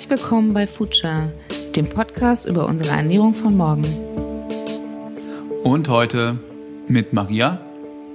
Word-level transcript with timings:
Herzlich 0.00 0.18
willkommen 0.18 0.54
bei 0.54 0.66
Future, 0.66 1.30
dem 1.76 1.86
Podcast 1.86 2.46
über 2.46 2.64
unsere 2.64 2.88
Ernährung 2.88 3.34
von 3.34 3.54
morgen. 3.54 3.84
Und 5.62 5.90
heute 5.90 6.38
mit 6.88 7.12
Maria 7.12 7.60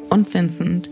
und 0.09 0.33
Vincent. 0.33 0.89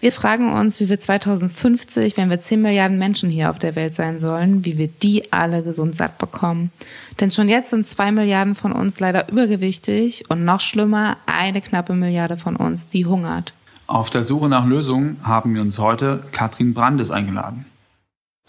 Wir 0.00 0.10
fragen 0.10 0.52
uns, 0.52 0.80
wie 0.80 0.88
wir 0.88 0.98
2050, 0.98 2.16
wenn 2.16 2.28
wir 2.28 2.40
10 2.40 2.60
Milliarden 2.60 2.98
Menschen 2.98 3.30
hier 3.30 3.48
auf 3.48 3.60
der 3.60 3.76
Welt 3.76 3.94
sein 3.94 4.18
sollen, 4.18 4.64
wie 4.64 4.78
wir 4.78 4.88
die 4.88 5.32
alle 5.32 5.62
gesund 5.62 5.94
satt 5.94 6.18
bekommen. 6.18 6.72
Denn 7.20 7.30
schon 7.30 7.48
jetzt 7.48 7.70
sind 7.70 7.88
2 7.88 8.10
Milliarden 8.10 8.56
von 8.56 8.72
uns 8.72 8.98
leider 8.98 9.28
übergewichtig 9.30 10.24
und 10.28 10.44
noch 10.44 10.58
schlimmer, 10.58 11.18
eine 11.26 11.60
knappe 11.60 11.94
Milliarde 11.94 12.36
von 12.36 12.56
uns, 12.56 12.88
die 12.88 13.06
hungert. 13.06 13.52
Auf 13.86 14.10
der 14.10 14.24
Suche 14.24 14.48
nach 14.48 14.66
Lösungen 14.66 15.18
haben 15.22 15.54
wir 15.54 15.62
uns 15.62 15.78
heute 15.78 16.24
Katrin 16.32 16.74
Brandes 16.74 17.12
eingeladen. 17.12 17.64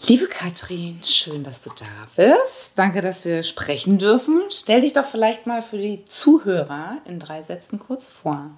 Liebe 0.06 0.26
Katrin, 0.28 1.00
schön, 1.02 1.42
dass 1.42 1.60
du 1.60 1.70
da 1.70 1.84
bist. 2.16 2.70
Danke, 2.76 3.00
dass 3.02 3.24
wir 3.24 3.42
sprechen 3.42 3.98
dürfen. 3.98 4.42
Stell 4.48 4.82
dich 4.82 4.92
doch 4.92 5.06
vielleicht 5.06 5.46
mal 5.46 5.60
für 5.60 5.76
die 5.76 6.04
Zuhörer 6.06 6.98
in 7.04 7.18
drei 7.18 7.42
Sätzen 7.42 7.80
kurz 7.80 8.08
vor. 8.08 8.50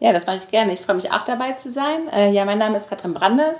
Ja, 0.00 0.12
das 0.12 0.26
mache 0.26 0.38
ich 0.38 0.50
gerne. 0.50 0.72
Ich 0.72 0.80
freue 0.80 0.96
mich 0.96 1.12
auch 1.12 1.24
dabei 1.24 1.52
zu 1.52 1.70
sein. 1.70 2.08
Äh, 2.08 2.32
ja, 2.32 2.46
mein 2.46 2.58
Name 2.58 2.78
ist 2.78 2.88
Katrin 2.88 3.12
Brandes. 3.12 3.58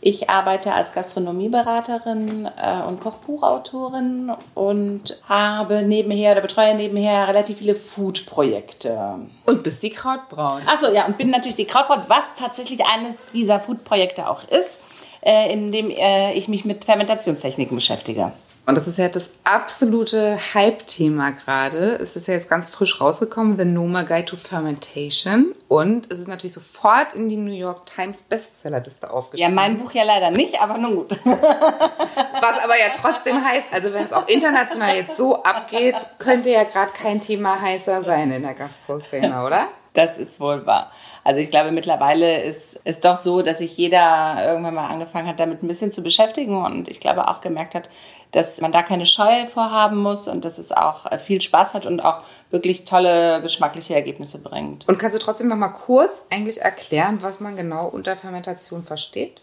Ich 0.00 0.30
arbeite 0.30 0.72
als 0.72 0.94
Gastronomieberaterin 0.94 2.48
äh, 2.56 2.82
und 2.82 3.00
Kochbuchautorin 3.00 4.32
und 4.54 5.20
habe 5.28 5.82
nebenher 5.82 6.32
oder 6.32 6.40
betreue 6.40 6.74
nebenher 6.74 7.28
relativ 7.28 7.58
viele 7.58 7.74
Food-Projekte. 7.74 9.18
Und 9.44 9.62
bist 9.62 9.82
die 9.82 9.90
Krautbraut. 9.90 10.62
Achso, 10.66 10.90
ja, 10.94 11.04
und 11.04 11.18
bin 11.18 11.30
natürlich 11.30 11.56
die 11.56 11.66
Krautbraut, 11.66 12.08
was 12.08 12.36
tatsächlich 12.36 12.80
eines 12.86 13.26
dieser 13.26 13.60
Food-Projekte 13.60 14.30
auch 14.30 14.44
ist, 14.48 14.80
äh, 15.22 15.52
in 15.52 15.72
dem 15.72 15.90
äh, 15.90 16.32
ich 16.32 16.48
mich 16.48 16.64
mit 16.64 16.84
Fermentationstechniken 16.84 17.76
beschäftige. 17.76 18.32
Und 18.66 18.76
das 18.76 18.86
ist 18.86 18.98
ja 18.98 19.08
das 19.08 19.30
absolute 19.42 20.38
Hype-Thema 20.54 21.32
gerade. 21.32 21.98
Es 22.00 22.14
ist 22.14 22.28
ja 22.28 22.34
jetzt 22.34 22.48
ganz 22.48 22.68
frisch 22.68 23.00
rausgekommen, 23.00 23.56
The 23.56 23.64
Noma 23.64 24.02
Guide 24.02 24.26
to 24.26 24.36
Fermentation. 24.36 25.54
Und 25.66 26.12
es 26.12 26.20
ist 26.20 26.28
natürlich 26.28 26.52
sofort 26.52 27.14
in 27.14 27.28
die 27.28 27.36
New 27.36 27.52
York 27.52 27.86
Times 27.86 28.22
Bestsellerliste 28.22 29.10
aufgestiegen. 29.10 29.50
Ja, 29.50 29.52
mein 29.52 29.78
Buch 29.78 29.90
ja 29.92 30.04
leider 30.04 30.30
nicht, 30.30 30.60
aber 30.60 30.78
nun 30.78 30.94
gut. 30.94 31.10
Was 31.24 32.62
aber 32.62 32.78
ja 32.78 32.92
trotzdem 33.00 33.44
heißt, 33.44 33.66
also 33.72 33.92
wenn 33.92 34.04
es 34.04 34.12
auch 34.12 34.28
international 34.28 34.94
jetzt 34.94 35.16
so 35.16 35.42
abgeht, 35.42 35.96
könnte 36.18 36.50
ja 36.50 36.62
gerade 36.62 36.92
kein 36.92 37.20
Thema 37.20 37.60
heißer 37.60 38.04
sein 38.04 38.30
in 38.30 38.42
der 38.42 38.54
Gastro-Szene, 38.54 39.44
oder? 39.44 39.66
Das 39.92 40.18
ist 40.18 40.38
wohl 40.38 40.66
wahr. 40.66 40.92
Also 41.24 41.40
ich 41.40 41.50
glaube, 41.50 41.72
mittlerweile 41.72 42.42
ist 42.42 42.80
es 42.84 43.00
doch 43.00 43.16
so, 43.16 43.42
dass 43.42 43.58
sich 43.58 43.76
jeder 43.76 44.36
irgendwann 44.46 44.74
mal 44.74 44.88
angefangen 44.88 45.26
hat, 45.26 45.40
damit 45.40 45.62
ein 45.62 45.68
bisschen 45.68 45.90
zu 45.90 46.02
beschäftigen 46.02 46.64
und 46.64 46.88
ich 46.88 47.00
glaube 47.00 47.26
auch 47.26 47.40
gemerkt 47.40 47.74
hat, 47.74 47.88
dass 48.32 48.60
man 48.60 48.70
da 48.70 48.82
keine 48.82 49.06
Scheu 49.06 49.46
vorhaben 49.46 49.96
muss 49.96 50.28
und 50.28 50.44
dass 50.44 50.58
es 50.58 50.70
auch 50.70 51.18
viel 51.18 51.40
Spaß 51.40 51.74
hat 51.74 51.86
und 51.86 52.00
auch 52.00 52.22
wirklich 52.50 52.84
tolle 52.84 53.42
geschmackliche 53.42 53.94
Ergebnisse 53.94 54.38
bringt. 54.38 54.86
Und 54.88 54.98
kannst 54.98 55.16
du 55.16 55.20
trotzdem 55.20 55.48
noch 55.48 55.56
mal 55.56 55.68
kurz 55.68 56.12
eigentlich 56.30 56.60
erklären, 56.60 57.18
was 57.22 57.40
man 57.40 57.56
genau 57.56 57.88
unter 57.88 58.16
Fermentation 58.16 58.84
versteht? 58.84 59.40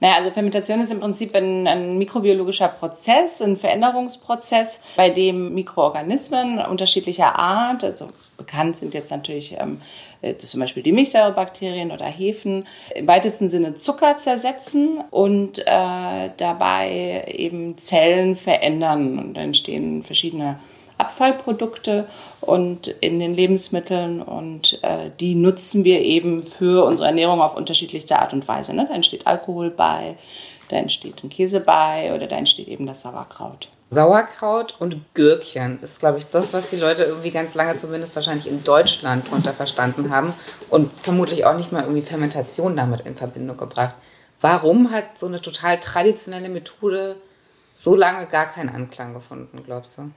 Naja, 0.00 0.16
also 0.16 0.30
Fermentation 0.30 0.80
ist 0.80 0.92
im 0.92 1.00
Prinzip 1.00 1.34
ein, 1.34 1.66
ein, 1.66 1.96
mikrobiologischer 1.96 2.68
Prozess, 2.68 3.40
ein 3.40 3.56
Veränderungsprozz, 3.56 4.80
bei 4.96 5.08
dem 5.08 5.54
Mikroorganismen 5.54 6.58
unterschiedlicher 6.58 7.38
Art, 7.38 7.82
also 7.82 8.08
bekannt 8.36 8.76
sind 8.76 8.94
jetzt 8.94 9.10
natürlich 9.10 9.56
ähm, 9.58 9.80
äh, 10.22 10.36
zum 10.36 10.60
Beispiel 10.60 10.82
die 10.82 10.92
Milchsäurebakterien 10.92 11.90
oder 11.90 12.06
Hefen, 12.06 12.66
im 12.94 13.06
weitesten 13.06 13.48
Sinne 13.48 13.74
Zucker 13.74 14.18
zersetzen 14.18 15.02
und 15.10 15.58
äh, 15.60 16.30
dabei 16.36 17.24
eben 17.34 17.78
Zellen 17.78 18.36
verändern. 18.36 19.18
Und 19.18 19.34
da 19.34 19.40
entstehen 19.40 20.04
verschiedene 20.04 20.58
Abfallprodukte 20.98 22.08
und 22.40 22.86
in 22.86 23.20
den 23.20 23.34
Lebensmitteln 23.34 24.22
und 24.22 24.78
äh, 24.82 25.10
die 25.20 25.34
nutzen 25.34 25.84
wir 25.84 26.00
eben 26.00 26.46
für 26.46 26.86
unsere 26.86 27.08
Ernährung 27.08 27.40
auf 27.42 27.56
unterschiedlichste 27.56 28.18
Art 28.18 28.32
und 28.32 28.48
Weise. 28.48 28.74
Ne? 28.74 28.86
Da 28.88 28.94
entsteht 28.94 29.26
Alkohol 29.26 29.70
bei, 29.70 30.16
da 30.68 30.76
entsteht 30.76 31.22
ein 31.22 31.28
Käse 31.28 31.60
bei 31.60 32.14
oder 32.14 32.26
da 32.26 32.36
entsteht 32.36 32.68
eben 32.68 32.86
das 32.86 33.02
Sauerkraut. 33.02 33.68
Sauerkraut 33.90 34.74
und 34.80 35.14
Gürkchen 35.14 35.80
ist, 35.82 36.00
glaube 36.00 36.18
ich, 36.18 36.26
das, 36.26 36.52
was 36.52 36.70
die 36.70 36.76
Leute 36.76 37.04
irgendwie 37.04 37.30
ganz 37.30 37.54
lange 37.54 37.78
zumindest 37.78 38.16
wahrscheinlich 38.16 38.48
in 38.48 38.64
Deutschland 38.64 39.30
drunter 39.30 39.52
verstanden 39.52 40.10
haben 40.10 40.34
und 40.70 40.90
vermutlich 41.00 41.44
auch 41.44 41.56
nicht 41.56 41.70
mal 41.70 41.82
irgendwie 41.82 42.02
Fermentation 42.02 42.76
damit 42.76 43.00
in 43.02 43.14
Verbindung 43.14 43.56
gebracht. 43.56 43.94
Warum 44.40 44.90
hat 44.90 45.18
so 45.18 45.26
eine 45.26 45.40
total 45.40 45.80
traditionelle 45.80 46.48
Methode 46.48 47.16
so 47.74 47.94
lange 47.94 48.26
gar 48.26 48.46
keinen 48.46 48.70
Anklang 48.70 49.14
gefunden, 49.14 49.62
glaubst 49.64 49.98
du? 49.98 50.10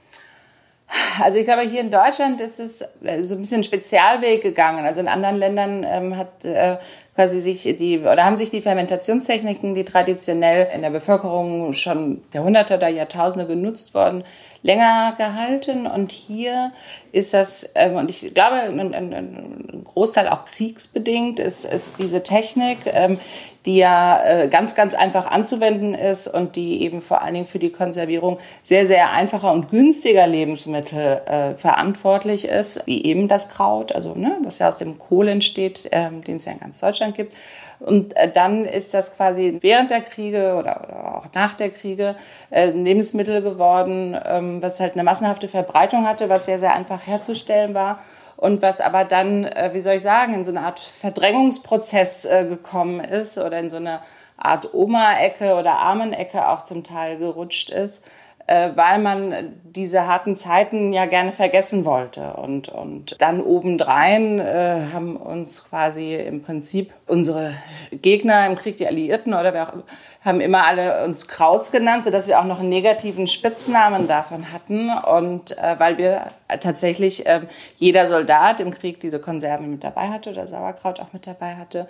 Also 1.22 1.38
ich 1.38 1.44
glaube, 1.44 1.62
hier 1.62 1.80
in 1.80 1.90
Deutschland 1.90 2.40
ist 2.40 2.58
es 2.58 2.82
äh, 3.04 3.22
so 3.22 3.36
ein 3.36 3.40
bisschen 3.42 3.62
Spezialweg 3.62 4.42
gegangen. 4.42 4.84
Also 4.84 5.00
in 5.00 5.08
anderen 5.08 5.36
Ländern 5.36 5.86
ähm, 5.88 6.16
hat 6.16 6.44
äh, 6.44 6.78
quasi 7.14 7.40
sich 7.40 7.62
die 7.78 8.00
oder 8.00 8.24
haben 8.24 8.36
sich 8.36 8.50
die 8.50 8.60
Fermentationstechniken, 8.60 9.74
die 9.74 9.84
traditionell 9.84 10.68
in 10.74 10.82
der 10.82 10.90
Bevölkerung 10.90 11.72
schon 11.72 12.22
Jahrhunderte 12.32 12.76
oder 12.76 12.88
Jahrtausende 12.88 13.46
genutzt 13.46 13.94
worden, 13.94 14.24
länger 14.62 15.14
gehalten. 15.16 15.86
Und 15.86 16.12
hier 16.12 16.72
ist 17.12 17.34
das, 17.34 17.70
ähm, 17.74 17.96
und 17.96 18.10
ich 18.10 18.34
glaube, 18.34 18.56
ein, 18.56 18.94
ein 18.94 19.82
Großteil 19.84 20.28
auch 20.28 20.44
kriegsbedingt, 20.44 21.38
ist, 21.38 21.64
ist 21.64 21.98
diese 21.98 22.22
Technik, 22.22 22.78
ähm, 22.86 23.18
die 23.66 23.76
ja 23.76 24.22
äh, 24.24 24.48
ganz, 24.48 24.74
ganz 24.74 24.94
einfach 24.94 25.30
anzuwenden 25.30 25.94
ist 25.94 26.28
und 26.28 26.56
die 26.56 26.82
eben 26.82 27.02
vor 27.02 27.20
allen 27.20 27.34
Dingen 27.34 27.46
für 27.46 27.58
die 27.58 27.70
Konservierung 27.70 28.38
sehr, 28.62 28.86
sehr 28.86 29.10
einfacher 29.10 29.52
und 29.52 29.70
günstiger 29.70 30.26
Lebensmittel 30.26 31.20
äh, 31.26 31.54
verantwortlich 31.54 32.46
ist, 32.46 32.86
wie 32.86 33.04
eben 33.04 33.28
das 33.28 33.50
Kraut, 33.50 33.92
also 33.92 34.14
ne, 34.14 34.38
was 34.44 34.58
ja 34.58 34.68
aus 34.68 34.78
dem 34.78 34.98
Kohl 34.98 35.28
entsteht, 35.28 35.88
ähm, 35.92 36.24
den 36.24 36.36
es 36.36 36.46
ja 36.46 36.52
in 36.52 36.60
ganz 36.60 36.80
Deutschland 36.80 37.16
gibt. 37.16 37.34
Und 37.80 38.14
äh, 38.16 38.30
dann 38.30 38.66
ist 38.66 38.92
das 38.92 39.16
quasi 39.16 39.58
während 39.62 39.90
der 39.90 40.02
Kriege 40.02 40.54
oder, 40.58 41.16
auch 41.16 41.26
nach 41.34 41.54
der 41.54 41.70
Kriege 41.70 42.14
äh, 42.50 42.68
ein 42.68 42.84
Lebensmittel 42.84 43.40
geworden, 43.42 44.16
ähm, 44.26 44.49
was 44.62 44.80
halt 44.80 44.94
eine 44.94 45.04
massenhafte 45.04 45.48
Verbreitung 45.48 46.06
hatte, 46.06 46.28
was 46.28 46.46
sehr, 46.46 46.58
sehr 46.58 46.74
einfach 46.74 47.06
herzustellen 47.06 47.74
war 47.74 48.00
und 48.36 48.62
was 48.62 48.80
aber 48.80 49.04
dann, 49.04 49.44
äh, 49.44 49.70
wie 49.72 49.80
soll 49.80 49.94
ich 49.94 50.02
sagen, 50.02 50.34
in 50.34 50.44
so 50.44 50.50
eine 50.50 50.62
Art 50.62 50.80
Verdrängungsprozess 50.80 52.24
äh, 52.24 52.46
gekommen 52.48 53.00
ist 53.00 53.38
oder 53.38 53.58
in 53.58 53.70
so 53.70 53.76
eine 53.76 54.00
Art 54.36 54.72
Oma-Ecke 54.72 55.54
oder 55.54 55.78
Armen-Ecke 55.78 56.48
auch 56.48 56.62
zum 56.62 56.82
Teil 56.82 57.18
gerutscht 57.18 57.70
ist 57.70 58.04
äh, 58.50 58.70
weil 58.74 58.98
man 58.98 59.60
diese 59.62 60.08
harten 60.08 60.34
Zeiten 60.34 60.92
ja 60.92 61.06
gerne 61.06 61.30
vergessen 61.30 61.84
wollte. 61.84 62.32
Und, 62.32 62.68
und 62.68 63.14
dann 63.20 63.40
obendrein 63.40 64.40
äh, 64.40 64.88
haben 64.92 65.16
uns 65.16 65.68
quasi 65.68 66.16
im 66.16 66.42
Prinzip 66.42 66.92
unsere 67.06 67.54
Gegner 67.92 68.46
im 68.46 68.56
Krieg, 68.56 68.76
die 68.76 68.86
Alliierten 68.86 69.34
oder 69.34 69.52
wer 69.54 69.68
auch 69.68 69.82
haben 70.24 70.40
immer 70.40 70.66
alle 70.66 71.04
uns 71.04 71.28
Krauts 71.28 71.72
genannt, 71.72 72.04
sodass 72.04 72.28
wir 72.28 72.40
auch 72.40 72.44
noch 72.44 72.60
einen 72.60 72.68
negativen 72.68 73.26
Spitznamen 73.26 74.06
davon 74.06 74.52
hatten. 74.52 74.90
Und 74.90 75.56
äh, 75.58 75.76
weil 75.78 75.96
wir 75.96 76.26
tatsächlich 76.60 77.26
äh, 77.26 77.40
jeder 77.78 78.06
Soldat 78.06 78.60
im 78.60 78.72
Krieg 78.72 79.00
diese 79.00 79.18
Konserven 79.18 79.70
mit 79.70 79.82
dabei 79.82 80.08
hatte 80.08 80.30
oder 80.30 80.46
Sauerkraut 80.46 81.00
auch 81.00 81.12
mit 81.12 81.26
dabei 81.26 81.56
hatte. 81.56 81.88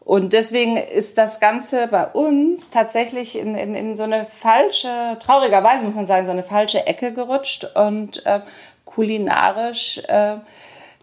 Und 0.00 0.32
deswegen 0.32 0.76
ist 0.76 1.18
das 1.18 1.38
Ganze 1.38 1.86
bei 1.86 2.06
uns 2.06 2.70
tatsächlich 2.70 3.36
in, 3.36 3.54
in, 3.54 3.74
in 3.74 3.94
so 3.94 4.04
eine 4.04 4.26
falsche, 4.40 4.88
traurigerweise 5.20 5.84
muss 5.84 5.94
man 5.94 6.06
sagen, 6.06 6.24
so 6.24 6.32
eine 6.32 6.42
falsche 6.42 6.86
Ecke 6.86 7.12
gerutscht 7.12 7.66
und 7.76 8.24
äh, 8.26 8.40
kulinarisch 8.84 9.98
äh, 10.08 10.36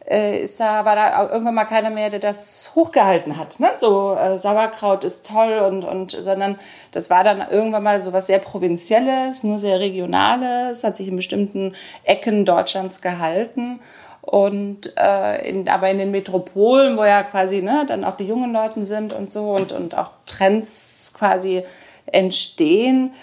äh, 0.09 0.39
ist 0.39 0.59
da, 0.59 0.85
war 0.85 0.95
da 0.95 1.29
irgendwann 1.29 1.55
mal 1.55 1.65
keiner 1.65 1.89
mehr, 1.89 2.09
der 2.09 2.19
das 2.19 2.71
hochgehalten 2.75 3.37
hat. 3.37 3.59
Ne? 3.59 3.71
So 3.75 4.13
äh, 4.13 4.37
Sauerkraut 4.37 5.03
ist 5.03 5.25
toll 5.25 5.59
und, 5.59 5.83
und 5.83 6.11
sondern 6.11 6.57
das 6.91 7.09
war 7.09 7.23
dann 7.23 7.43
irgendwann 7.49 7.83
mal 7.83 8.01
so 8.01 8.13
was 8.13 8.27
sehr 8.27 8.39
Provinzielles, 8.39 9.43
nur 9.43 9.59
sehr 9.59 9.79
Regionales, 9.79 10.83
hat 10.83 10.95
sich 10.95 11.07
in 11.07 11.15
bestimmten 11.17 11.75
Ecken 12.03 12.45
Deutschlands 12.45 13.01
gehalten. 13.01 13.79
Und 14.21 14.93
äh, 14.97 15.49
in, 15.49 15.69
aber 15.69 15.89
in 15.89 15.99
den 15.99 16.11
Metropolen, 16.11 16.97
wo 16.97 17.05
ja 17.05 17.23
quasi 17.23 17.61
ne, 17.61 17.85
dann 17.87 18.03
auch 18.03 18.17
die 18.17 18.25
jungen 18.27 18.51
Leute 18.51 18.85
sind 18.85 19.13
und 19.13 19.29
so 19.29 19.51
und, 19.51 19.71
und 19.71 19.97
auch 19.97 20.11
Trends 20.25 21.13
quasi 21.17 21.63
entstehen, 22.07 23.13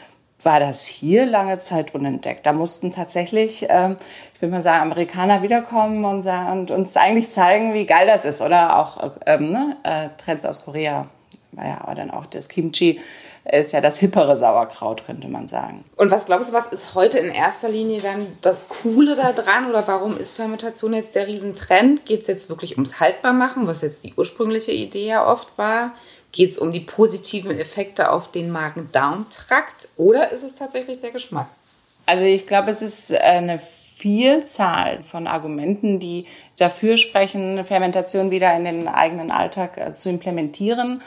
war 0.45 0.61
das 0.61 0.85
hier 0.85 1.27
lange 1.27 1.59
Zeit 1.59 1.95
unentdeckt. 1.95 2.47
Da 2.47 2.53
mussten 2.53 2.93
tatsächlich, 2.93 3.69
äh, 3.69 3.97
ich 4.35 4.43
will 4.43 4.49
mal 4.49 4.63
sagen, 4.63 4.83
Amerikaner 4.83 5.43
wiederkommen 5.43 6.05
und, 6.05 6.27
und 6.27 6.71
uns 6.71 6.97
eigentlich 6.97 7.31
zeigen, 7.31 7.75
wie 7.75 7.87
geil 7.87 8.07
das 8.07 8.25
ist. 8.25 8.41
Oder 8.41 8.79
auch 8.79 9.13
ähm, 9.27 9.53
ne, 9.53 9.77
äh, 9.83 10.09
Trends 10.23 10.45
aus 10.45 10.65
Korea, 10.65 11.07
war 11.53 11.67
ja 11.67 11.81
aber 11.81 11.95
dann 11.95 12.11
auch 12.11 12.27
das 12.27 12.49
Kimchi 12.49 13.01
ist 13.51 13.73
ja 13.73 13.81
das 13.81 13.99
hippere 13.99 14.37
Sauerkraut, 14.37 15.05
könnte 15.05 15.29
man 15.29 15.47
sagen. 15.47 15.85
Und 15.97 16.11
was 16.11 16.27
glaubst 16.27 16.49
du, 16.49 16.53
was 16.55 16.67
ist 16.69 16.95
heute 16.95 17.19
in 17.19 17.31
erster 17.31 17.69
Linie 17.69 18.01
dann 18.01 18.27
das 18.41 18.69
Coole 18.69 19.17
daran 19.17 19.69
oder 19.69 19.87
warum 19.87 20.19
ist 20.19 20.35
Fermentation 20.35 20.95
jetzt 20.95 21.15
der 21.15 21.27
Riesentrend? 21.27 22.07
Geht 22.07 22.23
es 22.23 22.27
jetzt 22.27 22.49
wirklich 22.49 22.77
ums 22.77 23.01
Haltbarmachen, 23.01 23.67
was 23.67 23.83
jetzt 23.83 24.03
die 24.03 24.15
ursprüngliche 24.17 24.73
Idee 24.73 25.09
ja 25.09 25.27
oft 25.27 25.49
war? 25.59 25.93
Geht 26.35 26.51
es 26.51 26.59
um 26.59 26.73
die 26.73 26.81
positiven 26.81 27.57
Effekte 27.57 28.11
auf 28.11 28.33
den 28.33 28.51
Magen-Darm-Trakt 28.51 29.89
oder 29.97 30.33
ist 30.33 30.43
es 30.43 30.57
tatsächlich 30.57 31.01
der 31.01 31.13
Geschmack? 31.13 31.47
Also 32.07 32.25
ich 32.25 32.49
glaube, 32.49 32.73
es 32.73 32.83
ist 32.83 33.15
eine 33.15 33.61
Vielzahl 33.95 35.05
von 35.05 35.29
Argumenten, 35.29 36.01
die 36.01 36.27
dafür 36.59 36.97
sprechen, 36.97 37.65
Fermentation 37.65 38.33
wieder 38.33 38.53
in 38.57 38.65
den 38.65 38.89
eigenen 38.89 39.31
Alltag 39.31 39.79
äh, 39.79 39.93
zu 39.93 40.09
implementieren. 40.09 41.03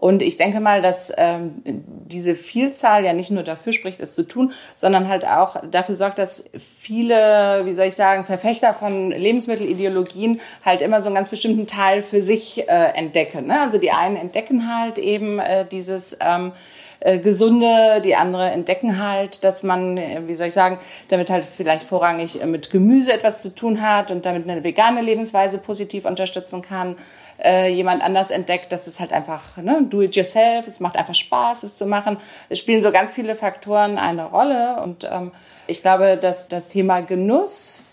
Und 0.00 0.22
ich 0.22 0.38
denke 0.38 0.60
mal, 0.60 0.80
dass 0.80 1.12
ähm, 1.18 1.62
diese 1.64 2.34
Vielzahl 2.34 3.04
ja 3.04 3.12
nicht 3.12 3.30
nur 3.30 3.42
dafür 3.42 3.74
spricht, 3.74 4.00
es 4.00 4.14
zu 4.14 4.22
tun, 4.22 4.52
sondern 4.74 5.08
halt 5.08 5.26
auch 5.26 5.56
dafür 5.70 5.94
sorgt, 5.94 6.18
dass 6.18 6.46
viele, 6.78 7.62
wie 7.66 7.72
soll 7.72 7.86
ich 7.86 7.94
sagen, 7.94 8.24
Verfechter 8.24 8.72
von 8.72 9.10
Lebensmittelideologien 9.10 10.40
halt 10.64 10.80
immer 10.80 11.02
so 11.02 11.08
einen 11.08 11.16
ganz 11.16 11.28
bestimmten 11.28 11.66
Teil 11.66 12.00
für 12.00 12.22
sich 12.22 12.66
äh, 12.66 12.92
entdecken. 12.94 13.46
Ne? 13.46 13.60
Also 13.60 13.76
die 13.76 13.90
einen 13.90 14.16
entdecken 14.16 14.74
halt 14.74 14.98
eben 14.98 15.38
äh, 15.38 15.66
dieses 15.70 16.16
ähm, 16.20 16.52
äh, 17.00 17.18
gesunde, 17.18 18.02
die 18.04 18.14
andere 18.14 18.50
entdecken 18.50 19.02
halt, 19.02 19.42
dass 19.42 19.62
man, 19.62 19.96
äh, 19.96 20.20
wie 20.26 20.34
soll 20.34 20.48
ich 20.48 20.54
sagen, 20.54 20.78
damit 21.08 21.30
halt 21.30 21.44
vielleicht 21.44 21.86
vorrangig 21.86 22.42
äh, 22.42 22.46
mit 22.46 22.70
Gemüse 22.70 23.12
etwas 23.12 23.40
zu 23.40 23.54
tun 23.54 23.80
hat 23.80 24.10
und 24.10 24.26
damit 24.26 24.48
eine 24.48 24.62
vegane 24.62 25.00
Lebensweise 25.00 25.58
positiv 25.58 26.04
unterstützen 26.04 26.60
kann. 26.60 26.96
Äh, 27.42 27.72
jemand 27.72 28.02
anders 28.02 28.30
entdeckt, 28.30 28.70
dass 28.70 28.86
es 28.86 29.00
halt 29.00 29.14
einfach 29.14 29.56
ne, 29.56 29.82
do 29.88 30.02
it 30.02 30.14
yourself, 30.14 30.66
es 30.66 30.78
macht 30.78 30.96
einfach 30.96 31.14
Spaß, 31.14 31.62
es 31.62 31.78
zu 31.78 31.86
machen. 31.86 32.18
Es 32.50 32.58
spielen 32.58 32.82
so 32.82 32.92
ganz 32.92 33.14
viele 33.14 33.34
Faktoren 33.34 33.96
eine 33.96 34.26
Rolle 34.26 34.82
und 34.82 35.08
ähm, 35.10 35.32
ich 35.66 35.80
glaube, 35.80 36.18
dass 36.20 36.48
das 36.48 36.68
Thema 36.68 37.00
Genuss 37.00 37.89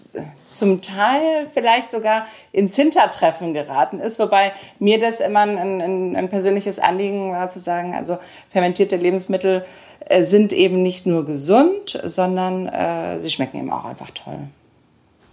zum 0.48 0.82
Teil 0.82 1.48
vielleicht 1.54 1.92
sogar 1.92 2.26
ins 2.52 2.76
Hintertreffen 2.76 3.54
geraten 3.54 4.00
ist, 4.00 4.20
wobei 4.20 4.54
mir 4.80 5.00
das 5.00 5.20
immer 5.20 5.42
ein, 5.42 5.58
ein, 5.58 6.16
ein 6.16 6.30
persönliches 6.30 6.80
Anliegen 6.80 7.32
war 7.32 7.50
zu 7.50 7.60
sagen, 7.60 7.96
also 7.96 8.18
fermentierte 8.50 8.96
Lebensmittel 8.96 9.66
äh, 10.00 10.24
sind 10.24 10.54
eben 10.54 10.82
nicht 10.82 11.06
nur 11.06 11.26
gesund, 11.26 12.00
sondern 12.04 12.68
äh, 12.68 13.20
sie 13.20 13.30
schmecken 13.30 13.58
eben 13.58 13.72
auch 13.72 13.86
einfach 13.86 14.12
toll. 14.12 14.40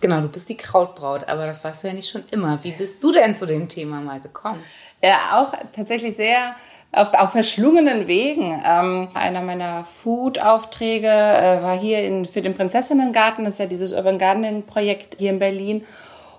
Genau, 0.00 0.20
du 0.20 0.28
bist 0.28 0.48
die 0.48 0.56
Krautbraut, 0.56 1.28
aber 1.28 1.46
das 1.46 1.64
warst 1.64 1.82
du 1.82 1.88
ja 1.88 1.94
nicht 1.94 2.10
schon 2.10 2.24
immer. 2.30 2.58
Wie 2.62 2.72
bist 2.72 3.02
du 3.02 3.10
denn 3.10 3.34
zu 3.34 3.46
dem 3.46 3.68
Thema 3.68 4.00
mal 4.00 4.20
gekommen? 4.20 4.62
Ja, 5.02 5.18
auch 5.32 5.54
tatsächlich 5.74 6.16
sehr 6.16 6.56
auf, 6.96 7.14
auf 7.14 7.32
verschlungenen 7.32 8.06
Wegen. 8.06 8.62
Ähm, 8.66 9.08
einer 9.14 9.42
meiner 9.42 9.84
Food-Aufträge 10.02 11.08
äh, 11.08 11.62
war 11.62 11.78
hier 11.78 12.02
in, 12.04 12.26
für 12.26 12.40
den 12.40 12.54
Prinzessinnengarten, 12.54 13.44
das 13.44 13.54
ist 13.54 13.60
ja 13.60 13.66
dieses 13.66 13.92
Urban 13.92 14.18
Gardening-Projekt 14.18 15.16
hier 15.18 15.30
in 15.30 15.38
Berlin. 15.38 15.84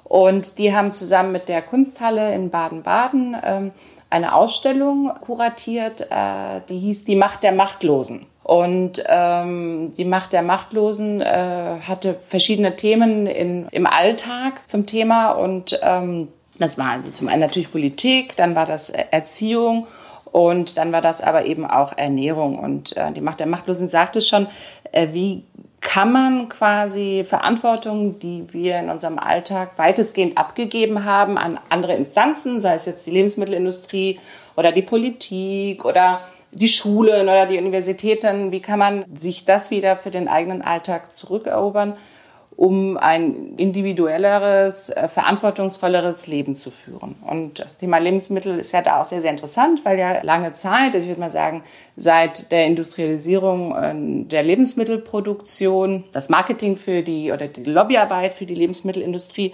Und 0.03 0.59
die 0.59 0.75
haben 0.75 0.93
zusammen 0.93 1.31
mit 1.31 1.49
der 1.49 1.61
Kunsthalle 1.61 2.33
in 2.33 2.49
Baden-Baden 2.51 3.37
ähm, 3.43 3.71
eine 4.09 4.35
Ausstellung 4.35 5.11
kuratiert, 5.21 6.01
äh, 6.01 6.61
die 6.69 6.77
hieß 6.77 7.05
Die 7.05 7.15
Macht 7.15 7.43
der 7.43 7.51
Machtlosen. 7.51 8.27
Und 8.43 9.03
ähm, 9.07 9.91
die 9.97 10.05
Macht 10.05 10.31
der 10.31 10.43
Machtlosen 10.43 11.19
äh, 11.19 11.79
hatte 11.87 12.17
verschiedene 12.27 12.75
Themen 12.75 13.25
in, 13.25 13.67
im 13.71 13.87
Alltag 13.87 14.67
zum 14.67 14.85
Thema. 14.85 15.31
Und 15.31 15.79
ähm, 15.81 16.27
das 16.59 16.77
war 16.77 16.91
also 16.91 17.09
zum 17.09 17.27
einen 17.27 17.41
natürlich 17.41 17.71
Politik, 17.71 18.35
dann 18.35 18.55
war 18.55 18.65
das 18.65 18.91
Erziehung 18.91 19.87
und 20.35 20.75
dann 20.75 20.91
war 20.91 20.99
das 20.99 21.21
aber 21.21 21.45
eben 21.45 21.65
auch 21.65 21.93
Ernährung. 21.97 22.59
Und 22.59 22.97
äh, 22.97 23.09
die 23.13 23.21
Macht 23.21 23.39
der 23.39 23.47
Machtlosen 23.47 23.87
sagt 23.87 24.17
es 24.17 24.27
schon, 24.27 24.47
äh, 24.91 25.13
wie 25.13 25.45
kann 25.79 26.11
man 26.11 26.49
quasi 26.49 27.23
Verantwortung, 27.25 28.19
die 28.19 28.51
wir 28.51 28.79
in 28.79 28.89
unserem 28.89 29.17
Alltag 29.17 29.77
weitestgehend 29.77 30.37
abgegeben 30.37 31.05
haben 31.05 31.37
an 31.37 31.57
andere 31.69 31.95
Instanzen, 31.95 32.59
sei 32.59 32.75
es 32.75 32.85
jetzt 32.85 33.05
die 33.05 33.11
Lebensmittelindustrie 33.11 34.19
oder 34.57 34.73
die 34.73 34.81
Politik 34.81 35.85
oder 35.85 36.19
die 36.51 36.67
Schulen 36.67 37.29
oder 37.29 37.45
die 37.45 37.57
Universitäten, 37.57 38.51
wie 38.51 38.61
kann 38.61 38.79
man 38.79 39.05
sich 39.13 39.45
das 39.45 39.71
wieder 39.71 39.95
für 39.95 40.11
den 40.11 40.27
eigenen 40.27 40.61
Alltag 40.61 41.13
zurückerobern? 41.13 41.93
Um 42.57 42.97
ein 42.97 43.53
individuelleres, 43.57 44.89
äh, 44.89 45.07
verantwortungsvolleres 45.07 46.27
Leben 46.27 46.55
zu 46.55 46.71
führen. 46.71 47.15
Und 47.27 47.59
das 47.59 47.77
Thema 47.77 47.97
Lebensmittel 47.97 48.59
ist 48.59 48.71
ja 48.71 48.81
da 48.81 49.01
auch 49.01 49.05
sehr, 49.05 49.21
sehr 49.21 49.31
interessant, 49.31 49.83
weil 49.83 49.99
ja 49.99 50.21
lange 50.23 50.53
Zeit, 50.53 50.95
ich 50.95 51.07
würde 51.07 51.19
mal 51.19 51.31
sagen, 51.31 51.63
seit 51.97 52.51
der 52.51 52.65
Industrialisierung 52.65 53.75
äh, 53.75 54.27
der 54.27 54.43
Lebensmittelproduktion, 54.43 56.05
das 56.13 56.29
Marketing 56.29 56.77
für 56.77 57.01
die 57.01 57.31
oder 57.31 57.47
die 57.47 57.63
Lobbyarbeit 57.63 58.33
für 58.33 58.45
die 58.45 58.55
Lebensmittelindustrie 58.55 59.53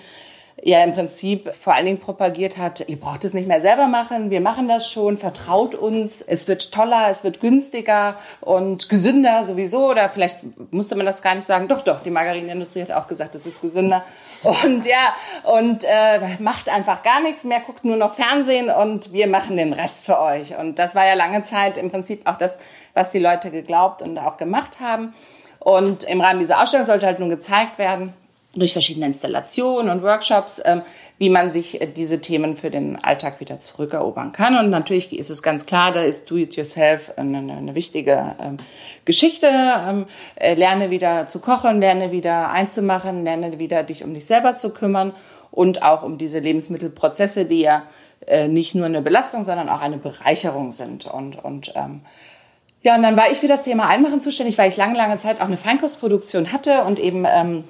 ja 0.63 0.83
im 0.83 0.93
Prinzip 0.93 1.51
vor 1.59 1.73
allen 1.73 1.85
Dingen 1.85 1.99
propagiert 1.99 2.57
hat, 2.57 2.87
ihr 2.87 2.99
braucht 2.99 3.25
es 3.25 3.33
nicht 3.33 3.47
mehr 3.47 3.61
selber 3.61 3.87
machen, 3.87 4.29
wir 4.29 4.41
machen 4.41 4.67
das 4.67 4.89
schon, 4.89 5.17
vertraut 5.17 5.75
uns, 5.75 6.21
es 6.21 6.47
wird 6.47 6.71
toller, 6.71 7.09
es 7.09 7.23
wird 7.23 7.41
günstiger 7.41 8.15
und 8.41 8.89
gesünder 8.89 9.43
sowieso. 9.43 9.89
Oder 9.89 10.09
vielleicht 10.09 10.39
musste 10.71 10.95
man 10.95 11.05
das 11.05 11.21
gar 11.21 11.35
nicht 11.35 11.45
sagen, 11.45 11.67
doch, 11.67 11.81
doch, 11.81 12.01
die 12.01 12.11
Margarinenindustrie 12.11 12.81
hat 12.81 12.91
auch 12.91 13.07
gesagt, 13.07 13.35
es 13.35 13.45
ist 13.45 13.61
gesünder. 13.61 14.03
Und 14.43 14.85
ja, 14.85 15.13
und 15.43 15.83
äh, 15.83 16.19
macht 16.39 16.69
einfach 16.69 17.03
gar 17.03 17.21
nichts 17.21 17.43
mehr, 17.43 17.59
guckt 17.59 17.85
nur 17.85 17.97
noch 17.97 18.13
Fernsehen 18.13 18.69
und 18.69 19.13
wir 19.13 19.27
machen 19.27 19.57
den 19.57 19.73
Rest 19.73 20.05
für 20.05 20.19
euch. 20.19 20.57
Und 20.57 20.79
das 20.79 20.95
war 20.95 21.05
ja 21.05 21.13
lange 21.13 21.43
Zeit 21.43 21.77
im 21.77 21.91
Prinzip 21.91 22.27
auch 22.27 22.37
das, 22.37 22.59
was 22.93 23.11
die 23.11 23.19
Leute 23.19 23.51
geglaubt 23.51 24.01
und 24.01 24.17
auch 24.17 24.37
gemacht 24.37 24.79
haben. 24.79 25.13
Und 25.59 26.05
im 26.05 26.21
Rahmen 26.21 26.39
dieser 26.39 26.61
Ausstellung 26.61 26.85
sollte 26.85 27.05
halt 27.05 27.19
nun 27.19 27.29
gezeigt 27.29 27.77
werden, 27.77 28.13
durch 28.53 28.73
verschiedene 28.73 29.05
Installationen 29.05 29.89
und 29.89 30.03
Workshops, 30.03 30.61
ähm, 30.65 30.81
wie 31.17 31.29
man 31.29 31.51
sich 31.51 31.81
äh, 31.81 31.87
diese 31.87 32.19
Themen 32.19 32.57
für 32.57 32.69
den 32.69 33.01
Alltag 33.01 33.39
wieder 33.39 33.59
zurückerobern 33.59 34.33
kann. 34.33 34.57
Und 34.57 34.69
natürlich 34.69 35.17
ist 35.17 35.29
es 35.29 35.41
ganz 35.41 35.65
klar, 35.65 35.91
da 35.91 36.01
ist 36.01 36.29
Do-it-yourself 36.29 37.13
eine, 37.15 37.37
eine 37.37 37.75
wichtige 37.75 38.35
ähm, 38.41 38.57
Geschichte. 39.05 39.47
Ähm, 39.47 40.05
äh, 40.35 40.55
lerne 40.55 40.89
wieder 40.89 41.27
zu 41.27 41.39
kochen, 41.39 41.79
lerne 41.79 42.11
wieder 42.11 42.51
einzumachen, 42.51 43.23
lerne 43.23 43.57
wieder 43.57 43.83
dich 43.83 44.03
um 44.03 44.13
dich 44.13 44.25
selber 44.25 44.55
zu 44.55 44.71
kümmern 44.71 45.13
und 45.49 45.83
auch 45.83 46.03
um 46.03 46.17
diese 46.17 46.39
Lebensmittelprozesse, 46.39 47.45
die 47.45 47.61
ja 47.61 47.83
äh, 48.27 48.49
nicht 48.49 48.75
nur 48.75 48.85
eine 48.85 49.01
Belastung, 49.01 49.45
sondern 49.45 49.69
auch 49.69 49.81
eine 49.81 49.97
Bereicherung 49.97 50.73
sind. 50.73 51.05
Und, 51.05 51.41
und 51.43 51.73
ja, 52.83 52.95
und 52.95 53.03
dann 53.03 53.15
war 53.15 53.31
ich 53.31 53.37
für 53.37 53.47
das 53.47 53.63
Thema 53.63 53.87
Einmachen 53.87 54.21
zuständig, 54.21 54.57
weil 54.57 54.69
ich 54.69 54.77
lange, 54.77 54.97
lange 54.97 55.17
Zeit 55.17 55.39
auch 55.39 55.45
eine 55.45 55.57
Feinkostproduktion 55.57 56.51
hatte 56.51 56.83
und 56.83 56.99
eben 56.99 57.25
ähm, 57.29 57.59
äh, 57.59 57.63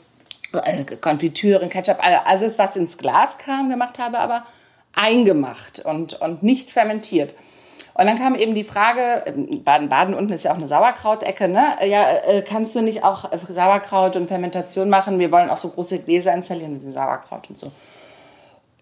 Konfitüren, 1.01 1.69
Ketchup, 1.69 1.97
alles, 2.01 2.59
was 2.59 2.75
ins 2.75 2.97
Glas 2.97 3.37
kam, 3.37 3.69
gemacht 3.69 3.99
habe, 3.99 4.19
aber 4.19 4.45
eingemacht 4.93 5.79
und, 5.85 6.19
und 6.21 6.43
nicht 6.43 6.71
fermentiert. 6.71 7.33
Und 7.93 8.07
dann 8.07 8.17
kam 8.17 8.35
eben 8.35 8.55
die 8.55 8.63
Frage, 8.63 9.23
ähm, 9.25 9.63
Baden-Baden 9.63 10.13
unten 10.13 10.31
ist 10.31 10.43
ja 10.43 10.51
auch 10.51 10.57
eine 10.57 10.67
Sauerkrautecke, 10.67 11.47
ne? 11.47 11.75
Ja, 11.85 12.17
äh, 12.17 12.41
kannst 12.41 12.75
du 12.75 12.81
nicht 12.81 13.03
auch 13.03 13.29
Sauerkraut 13.49 14.15
und 14.15 14.27
Fermentation 14.27 14.89
machen? 14.89 15.19
Wir 15.19 15.31
wollen 15.31 15.49
auch 15.49 15.57
so 15.57 15.69
große 15.69 15.99
Gläser 16.03 16.33
installieren 16.33 16.73
mit 16.73 16.81
Sauerkraut 16.81 17.49
und 17.49 17.57
so. 17.57 17.71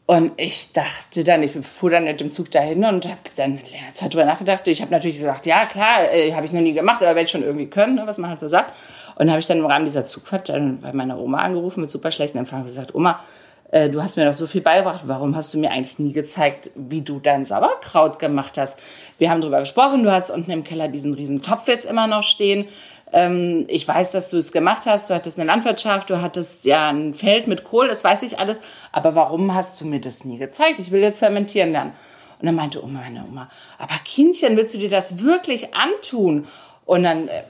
Und 0.06 0.32
ich 0.38 0.74
dachte 0.74 1.24
dann, 1.24 1.44
ich 1.44 1.52
fuhr 1.52 1.92
dann 1.92 2.06
mit 2.06 2.20
dem 2.20 2.32
Zug 2.32 2.50
dahin 2.50 2.84
und 2.84 3.06
habe 3.06 3.18
dann 3.36 3.60
länger 3.72 3.94
Zeit 3.94 4.14
drüber 4.14 4.26
nachgedacht. 4.26 4.68
Ich 4.68 4.82
habe 4.82 4.92
natürlich 4.92 5.18
gesagt, 5.18 5.46
ja 5.46 5.66
klar, 5.66 6.12
äh, 6.12 6.34
habe 6.34 6.46
ich 6.46 6.52
noch 6.52 6.62
nie 6.62 6.74
gemacht, 6.74 7.04
aber 7.04 7.16
werde 7.16 7.30
schon 7.30 7.44
irgendwie 7.44 7.68
können, 7.68 7.96
ne, 7.96 8.08
was 8.08 8.18
man 8.18 8.32
halt 8.32 8.40
so 8.40 8.48
sagt. 8.48 8.74
Und 9.20 9.26
dann 9.26 9.32
habe 9.32 9.42
ich 9.42 9.48
dann 9.48 9.58
im 9.58 9.66
Rahmen 9.66 9.84
dieser 9.84 10.06
Zugfahrt 10.06 10.48
dann 10.48 10.80
bei 10.80 10.94
meiner 10.94 11.20
Oma 11.20 11.40
angerufen 11.40 11.82
mit 11.82 11.90
super 11.90 12.10
schlechten 12.10 12.38
Empfang 12.38 12.62
und 12.62 12.68
gesagt, 12.68 12.96
Oma, 12.96 13.20
äh, 13.70 13.90
du 13.90 14.02
hast 14.02 14.16
mir 14.16 14.24
doch 14.24 14.34
so 14.34 14.48
viel 14.48 14.62
beigebracht, 14.62 15.02
warum 15.08 15.36
hast 15.36 15.54
du 15.54 15.58
mir 15.58 15.72
eigentlich 15.72 16.00
nie 16.00 16.14
gezeigt, 16.14 16.72
wie 16.74 17.02
du 17.02 17.20
dein 17.20 17.44
Sauerkraut 17.44 18.18
gemacht 18.18 18.58
hast? 18.58 18.80
Wir 19.18 19.30
haben 19.30 19.42
darüber 19.42 19.60
gesprochen, 19.60 20.04
du 20.04 20.12
hast 20.12 20.32
unten 20.32 20.52
im 20.52 20.64
Keller 20.64 20.88
diesen 20.88 21.14
riesen 21.14 21.42
Topf 21.42 21.68
jetzt 21.68 21.84
immer 21.84 22.08
noch 22.08 22.24
stehen. 22.24 22.70
Ähm, 23.12 23.66
ich 23.68 23.86
weiß, 23.86 24.12
dass 24.12 24.30
du 24.30 24.38
es 24.38 24.54
gemacht 24.54 24.84
hast, 24.86 25.10
du 25.10 25.14
hattest 25.14 25.38
eine 25.38 25.48
Landwirtschaft, 25.48 26.10
du 26.10 26.22
hattest 26.22 26.64
ja 26.64 26.88
ein 26.88 27.14
Feld 27.14 27.48
mit 27.48 27.66
Kohl, 27.66 27.90
das 27.90 28.06
weiß 28.06 28.24
ich 28.24 28.40
alles, 28.40 28.62
aber 28.94 29.16
warum 29.16 29.54
hast 29.54 29.82
du 29.82 29.86
mir 29.86 30.00
das 30.00 30.24
nie 30.24 30.38
gezeigt? 30.38 30.80
Ich 30.80 30.92
will 30.92 31.02
jetzt 31.02 31.20
fermentieren 31.20 31.74
lernen. 31.74 31.92
Und 32.40 32.46
dann 32.46 32.56
meinte 32.56 32.82
Oma, 32.82 33.02
meine 33.02 33.26
Oma, 33.30 33.50
aber 33.78 33.96
Kindchen, 34.06 34.56
willst 34.56 34.74
du 34.76 34.78
dir 34.78 34.90
das 34.90 35.22
wirklich 35.22 35.76
antun? 35.76 36.48
Und 36.86 37.04
dann 37.04 37.28
äh, 37.28 37.44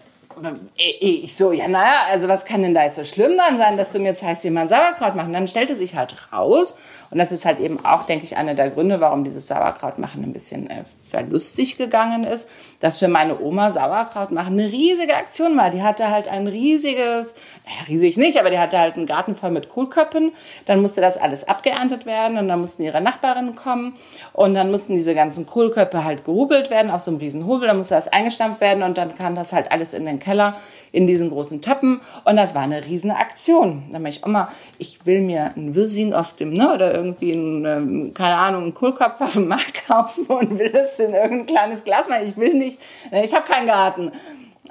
ich 0.76 1.36
so, 1.36 1.52
ja, 1.52 1.68
naja, 1.68 2.02
also 2.12 2.28
was 2.28 2.46
kann 2.46 2.62
denn 2.62 2.74
da 2.74 2.84
jetzt 2.86 2.96
so 2.96 3.04
schlimm 3.04 3.38
dran 3.38 3.58
sein, 3.58 3.78
dass 3.78 3.92
du 3.92 4.00
mir 4.00 4.16
zeigst, 4.16 4.44
wie 4.44 4.50
man 4.50 4.68
Sauerkraut 4.68 5.16
macht? 5.16 5.28
Und 5.28 5.34
dann 5.34 5.48
stellte 5.48 5.76
sich 5.76 5.96
halt 5.96 6.16
raus, 6.32 6.80
und 7.12 7.18
das 7.18 7.32
ist 7.32 7.46
halt 7.46 7.60
eben 7.60 7.84
auch, 7.86 8.04
denke 8.04 8.26
ich, 8.26 8.38
einer 8.38 8.54
der 8.54 8.70
Gründe, 8.70 9.02
warum 9.02 9.24
dieses 9.24 9.48
Sauerkraut 9.48 9.98
machen 9.98 10.24
ein 10.24 10.34
bisschen 10.34 10.70
äh, 10.70 10.84
verlustig 11.10 11.78
gegangen 11.78 12.24
ist, 12.24 12.50
dass 12.80 12.98
für 12.98 13.08
meine 13.08 13.42
Oma 13.42 13.72
Sauerkraut 13.72 14.32
machen 14.32 14.54
eine 14.60 14.72
riesige 14.72 15.16
Aktion 15.16 15.58
war. 15.58 15.70
Die 15.70 15.84
hatte 15.84 16.10
halt 16.10 16.28
ein 16.28 16.48
riesiges, 16.48 17.36
naja, 17.66 17.82
riesig 17.88 18.18
nicht, 18.18 18.40
aber 18.40 18.50
die 18.50 18.60
hatte 18.60 18.80
halt 18.80 18.96
einen 18.96 19.06
Garten 19.06 19.36
voll 19.36 19.52
mit 19.52 19.70
Kohlköppen. 19.70 20.32
Dann 20.66 20.82
musste 20.82 21.02
das 21.02 21.18
alles 21.18 21.48
abgeerntet 21.48 22.06
werden 22.06 22.38
und 22.38 22.48
dann 22.48 22.60
mussten 22.60 22.84
ihre 22.84 23.02
Nachbarinnen 23.02 23.56
kommen 23.56 23.96
und 24.34 24.54
dann 24.54 24.72
mussten 24.72 24.94
diese 24.94 25.16
ganzen 25.16 25.46
Kohlköpfe 25.46 26.04
halt 26.04 26.26
gehobelt 26.26 26.70
werden 26.70 26.92
auf 26.92 27.02
so 27.02 27.12
einem 27.12 27.20
riesen 27.20 27.46
Hobel. 27.46 27.68
Dann 27.68 27.78
musste 27.78 27.96
das 27.96 28.08
eingestampft 28.08 28.62
werden 28.62 28.84
und 28.84 28.98
dann 28.98 29.16
kam 29.16 29.36
das 29.36 29.52
halt 29.52 29.72
alles 29.72 29.94
in 29.94 30.06
den 30.06 30.20
Keller 30.20 30.56
in 30.92 31.06
diesen 31.06 31.30
großen 31.30 31.62
Töppen 31.62 32.02
und 32.24 32.36
das 32.36 32.56
war 32.56 32.62
eine 32.62 32.86
riesen 32.86 33.12
Aktion. 33.12 33.84
Dann 33.92 34.02
meinte 34.02 34.20
ich, 34.20 34.26
Oma, 34.26 34.50
ich 34.78 35.06
will 35.06 35.22
mir 35.22 35.52
ein 35.56 35.76
Wirsin 35.76 36.14
auf 36.14 36.34
dem, 36.34 36.54
ne, 36.54 36.74
oder 36.74 36.94
irgendwie 36.94 37.32
ein, 37.32 37.66
ähm, 37.66 38.14
keine 38.14 38.36
Ahnung, 38.36 38.64
einen 38.64 38.74
Kohlkopf 38.74 39.20
auf 39.22 39.34
dem 39.34 39.48
Markt 39.48 39.86
kaufen 39.88 40.26
und 40.28 40.58
will 40.58 40.72
in 41.00 41.14
irgendein 41.14 41.46
kleines 41.46 41.84
Glas. 41.84 42.06
Ich 42.24 42.38
will 42.38 42.54
nicht, 42.54 42.80
ne, 43.12 43.24
ich 43.24 43.34
habe 43.34 43.52
keinen 43.52 43.68
Garten. 43.68 44.12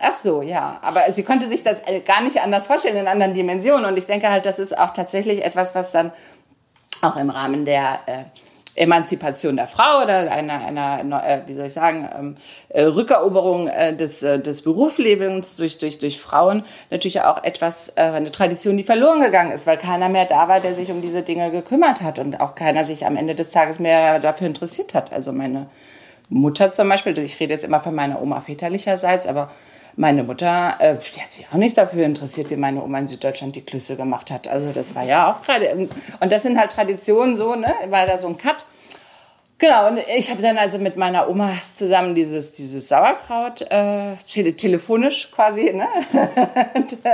Ach 0.01 0.13
so, 0.13 0.43
ja. 0.43 0.79
Aber 0.83 1.11
sie 1.11 1.25
konnte 1.25 1.49
sich 1.49 1.65
das 1.65 1.83
gar 2.07 2.23
nicht 2.23 2.41
anders 2.41 2.67
vorstellen 2.67 2.97
in 2.97 3.09
anderen 3.09 3.35
Dimensionen. 3.35 3.85
Und 3.85 3.97
ich 3.97 4.07
denke 4.07 4.29
halt, 4.31 4.47
das 4.47 4.59
ist 4.59 4.79
auch 4.79 4.91
tatsächlich 4.91 5.45
etwas, 5.45 5.75
was 5.75 5.93
dann 5.93 6.13
auch 7.03 7.17
im 7.17 7.31
Rahmen 7.31 7.65
der 7.65 8.01
äh, 8.07 8.25
Emanzipation 8.79 9.57
der 9.57 9.67
Frau 9.67 10.03
oder 10.03 10.31
einer, 10.31 10.65
einer 10.65 11.25
äh, 11.27 11.41
wie 11.47 11.55
soll 11.55 11.67
ich 11.67 11.73
sagen, 11.73 12.09
ähm, 12.17 12.37
äh, 12.69 12.85
Rückeroberung 12.85 13.69
äh, 13.69 13.95
des, 13.95 14.23
äh, 14.23 14.39
des 14.39 14.63
Berufslebens 14.63 15.57
durch, 15.57 15.79
durch, 15.79 15.99
durch 15.99 16.21
Frauen 16.21 16.65
natürlich 16.91 17.21
auch 17.23 17.43
etwas, 17.43 17.91
äh, 17.97 18.03
eine 18.03 18.31
Tradition, 18.31 18.77
die 18.77 18.85
verloren 18.85 19.21
gegangen 19.21 19.53
ist, 19.53 19.67
weil 19.67 19.79
keiner 19.79 20.09
mehr 20.09 20.27
da 20.27 20.49
war, 20.49 20.61
der 20.61 20.75
sich 20.75 20.91
um 20.91 21.03
diese 21.03 21.23
Dinge 21.23 21.51
gekümmert 21.51 22.03
hat 22.03 22.19
und 22.19 22.41
auch 22.41 22.55
keiner 22.55 22.85
sich 22.85 23.05
am 23.05 23.17
Ende 23.17 23.35
des 23.35 23.51
Tages 23.51 23.79
mehr 23.79 24.21
dafür 24.21 24.47
interessiert 24.47 24.95
hat. 24.95 25.13
Also 25.13 25.33
meine 25.33 25.67
Mutter 26.29 26.71
zum 26.71 26.89
Beispiel, 26.89 27.19
ich 27.19 27.41
rede 27.41 27.55
jetzt 27.55 27.65
immer 27.65 27.81
von 27.81 27.95
meiner 27.95 28.21
Oma 28.21 28.41
väterlicherseits, 28.41 29.27
aber 29.27 29.51
meine 29.97 30.23
Mutter, 30.23 30.77
äh, 30.79 30.97
die 30.97 31.21
hat 31.21 31.33
sich 31.33 31.47
auch 31.51 31.57
nicht 31.57 31.77
dafür 31.77 32.05
interessiert, 32.05 32.51
wie 32.51 32.57
meine 32.57 32.83
Oma 32.83 32.99
in 33.01 33.07
Süddeutschland 33.09 33.57
die 33.57 33.63
Klüsse 33.63 33.97
gemacht 33.97 34.31
hat. 34.31 34.47
Also 34.47 34.71
das 34.73 34.95
war 34.95 35.03
ja 35.03 35.33
auch 35.33 35.43
gerade, 35.43 35.89
und 36.21 36.33
das 36.33 36.45
sind 36.45 36.59
halt 36.59 36.71
Traditionen 36.71 37.37
so, 37.37 37.55
ne, 37.57 37.75
war 37.89 38.07
da 38.07 38.17
so 38.17 38.29
ein 38.29 38.39
Cut. 38.39 38.65
Genau, 39.61 39.89
und 39.89 39.99
ich 40.17 40.31
habe 40.31 40.41
dann 40.41 40.57
also 40.57 40.79
mit 40.79 40.97
meiner 40.97 41.29
Oma 41.29 41.51
zusammen 41.75 42.15
dieses, 42.15 42.55
dieses 42.55 42.87
Sauerkraut 42.87 43.63
äh, 43.73 44.15
tele 44.25 44.55
telefonisch 44.55 45.33
quasi, 45.33 45.73
ne? 45.73 45.89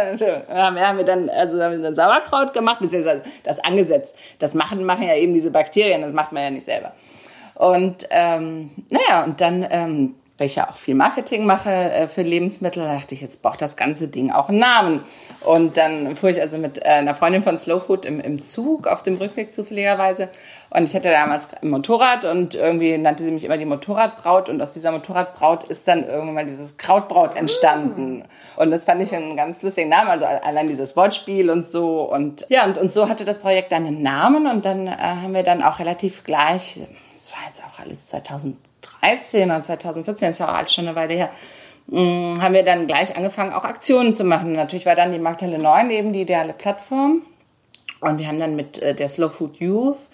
haben 0.51 0.99
wir 0.99 1.05
dann 1.05 1.31
also 1.31 1.63
haben 1.63 1.77
wir 1.77 1.83
dann 1.83 1.95
Sauerkraut 1.95 2.53
gemacht, 2.53 2.81
beziehungsweise 2.81 3.23
das 3.45 3.65
angesetzt. 3.65 4.15
Das 4.41 4.53
machen, 4.55 4.85
machen 4.85 5.05
ja 5.05 5.17
eben 5.17 5.33
diese 5.33 5.51
Bakterien, 5.51 6.03
das 6.03 6.13
macht 6.13 6.33
man 6.33 6.43
ja 6.43 6.51
nicht 6.51 6.65
selber. 6.65 6.93
Und 7.55 8.07
ähm, 8.11 8.71
naja, 8.91 9.25
und 9.25 9.41
dann 9.41 9.67
ähm, 9.71 10.15
weil 10.37 10.49
ich 10.49 10.57
ja 10.57 10.69
auch 10.69 10.77
viel 10.77 10.97
Marketing 10.97 11.47
mache 11.47 11.71
äh, 11.71 12.09
für 12.09 12.23
Lebensmittel, 12.23 12.83
dachte 12.83 13.15
ich, 13.15 13.21
jetzt 13.21 13.41
braucht 13.41 13.63
das 13.63 13.77
ganze 13.77 14.09
Ding 14.09 14.33
auch 14.33 14.49
einen 14.49 14.59
Namen. 14.59 15.05
Und 15.41 15.77
dann 15.77 16.17
fuhr 16.17 16.31
ich 16.31 16.41
also 16.41 16.59
mit 16.59 16.79
äh, 16.79 16.89
einer 16.89 17.15
Freundin 17.15 17.45
von 17.45 17.57
Slow 17.57 17.81
Food 17.81 18.05
im, 18.05 18.19
im 18.19 18.43
Zug 18.43 18.89
auf 18.89 19.05
dem 19.05 19.17
Rückweg 19.17 19.53
zufälligerweise. 19.53 20.29
Und 20.71 20.85
ich 20.85 20.95
hatte 20.97 21.11
damals 21.11 21.55
ein 21.63 21.71
Motorrad 21.71 22.25
und 22.25 22.57
irgendwie 22.57 22.99
nannte 22.99 23.23
sie 23.23 23.31
mich 23.31 23.45
immer 23.45 23.59
die 23.59 23.65
Motorradbraut. 23.65 24.49
Und 24.49 24.61
aus 24.61 24.73
dieser 24.73 24.91
Motorradbraut 24.91 25.69
ist 25.69 25.87
dann 25.87 26.05
irgendwann 26.05 26.35
mal 26.35 26.47
dieses 26.47 26.79
Krautbraut 26.79 27.37
entstanden. 27.37 28.25
Und 28.57 28.73
das 28.73 28.87
fand 28.87 29.01
ich 29.03 29.15
einen 29.15 29.37
ganz 29.37 29.63
lustigen 29.63 29.89
Namen, 29.89 30.11
also 30.11 30.25
allein 30.25 30.67
dieses 30.67 30.97
Wortspiel 30.97 31.49
und 31.49 31.65
so. 31.65 32.03
Und 32.11 32.45
ja, 32.49 32.65
und, 32.65 32.77
und 32.77 32.93
so 32.93 33.09
hatte 33.09 33.25
das 33.25 33.39
Projekt 33.39 33.71
dann 33.71 33.87
einen 33.87 34.03
Namen. 34.03 34.49
Und 34.49 34.65
dann 34.65 34.89
äh, 34.89 34.97
haben 34.97 35.33
wir 35.33 35.45
dann 35.45 35.63
auch 35.63 35.79
relativ 35.79 36.25
gleich, 36.25 36.81
das 37.13 37.31
war 37.31 37.39
jetzt 37.47 37.63
auch 37.63 37.79
alles 37.79 38.09
2000 38.09 38.57
2013 38.85 39.51
oder 39.51 39.63
2014, 39.63 40.31
ist 40.31 40.39
ja 40.41 40.49
auch 40.49 40.55
alles 40.55 40.73
schon 40.73 40.87
eine 40.87 40.97
Weile 40.97 41.15
her, 41.15 41.31
mm, 41.87 42.41
haben 42.41 42.55
wir 42.55 42.65
dann 42.65 42.87
gleich 42.87 43.17
angefangen, 43.17 43.53
auch 43.53 43.65
Aktionen 43.65 44.13
zu 44.13 44.25
machen. 44.25 44.53
Natürlich 44.53 44.87
war 44.87 44.95
dann 44.95 45.13
die 45.13 45.19
Markthalle 45.19 45.59
9 45.59 45.91
eben 45.91 46.13
die 46.13 46.23
ideale 46.23 46.53
Plattform. 46.53 47.23
Und 48.01 48.19
wir 48.19 48.29
haben 48.29 48.39
dann 48.39 48.57
mit 48.57 48.83
äh, 48.83 48.95
der 48.95 49.09
Slow 49.09 49.31
Food 49.31 49.57
Youth 49.59 50.11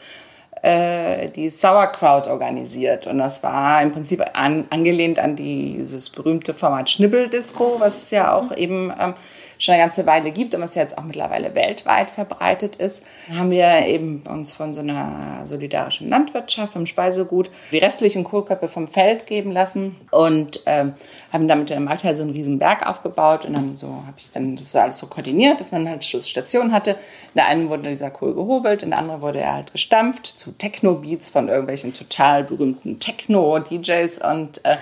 äh, 0.62 1.30
die 1.30 1.48
Sauerkraut 1.48 2.26
organisiert. 2.26 3.06
Und 3.06 3.18
das 3.18 3.42
war 3.42 3.82
im 3.82 3.92
Prinzip 3.92 4.22
an, 4.34 4.66
angelehnt 4.70 5.18
an 5.18 5.36
dieses 5.36 6.10
berühmte 6.10 6.54
Format 6.54 6.90
Schnibbeldisco, 6.90 7.76
was 7.78 8.10
ja 8.10 8.34
auch 8.34 8.54
eben 8.56 8.92
ähm, 9.00 9.14
schon 9.60 9.74
eine 9.74 9.82
ganze 9.82 10.06
Weile 10.06 10.32
gibt 10.32 10.54
und 10.54 10.62
was 10.62 10.74
jetzt 10.74 10.98
auch 10.98 11.04
mittlerweile 11.04 11.54
weltweit 11.54 12.10
verbreitet 12.10 12.76
ist, 12.76 13.04
haben 13.32 13.50
wir 13.50 13.86
eben 13.86 14.22
uns 14.28 14.52
von 14.52 14.72
so 14.74 14.80
einer 14.80 15.42
solidarischen 15.44 16.08
Landwirtschaft 16.08 16.72
vom 16.72 16.86
Speisegut 16.86 17.50
die 17.70 17.78
restlichen 17.78 18.24
Kohlköpfe 18.24 18.68
vom 18.68 18.88
Feld 18.88 19.26
geben 19.26 19.52
lassen 19.52 19.96
und 20.10 20.62
ähm, 20.66 20.94
haben 21.32 21.46
damit 21.46 21.70
in 21.70 21.76
der 21.76 21.80
Markthalle 21.80 22.14
so 22.14 22.22
einen 22.22 22.32
riesen 22.32 22.58
Berg 22.58 22.86
aufgebaut 22.86 23.44
und 23.44 23.52
dann 23.52 23.76
so 23.76 23.88
habe 24.06 24.16
ich 24.16 24.30
dann 24.32 24.56
das 24.56 24.74
alles 24.74 24.96
so 24.96 25.06
koordiniert, 25.06 25.60
dass 25.60 25.72
man 25.72 25.88
halt 25.88 26.04
Stationen 26.04 26.72
hatte. 26.72 26.92
In 26.92 27.36
der 27.36 27.46
einen 27.46 27.68
wurde 27.68 27.88
dieser 27.88 28.10
Kohl 28.10 28.34
gehobelt, 28.34 28.82
in 28.82 28.90
der 28.90 28.98
anderen 28.98 29.20
wurde 29.20 29.40
er 29.40 29.54
halt 29.54 29.72
gestampft 29.72 30.26
zu 30.26 30.52
Techno-Beats 30.52 31.28
von 31.28 31.48
irgendwelchen 31.48 31.92
total 31.92 32.44
berühmten 32.44 32.98
Techno-DJs 32.98 34.20
und 34.22 34.64
äh, 34.64 34.76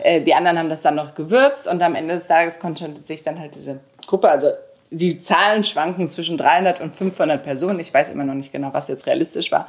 äh, 0.00 0.20
die 0.20 0.34
anderen 0.34 0.58
haben 0.58 0.68
das 0.68 0.82
dann 0.82 0.96
noch 0.96 1.14
gewürzt 1.14 1.68
und 1.68 1.80
am 1.82 1.94
Ende 1.94 2.14
des 2.14 2.26
Tages 2.26 2.58
konnte 2.58 2.90
sich 3.02 3.22
dann 3.22 3.38
halt 3.38 3.54
diese 3.54 3.78
Gruppe, 4.06 4.28
also 4.28 4.50
die 4.90 5.18
Zahlen 5.18 5.64
schwanken 5.64 6.08
zwischen 6.08 6.36
300 6.36 6.80
und 6.80 6.94
500 6.94 7.42
Personen. 7.42 7.80
Ich 7.80 7.92
weiß 7.92 8.10
immer 8.10 8.24
noch 8.24 8.34
nicht 8.34 8.52
genau, 8.52 8.72
was 8.72 8.88
jetzt 8.88 9.06
realistisch 9.06 9.50
war. 9.52 9.68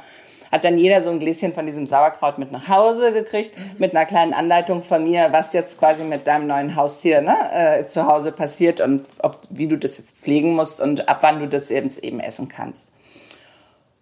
Hat 0.52 0.64
dann 0.64 0.78
jeder 0.78 1.02
so 1.02 1.10
ein 1.10 1.18
Gläschen 1.18 1.52
von 1.52 1.66
diesem 1.66 1.86
Sauerkraut 1.86 2.38
mit 2.38 2.52
nach 2.52 2.68
Hause 2.68 3.12
gekriegt, 3.12 3.58
mhm. 3.58 3.72
mit 3.78 3.94
einer 3.94 4.06
kleinen 4.06 4.32
Anleitung 4.32 4.84
von 4.84 5.02
mir, 5.02 5.32
was 5.32 5.52
jetzt 5.52 5.78
quasi 5.78 6.04
mit 6.04 6.26
deinem 6.26 6.46
neuen 6.46 6.76
Haustier 6.76 7.20
ne, 7.20 7.36
äh, 7.52 7.86
zu 7.86 8.06
Hause 8.06 8.30
passiert 8.30 8.80
und 8.80 9.06
ob, 9.18 9.38
wie 9.50 9.66
du 9.66 9.76
das 9.76 9.98
jetzt 9.98 10.12
pflegen 10.12 10.54
musst 10.54 10.80
und 10.80 11.08
ab 11.08 11.18
wann 11.22 11.40
du 11.40 11.48
das 11.48 11.68
jetzt 11.68 12.02
eben 12.04 12.20
essen 12.20 12.48
kannst. 12.48 12.88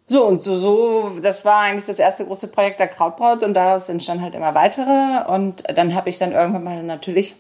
So, 0.07 0.27
und 0.27 0.43
so, 0.43 0.57
so, 0.57 1.13
das 1.23 1.47
war 1.47 1.61
eigentlich 1.61 1.87
das 1.87 1.99
erste 1.99 2.27
große 2.27 2.49
Projekt 2.49 2.79
der 2.79 2.89
Krautbraut 2.89 3.43
und 3.43 3.55
daraus 3.55 3.89
entstanden 3.89 4.23
halt 4.23 4.35
immer 4.35 4.55
weitere. 4.55 5.25
Und 5.33 5.65
dann 5.75 5.95
habe 5.95 6.11
ich 6.11 6.19
dann 6.19 6.33
irgendwann 6.33 6.63
mal 6.63 6.83
natürlich 6.83 7.37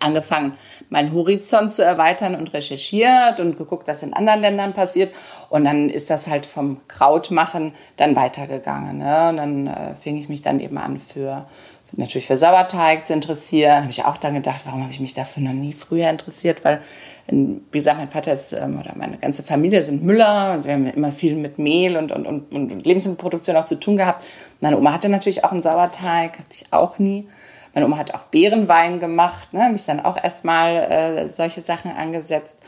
angefangen, 0.00 0.54
meinen 0.88 1.12
Horizont 1.12 1.70
zu 1.70 1.84
erweitern 1.84 2.34
und 2.34 2.52
recherchiert 2.52 3.38
und 3.40 3.56
geguckt, 3.56 3.86
was 3.86 4.02
in 4.02 4.14
anderen 4.14 4.40
Ländern 4.40 4.72
passiert. 4.72 5.12
Und 5.48 5.64
dann 5.64 5.88
ist 5.88 6.10
das 6.10 6.28
halt 6.28 6.46
vom 6.46 6.80
Krautmachen 6.88 7.74
dann 7.96 8.16
weitergegangen. 8.16 8.98
Ne? 8.98 9.28
Und 9.28 9.36
dann 9.36 9.66
äh, 9.66 9.94
fing 10.00 10.16
ich 10.16 10.28
mich 10.28 10.42
dann 10.42 10.60
eben 10.60 10.78
an 10.78 11.00
für 11.00 11.46
natürlich 11.92 12.26
für 12.26 12.36
Sauerteig 12.36 13.04
zu 13.04 13.12
interessieren. 13.12 13.82
Habe 13.82 13.90
ich 13.90 14.04
auch 14.04 14.16
dann 14.16 14.34
gedacht, 14.34 14.62
warum 14.64 14.82
habe 14.82 14.92
ich 14.92 15.00
mich 15.00 15.14
dafür 15.14 15.42
noch 15.42 15.52
nie 15.52 15.72
früher 15.72 16.08
interessiert? 16.08 16.64
Weil, 16.64 16.80
wie 17.28 17.60
gesagt, 17.72 17.98
mein 17.98 18.10
Vater 18.10 18.32
ist, 18.32 18.52
ähm, 18.52 18.78
oder 18.78 18.92
meine 18.96 19.18
ganze 19.18 19.42
Familie 19.42 19.82
sind 19.82 20.04
Müller. 20.04 20.28
Also 20.28 20.68
wir 20.68 20.74
haben 20.74 20.86
immer 20.86 21.12
viel 21.12 21.34
mit 21.34 21.58
Mehl 21.58 21.96
und, 21.96 22.12
und, 22.12 22.26
und, 22.26 22.52
und 22.52 22.86
Lebensmittelproduktion 22.86 23.56
auch 23.56 23.64
zu 23.64 23.78
tun 23.78 23.96
gehabt. 23.96 24.24
Meine 24.60 24.76
Oma 24.78 24.92
hatte 24.92 25.08
natürlich 25.08 25.44
auch 25.44 25.52
einen 25.52 25.62
Sauerteig, 25.62 26.38
hatte 26.38 26.52
ich 26.52 26.72
auch 26.72 26.98
nie. 26.98 27.26
Meine 27.74 27.86
Oma 27.86 27.98
hat 27.98 28.14
auch 28.14 28.24
Beerenwein 28.24 29.00
gemacht, 29.00 29.52
ne, 29.52 29.68
mich 29.70 29.86
dann 29.86 30.00
auch 30.00 30.16
erstmal 30.22 30.76
äh, 30.76 31.28
solche 31.28 31.60
Sachen 31.60 31.92
angesetzt. 31.92 32.58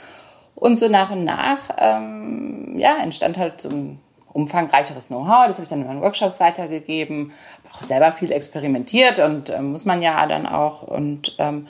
Und 0.54 0.76
so 0.76 0.88
nach 0.88 1.10
und 1.10 1.24
nach 1.24 1.70
ähm, 1.78 2.74
ja, 2.78 2.96
entstand 3.02 3.36
halt 3.36 3.60
so 3.60 3.68
ein 3.68 4.00
umfangreicheres 4.32 5.08
Know-how. 5.08 5.46
Das 5.46 5.56
habe 5.56 5.64
ich 5.64 5.70
dann 5.70 5.82
in 5.82 5.86
meinen 5.86 6.02
Workshops 6.02 6.40
weitergegeben, 6.40 7.32
auch 7.72 7.82
selber 7.82 8.12
viel 8.12 8.32
experimentiert 8.32 9.18
und 9.18 9.50
äh, 9.50 9.60
muss 9.60 9.84
man 9.84 10.02
ja 10.02 10.24
dann 10.26 10.46
auch. 10.46 10.82
Und, 10.82 11.34
ähm, 11.38 11.66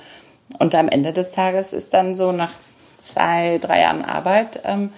und 0.59 0.75
am 0.75 0.89
Ende 0.89 1.13
des 1.13 1.33
Tages 1.33 1.73
ist 1.73 1.95
dann 1.95 2.15
so 2.15 2.33
nach 2.33 2.53
zwei, 2.99 3.59
drei 3.59 3.81
Jahren 3.81 4.05
Arbeit 4.05 4.61
ähm, 4.65 4.93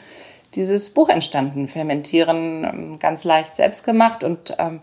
dieses 0.54 0.92
Buch 0.92 1.08
entstanden. 1.08 1.68
Fermentieren 1.68 2.64
ähm, 2.64 2.98
ganz 2.98 3.24
leicht 3.24 3.54
selbst 3.54 3.84
gemacht 3.84 4.24
und 4.24 4.54
ähm, 4.58 4.80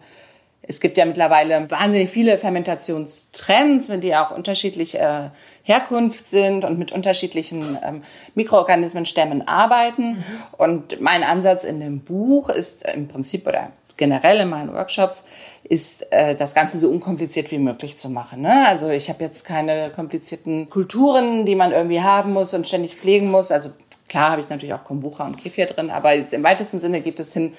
es 0.72 0.80
gibt 0.80 0.96
ja 0.98 1.06
mittlerweile 1.06 1.70
wahnsinnig 1.70 2.10
viele 2.10 2.38
Fermentationstrends, 2.38 3.88
die 4.00 4.16
auch 4.16 4.32
unterschiedlich 4.32 4.96
äh, 4.96 5.30
Herkunft 5.64 6.30
sind 6.30 6.64
und 6.64 6.80
mit 6.80 6.94
unterschiedlichen 6.94 7.78
ähm, 7.84 8.04
Mikroorganismenstämmen 8.36 9.48
arbeiten. 9.50 10.14
Mhm. 10.14 10.24
Und 10.58 11.02
mein 11.02 11.24
Ansatz 11.24 11.66
in 11.66 11.82
dem 11.82 12.00
Buch 12.00 12.48
ist 12.48 12.84
im 12.84 13.10
Prinzip 13.10 13.46
oder 13.46 13.72
generell 13.98 14.40
in 14.40 14.50
meinen 14.50 14.74
Workshops 14.74 15.28
ist 15.64 16.10
äh, 16.14 16.36
das 16.36 16.56
Ganze 16.56 16.78
so 16.78 16.90
unkompliziert 16.90 17.52
wie 17.52 17.60
möglich 17.60 17.98
zu 17.98 18.10
machen. 18.10 18.42
Ne? 18.42 18.66
Also 18.66 18.90
ich 18.90 19.10
habe 19.10 19.24
jetzt 19.26 19.44
keine 19.44 19.90
komplizierten 19.90 20.70
Kulturen, 20.70 21.46
die 21.46 21.56
man 21.56 21.74
irgendwie 21.74 22.02
haben 22.02 22.32
muss 22.32 22.54
und 22.54 22.66
ständig 22.66 22.96
pflegen 22.96 23.30
muss. 23.30 23.52
Also 23.52 23.72
klar 24.08 24.32
habe 24.32 24.42
ich 24.42 24.50
natürlich 24.50 24.74
auch 24.74 24.86
Kombucha 24.86 25.26
und 25.26 25.38
Kefir 25.38 25.66
drin, 25.66 25.92
aber 25.92 26.14
jetzt 26.14 26.34
im 26.34 26.44
weitesten 26.44 26.80
Sinne 26.80 27.02
geht 27.02 27.20
es 27.20 27.34
hin 27.34 27.52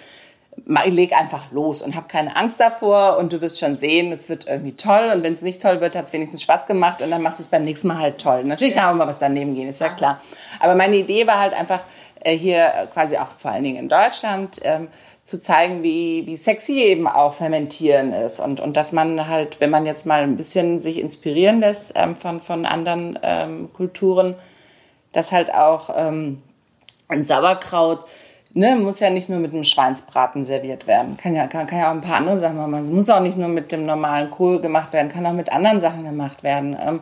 leg 0.67 1.13
einfach 1.13 1.51
los 1.51 1.83
und 1.83 1.97
hab 1.97 2.09
keine 2.09 2.37
Angst 2.37 2.61
davor 2.61 3.17
und 3.19 3.33
du 3.33 3.41
wirst 3.41 3.59
schon 3.59 3.75
sehen, 3.75 4.13
es 4.13 4.29
wird 4.29 4.47
irgendwie 4.47 4.77
toll 4.77 5.11
und 5.15 5.23
wenn 5.23 5.33
es 5.33 5.43
nicht 5.43 5.63
toll 5.63 5.81
wird, 5.81 5.97
hat 5.97 6.07
es 6.07 6.13
wenigstens 6.13 6.43
Spaß 6.43 6.67
gemacht 6.67 7.03
und 7.03 7.11
dann 7.11 7.23
machst 7.23 7.39
du 7.39 7.43
es 7.43 7.49
beim 7.49 7.65
nächsten 7.65 7.89
Mal 7.89 7.99
halt 7.99 8.21
toll. 8.21 8.45
Natürlich 8.45 8.75
kann 8.75 8.91
auch 8.91 8.99
mal 8.99 9.07
was 9.07 9.19
daneben 9.19 9.55
gehen, 9.55 9.69
ist 9.69 9.81
ja 9.81 9.89
klar. 9.89 10.21
Aber 10.61 10.75
meine 10.75 10.97
Idee 10.97 11.27
war 11.27 11.39
halt 11.39 11.55
einfach, 11.55 11.85
äh, 12.21 12.37
hier 12.37 12.89
quasi 12.93 13.17
auch 13.17 13.29
vor 13.39 13.51
allen 13.51 13.65
Dingen 13.65 13.79
in 13.79 13.89
Deutschland, 13.89 14.61
ähm, 14.63 14.89
zu 15.25 15.41
zeigen, 15.41 15.83
wie, 15.83 16.27
wie 16.27 16.37
sexy 16.37 16.81
eben 16.81 17.07
auch 17.07 17.35
Fermentieren 17.35 18.13
ist 18.13 18.41
und, 18.41 18.59
und 18.59 18.77
dass 18.77 18.93
man 18.93 19.29
halt, 19.29 19.61
wenn 19.61 19.71
man 19.71 19.87
jetzt 19.87 20.05
mal 20.05 20.23
ein 20.23 20.37
bisschen 20.37 20.81
sich 20.81 20.99
inspirieren 20.99 21.61
lässt 21.61 21.93
ähm, 21.95 22.17
von, 22.17 22.41
von 22.41 22.67
anderen 22.67 23.19
ähm, 23.23 23.73
Kulturen, 23.73 24.35
dass 25.13 25.31
halt 25.31 25.55
auch 25.55 25.91
ähm, 25.95 26.43
ein 27.09 27.23
Sauerkraut 27.23 28.05
ne, 28.55 28.77
muss 28.77 29.01
ja 29.01 29.11
nicht 29.11 29.29
nur 29.29 29.39
mit 29.39 29.53
einem 29.53 29.65
Schweinsbraten 29.65 30.45
serviert 30.45 30.87
werden. 30.87 31.17
Kann 31.17 31.35
ja, 31.35 31.47
kann, 31.47 31.67
kann 31.67 31.79
ja 31.79 31.89
auch 31.89 31.95
ein 31.95 32.01
paar 32.01 32.17
andere 32.17 32.39
Sachen 32.39 32.57
machen. 32.57 32.75
Es 32.75 32.91
muss 32.91 33.11
auch 33.11 33.21
nicht 33.21 33.39
nur 33.39 33.49
mit 33.49 33.73
dem 33.73 33.87
normalen 33.87 34.31
Kohl 34.31 34.61
gemacht 34.61 34.93
werden, 34.93 35.11
kann 35.11 35.27
auch 35.27 35.33
mit 35.33 35.53
anderen 35.53 35.81
Sachen 35.81 36.05
gemacht 36.05 36.43
werden. 36.43 36.77
Ähm, 36.81 37.01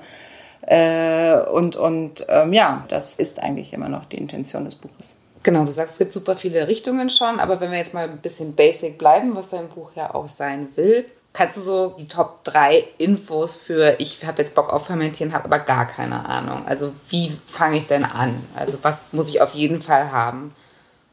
äh, 0.62 1.40
und 1.50 1.76
und 1.76 2.26
ähm, 2.28 2.52
ja, 2.52 2.84
das 2.88 3.14
ist 3.14 3.42
eigentlich 3.42 3.72
immer 3.72 3.88
noch 3.88 4.04
die 4.04 4.18
Intention 4.18 4.64
des 4.64 4.74
Buches. 4.74 5.16
Genau, 5.42 5.64
du 5.64 5.72
sagst, 5.72 5.92
es 5.92 5.98
gibt 5.98 6.12
super 6.12 6.36
viele 6.36 6.68
Richtungen 6.68 7.08
schon, 7.08 7.40
aber 7.40 7.60
wenn 7.60 7.70
wir 7.70 7.78
jetzt 7.78 7.94
mal 7.94 8.08
ein 8.08 8.18
bisschen 8.18 8.54
basic 8.54 8.98
bleiben, 8.98 9.34
was 9.34 9.48
dein 9.48 9.68
Buch 9.68 9.92
ja 9.94 10.14
auch 10.14 10.28
sein 10.28 10.68
will, 10.76 11.06
kannst 11.32 11.56
du 11.56 11.62
so 11.62 11.96
die 11.98 12.08
Top 12.08 12.44
3 12.44 12.84
Infos 12.98 13.54
für, 13.54 13.96
ich 13.98 14.22
habe 14.26 14.42
jetzt 14.42 14.54
Bock 14.54 14.70
auf 14.70 14.86
Fermentieren, 14.86 15.32
habe 15.32 15.46
aber 15.46 15.60
gar 15.60 15.86
keine 15.86 16.26
Ahnung. 16.28 16.66
Also 16.66 16.92
wie 17.08 17.30
fange 17.46 17.78
ich 17.78 17.86
denn 17.86 18.04
an? 18.04 18.44
Also 18.54 18.78
was 18.82 18.98
muss 19.12 19.30
ich 19.30 19.40
auf 19.40 19.54
jeden 19.54 19.80
Fall 19.80 20.12
haben? 20.12 20.54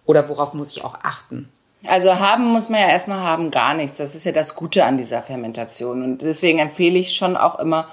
Oder 0.07 0.27
worauf 0.29 0.55
muss 0.55 0.71
ich 0.71 0.83
auch 0.83 0.95
achten? 1.03 1.49
Also 1.85 2.19
haben 2.19 2.47
muss 2.47 2.69
man 2.69 2.81
ja 2.81 2.87
erstmal 2.87 3.19
haben 3.19 3.51
gar 3.51 3.75
nichts. 3.75 3.97
Das 3.97 4.15
ist 4.15 4.25
ja 4.25 4.31
das 4.31 4.55
Gute 4.55 4.83
an 4.85 4.97
dieser 4.97 5.21
Fermentation. 5.21 6.03
Und 6.03 6.23
deswegen 6.23 6.57
empfehle 6.57 6.97
ich 6.97 7.15
schon 7.15 7.37
auch 7.37 7.59
immer, 7.59 7.87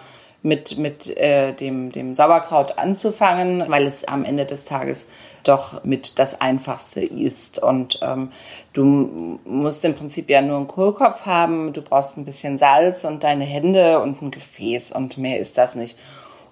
mit, 0.44 0.76
mit 0.76 1.16
äh, 1.16 1.54
dem, 1.54 1.90
dem 1.90 2.12
Sauerkraut 2.12 2.76
anzufangen, 2.76 3.64
weil 3.68 3.86
es 3.86 4.04
am 4.04 4.26
Ende 4.26 4.44
des 4.44 4.66
Tages 4.66 5.10
doch 5.42 5.82
mit 5.84 6.18
das 6.18 6.40
Einfachste 6.42 7.00
ist. 7.00 7.58
Und 7.58 7.98
ähm, 8.02 8.30
du 8.74 9.40
musst 9.44 9.86
im 9.86 9.94
Prinzip 9.94 10.28
ja 10.28 10.42
nur 10.42 10.58
einen 10.58 10.68
Kohlkopf 10.68 11.24
haben, 11.24 11.72
du 11.72 11.80
brauchst 11.80 12.18
ein 12.18 12.26
bisschen 12.26 12.58
Salz 12.58 13.04
und 13.04 13.24
deine 13.24 13.44
Hände 13.44 14.00
und 14.00 14.20
ein 14.20 14.30
Gefäß 14.30 14.92
und 14.92 15.16
mehr 15.16 15.40
ist 15.40 15.56
das 15.56 15.76
nicht. 15.76 15.96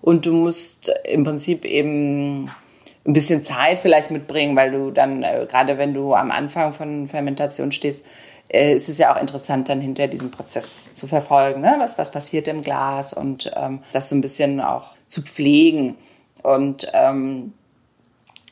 Und 0.00 0.24
du 0.24 0.32
musst 0.32 0.90
im 1.04 1.24
Prinzip 1.24 1.66
eben 1.66 2.50
ein 3.04 3.12
bisschen 3.12 3.42
Zeit 3.42 3.78
vielleicht 3.78 4.10
mitbringen, 4.10 4.56
weil 4.56 4.70
du 4.70 4.90
dann, 4.90 5.22
äh, 5.22 5.46
gerade 5.48 5.78
wenn 5.78 5.94
du 5.94 6.14
am 6.14 6.30
Anfang 6.30 6.72
von 6.72 7.08
Fermentation 7.08 7.72
stehst, 7.72 8.06
äh, 8.48 8.74
ist 8.74 8.88
es 8.88 8.98
ja 8.98 9.14
auch 9.14 9.20
interessant, 9.20 9.68
dann 9.68 9.80
hinter 9.80 10.06
diesem 10.08 10.30
Prozess 10.30 10.94
zu 10.94 11.06
verfolgen, 11.06 11.60
ne? 11.62 11.76
was, 11.78 11.98
was 11.98 12.12
passiert 12.12 12.46
im 12.48 12.62
Glas 12.62 13.12
und 13.12 13.50
ähm, 13.56 13.80
das 13.92 14.08
so 14.08 14.14
ein 14.14 14.20
bisschen 14.20 14.60
auch 14.60 14.90
zu 15.06 15.22
pflegen. 15.22 15.96
Und 16.42 16.90
ähm, 16.92 17.52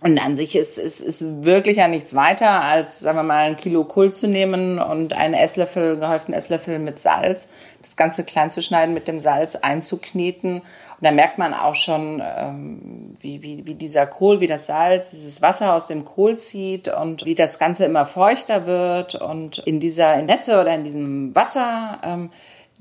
und 0.02 0.18
an 0.18 0.34
sich 0.34 0.56
ist, 0.56 0.78
ist, 0.78 1.00
ist 1.00 1.44
wirklich 1.44 1.76
ja 1.76 1.86
nichts 1.86 2.14
weiter, 2.14 2.62
als, 2.62 3.00
sagen 3.00 3.18
wir 3.18 3.22
mal, 3.22 3.50
ein 3.50 3.56
Kilo 3.58 3.84
Kohl 3.84 4.10
zu 4.10 4.28
nehmen 4.28 4.78
und 4.78 5.12
einen 5.12 5.34
Esslöffel, 5.34 5.98
gehäuften 5.98 6.32
Esslöffel 6.32 6.78
mit 6.78 6.98
Salz, 6.98 7.48
das 7.82 7.96
Ganze 7.96 8.24
klein 8.24 8.50
zu 8.50 8.62
schneiden, 8.62 8.94
mit 8.94 9.08
dem 9.08 9.20
Salz 9.20 9.56
einzukneten. 9.56 10.62
Und 11.00 11.06
da 11.06 11.12
merkt 11.12 11.38
man 11.38 11.54
auch 11.54 11.74
schon, 11.74 12.22
ähm, 12.22 13.14
wie, 13.20 13.42
wie, 13.42 13.64
wie 13.64 13.74
dieser 13.74 14.06
Kohl, 14.06 14.40
wie 14.40 14.46
das 14.46 14.66
Salz, 14.66 15.10
dieses 15.10 15.40
Wasser 15.40 15.74
aus 15.74 15.86
dem 15.86 16.04
Kohl 16.04 16.36
zieht 16.36 16.88
und 16.88 17.24
wie 17.24 17.34
das 17.34 17.58
Ganze 17.58 17.86
immer 17.86 18.04
feuchter 18.04 18.66
wird. 18.66 19.14
Und 19.14 19.58
in 19.58 19.80
dieser 19.80 20.20
Nässe 20.20 20.60
oder 20.60 20.74
in 20.74 20.84
diesem 20.84 21.34
Wasser 21.34 21.98
ähm, 22.02 22.30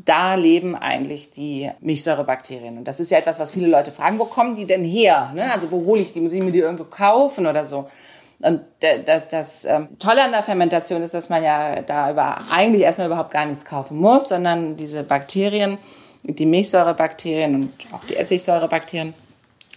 da 0.06 0.36
leben 0.36 0.76
eigentlich 0.76 1.32
die 1.32 1.72
Milchsäurebakterien. 1.82 2.78
Und 2.78 2.86
das 2.86 3.00
ist 3.00 3.12
ja 3.12 3.18
etwas, 3.18 3.40
was 3.40 3.52
viele 3.52 3.68
Leute 3.68 3.92
fragen, 3.92 4.20
wo 4.20 4.26
kommen 4.26 4.56
die 4.56 4.66
denn 4.66 4.84
her? 4.84 5.32
Ne? 5.34 5.52
Also 5.52 5.72
wo 5.72 5.86
hole 5.86 6.02
ich 6.02 6.14
die? 6.14 6.22
Muss 6.22 6.34
ich 6.34 6.42
mir 6.42 6.52
die 6.52 6.60
irgendwo 6.60 6.86
kaufen 6.86 7.48
oder 7.48 7.66
so? 7.66 7.90
Und 8.42 8.62
das 9.32 9.66
ähm, 9.66 10.00
Tolle 10.00 10.24
an 10.24 10.32
der 10.32 10.44
Fermentation 10.44 11.04
ist, 11.04 11.14
dass 11.14 11.30
man 11.30 11.44
ja 11.44 11.82
da 11.82 12.12
über, 12.12 12.38
eigentlich 12.50 12.84
erstmal 12.84 13.08
überhaupt 13.08 13.32
gar 13.32 13.46
nichts 13.46 13.66
kaufen 13.66 13.98
muss, 13.98 14.30
sondern 14.30 14.78
diese 14.78 15.04
Bakterien, 15.04 15.78
die 16.24 16.46
Milchsäurebakterien 16.46 17.56
und 17.56 17.72
auch 17.92 18.04
die 18.06 18.16
Essigsäurebakterien, 18.16 19.14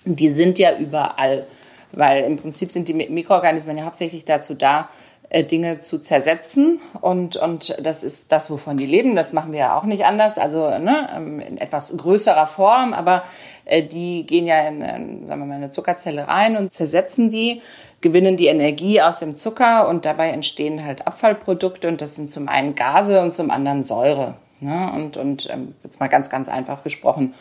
die 0.05 0.31
sind 0.31 0.59
ja 0.59 0.77
überall. 0.77 1.47
Weil 1.93 2.25
im 2.25 2.37
Prinzip 2.37 2.71
sind 2.71 2.89
die 2.89 2.95
Mikroorganismen 2.95 3.77
ja 3.77 3.85
hauptsächlich 3.85 4.25
dazu 4.25 4.55
da, 4.55 4.89
äh, 5.33 5.45
Dinge 5.45 5.79
zu 5.79 5.99
zersetzen 5.99 6.79
und, 7.01 7.37
und 7.37 7.75
das 7.83 8.05
ist 8.05 8.31
das, 8.33 8.51
wovon 8.51 8.77
die 8.77 8.85
leben. 8.85 9.17
Das 9.17 9.33
machen 9.33 9.53
wir 9.53 9.61
ja 9.61 9.79
auch 9.79 9.85
nicht 9.85 10.05
anders, 10.05 10.37
also 10.37 10.69
ne, 10.79 11.09
ähm, 11.17 11.41
in 11.41 11.57
etwas 11.57 11.97
größerer 11.97 12.47
Form, 12.47 12.93
aber 12.93 13.23
äh, 13.65 13.83
die 13.83 14.27
gehen 14.27 14.47
ja 14.47 14.69
in, 14.69 14.83
in, 14.83 15.25
sagen 15.25 15.41
wir 15.41 15.47
mal, 15.47 15.55
eine 15.55 15.71
Zuckerzelle 15.71 16.29
rein 16.29 16.59
und 16.59 16.73
zersetzen 16.73 17.31
die, 17.31 17.63
gewinnen 18.03 18.37
die 18.37 18.49
Energie 18.49 19.01
aus 19.01 19.21
dem 19.21 19.35
Zucker 19.35 19.89
und 19.89 20.05
dabei 20.05 20.29
entstehen 20.29 20.85
halt 20.85 21.07
Abfallprodukte 21.07 21.89
und 21.89 22.03
das 22.03 22.15
sind 22.15 22.31
zum 22.31 22.47
einen 22.49 22.75
Gase 22.75 23.23
und 23.23 23.33
zum 23.33 23.51
anderen 23.51 23.85
Säure. 23.85 24.35
Ne? 24.63 24.93
Und, 24.95 25.17
und 25.17 25.49
ähm, 25.51 25.75
jetzt 25.85 26.01
mal 26.01 26.09
ganz, 26.09 26.31
ganz 26.31 26.49
einfach 26.49 26.83
gesprochen. 26.83 27.35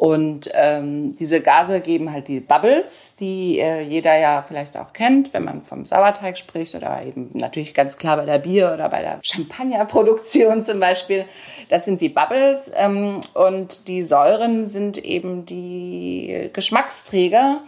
Und 0.00 0.50
ähm, 0.54 1.14
diese 1.18 1.42
Gase 1.42 1.82
geben 1.82 2.10
halt 2.10 2.26
die 2.28 2.40
Bubbles, 2.40 3.16
die 3.20 3.58
äh, 3.58 3.82
jeder 3.82 4.18
ja 4.18 4.42
vielleicht 4.48 4.78
auch 4.78 4.94
kennt, 4.94 5.34
wenn 5.34 5.44
man 5.44 5.60
vom 5.60 5.84
Sauerteig 5.84 6.38
spricht 6.38 6.74
oder 6.74 7.02
eben 7.02 7.28
natürlich 7.34 7.74
ganz 7.74 7.98
klar 7.98 8.16
bei 8.16 8.24
der 8.24 8.38
Bier- 8.38 8.72
oder 8.72 8.88
bei 8.88 9.02
der 9.02 9.20
Champagnerproduktion 9.22 10.62
zum 10.62 10.80
Beispiel. 10.80 11.26
Das 11.68 11.84
sind 11.84 12.00
die 12.00 12.08
Bubbles 12.08 12.72
ähm, 12.74 13.20
und 13.34 13.88
die 13.88 14.02
Säuren 14.02 14.66
sind 14.66 14.96
eben 14.96 15.44
die 15.44 16.48
Geschmacksträger 16.54 17.60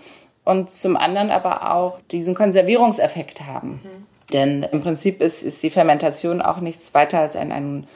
und 0.44 0.70
zum 0.70 0.96
anderen 0.96 1.30
aber 1.30 1.74
auch 1.74 2.00
diesen 2.10 2.34
Konservierungseffekt 2.34 3.42
haben. 3.42 3.82
Mhm. 3.84 4.06
Denn 4.32 4.62
im 4.62 4.80
Prinzip 4.80 5.20
ist, 5.20 5.42
ist 5.42 5.62
die 5.62 5.68
Fermentation 5.68 6.40
auch 6.40 6.60
nichts 6.60 6.94
weiter 6.94 7.20
als 7.20 7.36
ein, 7.36 7.52
ein 7.52 7.86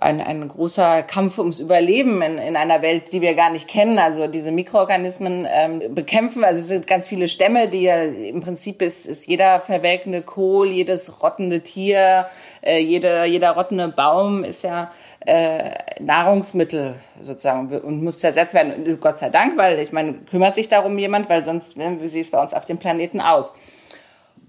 ein, 0.00 0.22
ein 0.22 0.48
großer 0.48 1.02
Kampf 1.02 1.38
ums 1.38 1.60
Überleben 1.60 2.22
in, 2.22 2.38
in 2.38 2.56
einer 2.56 2.80
Welt, 2.80 3.12
die 3.12 3.20
wir 3.20 3.34
gar 3.34 3.50
nicht 3.50 3.68
kennen. 3.68 3.98
Also 3.98 4.26
diese 4.26 4.50
Mikroorganismen 4.50 5.46
ähm, 5.48 5.94
bekämpfen. 5.94 6.42
Also 6.42 6.60
es 6.60 6.68
sind 6.68 6.86
ganz 6.86 7.06
viele 7.06 7.28
Stämme, 7.28 7.68
die 7.68 7.82
ja 7.82 8.02
im 8.04 8.40
Prinzip 8.40 8.80
ist, 8.80 9.04
ist 9.04 9.26
jeder 9.26 9.60
verwelkende 9.60 10.22
Kohl, 10.22 10.68
jedes 10.68 11.22
rottende 11.22 11.60
Tier, 11.60 12.26
äh, 12.62 12.78
jeder, 12.78 13.26
jeder 13.26 13.50
rottende 13.50 13.88
Baum 13.88 14.42
ist 14.42 14.64
ja 14.64 14.90
äh, 15.26 15.72
Nahrungsmittel 16.00 16.94
sozusagen 17.20 17.68
und 17.80 18.02
muss 18.02 18.20
zersetzt 18.20 18.54
werden. 18.54 18.98
Gott 19.00 19.18
sei 19.18 19.28
Dank, 19.28 19.58
weil 19.58 19.78
ich 19.80 19.92
meine, 19.92 20.14
kümmert 20.30 20.54
sich 20.54 20.70
darum 20.70 20.98
jemand, 20.98 21.28
weil 21.28 21.42
sonst, 21.42 21.76
wie 21.76 22.06
sieht 22.06 22.24
es 22.24 22.30
bei 22.30 22.42
uns 22.42 22.54
auf 22.54 22.64
dem 22.64 22.78
Planeten 22.78 23.20
aus? 23.20 23.54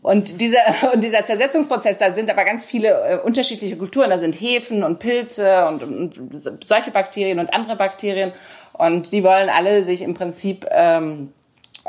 Und 0.02 0.42
dieser, 0.42 0.60
und 0.94 1.04
dieser 1.04 1.24
Zersetzungsprozess, 1.26 1.98
da 1.98 2.12
sind 2.12 2.30
aber 2.30 2.44
ganz 2.46 2.66
viele 2.66 2.90
äh, 2.90 3.18
unterschiedliche 3.20 3.78
Kulturen. 3.78 4.10
Da 4.10 4.18
sind 4.18 4.34
Hefen 4.34 4.84
und 4.84 5.00
Pilze 5.00 5.68
und, 5.68 5.84
und 5.84 6.64
solche 6.64 6.92
Bakterien 6.92 7.40
und 7.40 7.54
andere 7.54 7.76
Bakterien. 7.76 8.34
Und 8.74 9.12
die 9.12 9.24
wollen 9.24 9.50
alle 9.50 9.84
sich 9.84 10.02
im 10.02 10.14
Prinzip 10.14 10.66
ähm, 10.72 11.34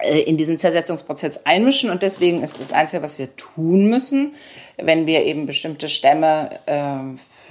äh, 0.01 0.21
in 0.21 0.37
diesen 0.37 0.59
Zersetzungsprozess 0.59 1.47
einmischen. 1.47 1.91
Und 1.91 2.03
deswegen 2.03 2.43
ist 2.43 2.61
das 2.61 2.73
Einzige, 2.73 3.03
was 3.03 3.19
wir 3.19 3.35
tun 3.37 3.89
müssen, 3.89 4.35
wenn 4.77 5.07
wir 5.07 5.23
eben 5.23 5.47
bestimmte 5.47 5.89
Stämme 5.89 6.61
äh, 6.67 6.99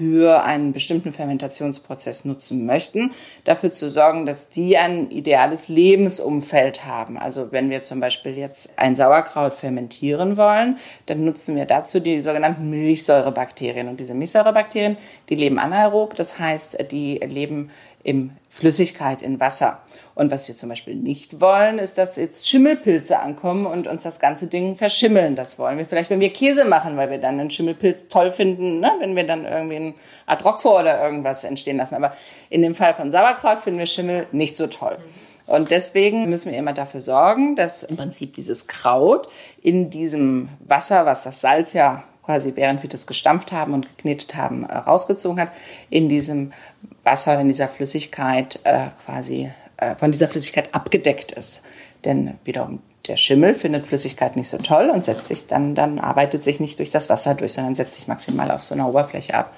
für 0.02 0.42
einen 0.42 0.74
bestimmten 0.74 1.14
Fermentationsprozess 1.14 2.26
nutzen 2.26 2.66
möchten, 2.66 3.12
dafür 3.44 3.72
zu 3.72 3.88
sorgen, 3.88 4.26
dass 4.26 4.50
die 4.50 4.76
ein 4.76 5.12
ideales 5.12 5.68
Lebensumfeld 5.68 6.88
haben. 6.88 7.20
Also 7.20 7.52
wenn 7.52 7.70
wir 7.70 7.84
zum 7.84 8.00
Beispiel 8.00 8.36
jetzt 8.36 8.80
ein 8.80 8.96
Sauerkraut 8.96 9.54
fermentieren 9.54 10.38
wollen, 10.38 10.80
dann 11.06 11.24
nutzen 11.24 11.56
wir 11.56 11.66
dazu 11.66 12.00
die 12.00 12.20
sogenannten 12.22 12.68
Milchsäurebakterien. 12.72 13.90
Und 13.90 14.00
diese 14.00 14.16
Milchsäurebakterien, 14.16 14.98
die 15.30 15.36
leben 15.36 15.60
anaerob, 15.60 16.16
das 16.16 16.40
heißt, 16.40 16.92
die 16.92 17.20
leben 17.20 17.70
in 18.02 18.32
Flüssigkeit, 18.50 19.22
in 19.22 19.40
Wasser. 19.40 19.84
Und 20.22 20.30
was 20.30 20.48
wir 20.48 20.56
zum 20.56 20.70
Beispiel 20.70 20.94
nicht 20.94 21.42
wollen, 21.42 21.80
ist, 21.80 21.98
dass 21.98 22.16
jetzt 22.16 22.48
Schimmelpilze 22.48 23.20
ankommen 23.20 23.66
und 23.66 23.88
uns 23.88 24.04
das 24.04 24.20
ganze 24.20 24.46
Ding 24.46 24.76
verschimmeln. 24.76 25.36
Das 25.36 25.58
wollen 25.58 25.80
wir 25.80 25.88
vielleicht, 25.88 26.12
wenn 26.12 26.20
wir 26.20 26.32
Käse 26.32 26.64
machen, 26.64 26.96
weil 26.96 27.10
wir 27.10 27.18
dann 27.18 27.40
einen 27.40 27.50
Schimmelpilz 27.50 28.08
toll 28.08 28.30
finden, 28.30 28.80
ne? 28.82 28.92
wenn 29.00 29.16
wir 29.16 29.26
dann 29.26 29.46
irgendwie 29.46 29.78
ein 29.78 29.96
Ad 30.28 30.44
Roquefort 30.44 30.82
oder 30.82 31.04
irgendwas 31.04 31.44
entstehen 31.44 31.78
lassen. 31.78 31.96
Aber 31.96 32.16
in 32.52 32.62
dem 32.62 32.76
Fall 32.76 32.94
von 32.94 33.10
Sauerkraut 33.10 33.64
finden 33.64 33.80
wir 33.80 33.88
Schimmel 33.88 34.28
nicht 34.32 34.56
so 34.56 34.68
toll. 34.68 35.00
Und 35.48 35.72
deswegen 35.72 36.30
müssen 36.30 36.52
wir 36.52 36.60
immer 36.60 36.74
dafür 36.74 37.02
sorgen, 37.02 37.56
dass 37.56 37.82
im 37.82 37.98
Prinzip 37.98 38.36
dieses 38.36 38.68
Kraut 38.68 39.28
in 39.64 39.90
diesem 39.90 40.50
Wasser, 40.60 41.08
was 41.08 41.24
das 41.24 41.42
Salz 41.42 41.74
ja 41.74 42.04
quasi 42.24 42.52
während 42.56 42.84
wir 42.84 42.90
das 42.90 43.08
gestampft 43.08 43.52
haben 43.52 43.74
und 43.74 43.98
geknetet 43.98 44.36
haben, 44.36 44.66
rausgezogen 44.66 45.42
hat, 45.42 45.52
in 45.90 46.10
diesem 46.10 46.54
Wasser, 47.04 47.40
in 47.42 47.48
dieser 47.48 47.68
Flüssigkeit 47.68 48.60
äh, 48.64 48.90
quasi 49.04 49.50
äh, 49.82 49.96
von 49.96 50.12
dieser 50.12 50.30
Flüssigkeit 50.30 50.74
abgedeckt 50.74 51.34
ist. 51.34 51.66
Denn 52.06 52.36
wiederum 52.46 52.80
der 53.08 53.18
Schimmel 53.18 53.56
findet 53.56 53.88
Flüssigkeit 53.88 54.36
nicht 54.36 54.48
so 54.48 54.58
toll 54.58 54.90
und 54.94 55.04
setzt 55.04 55.28
sich 55.28 55.48
dann, 55.48 55.76
dann 55.76 56.00
arbeitet 56.00 56.44
sich 56.44 56.60
nicht 56.60 56.80
durch 56.80 56.92
das 56.92 57.10
Wasser 57.10 57.36
durch, 57.36 57.54
sondern 57.54 57.76
setzt 57.76 57.94
sich 57.94 58.08
maximal 58.08 58.52
auf 58.52 58.64
so 58.64 58.76
einer 58.76 58.88
Oberfläche 58.88 59.34
ab. 59.34 59.54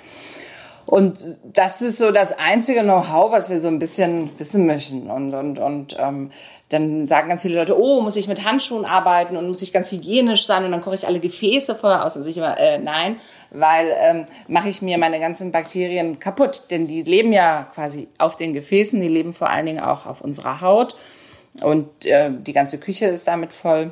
Und 0.86 1.38
das 1.44 1.82
ist 1.82 1.98
so 1.98 2.12
das 2.12 2.38
einzige 2.38 2.82
Know-how, 2.82 3.32
was 3.32 3.50
wir 3.50 3.60
so 3.60 3.70
ein 3.70 3.80
bisschen 3.80 4.30
wissen 4.38 4.68
möchten. 4.68 5.10
Und, 5.10 5.34
und, 5.34 5.58
und 5.58 5.96
ähm, 5.98 6.32
dann 6.70 7.06
sagen 7.06 7.30
ganz 7.30 7.42
viele 7.42 7.56
Leute, 7.56 7.80
oh, 7.80 8.02
muss 8.02 8.16
ich 8.18 8.28
mit 8.28 8.44
Handschuhen 8.44 8.86
arbeiten 8.86 9.38
und 9.38 9.48
muss 9.48 9.62
ich 9.62 9.72
ganz 9.72 9.92
hygienisch 9.92 10.46
sein 10.46 10.66
und 10.66 10.72
dann 10.72 10.82
koche 10.82 10.96
ich 10.96 11.08
alle 11.08 11.20
Gefäße 11.20 11.76
vorher 11.76 12.06
aus. 12.06 12.18
Und 12.18 12.28
ich 12.28 12.36
immer, 12.36 12.58
äh, 12.60 12.80
nein, 12.80 13.16
weil 13.52 13.94
ähm, 13.98 14.26
mache 14.48 14.70
ich 14.70 14.82
mir 14.82 14.98
meine 14.98 15.20
ganzen 15.20 15.52
Bakterien 15.52 16.20
kaputt. 16.20 16.64
Denn 16.70 16.86
die 16.86 17.04
leben 17.04 17.32
ja 17.32 17.68
quasi 17.74 18.10
auf 18.18 18.36
den 18.36 18.54
Gefäßen, 18.54 19.00
die 19.00 19.08
leben 19.08 19.34
vor 19.34 19.50
allen 19.50 19.66
Dingen 19.66 19.80
auch 19.80 20.06
auf 20.06 20.22
unserer 20.22 20.60
Haut. 20.60 20.96
Und 21.62 22.06
äh, 22.06 22.30
die 22.32 22.54
ganze 22.54 22.80
Küche 22.80 23.06
ist 23.06 23.28
damit 23.28 23.54
voll. 23.54 23.92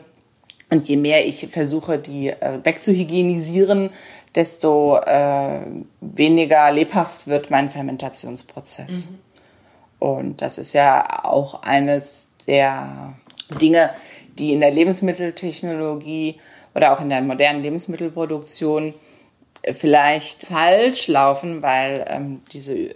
Und 0.70 0.88
je 0.88 0.96
mehr 0.96 1.26
ich 1.26 1.48
versuche, 1.52 1.98
die 1.98 2.30
äh, 2.30 2.60
wegzuhygienisieren, 2.64 3.90
desto 4.36 4.98
äh, 4.98 5.62
weniger 6.00 6.72
lebhaft 6.72 7.28
wird 7.28 7.52
mein 7.52 7.70
Fermentationsprozess. 7.70 9.08
Mhm. 9.08 9.20
Und 10.00 10.42
das 10.42 10.58
ist 10.58 10.74
ja 10.74 11.24
auch 11.26 11.64
eines 11.64 12.32
der 12.48 13.14
Dinge, 13.60 13.92
die 14.40 14.54
in 14.54 14.62
der 14.62 14.72
Lebensmitteltechnologie 14.72 16.40
oder 16.74 16.94
auch 16.94 17.02
in 17.02 17.10
der 17.10 17.22
modernen 17.22 17.62
Lebensmittelproduktion 17.62 18.94
vielleicht 19.74 20.44
falsch 20.44 21.08
laufen, 21.08 21.62
weil 21.62 22.06
ähm, 22.08 22.42
diese 22.52 22.96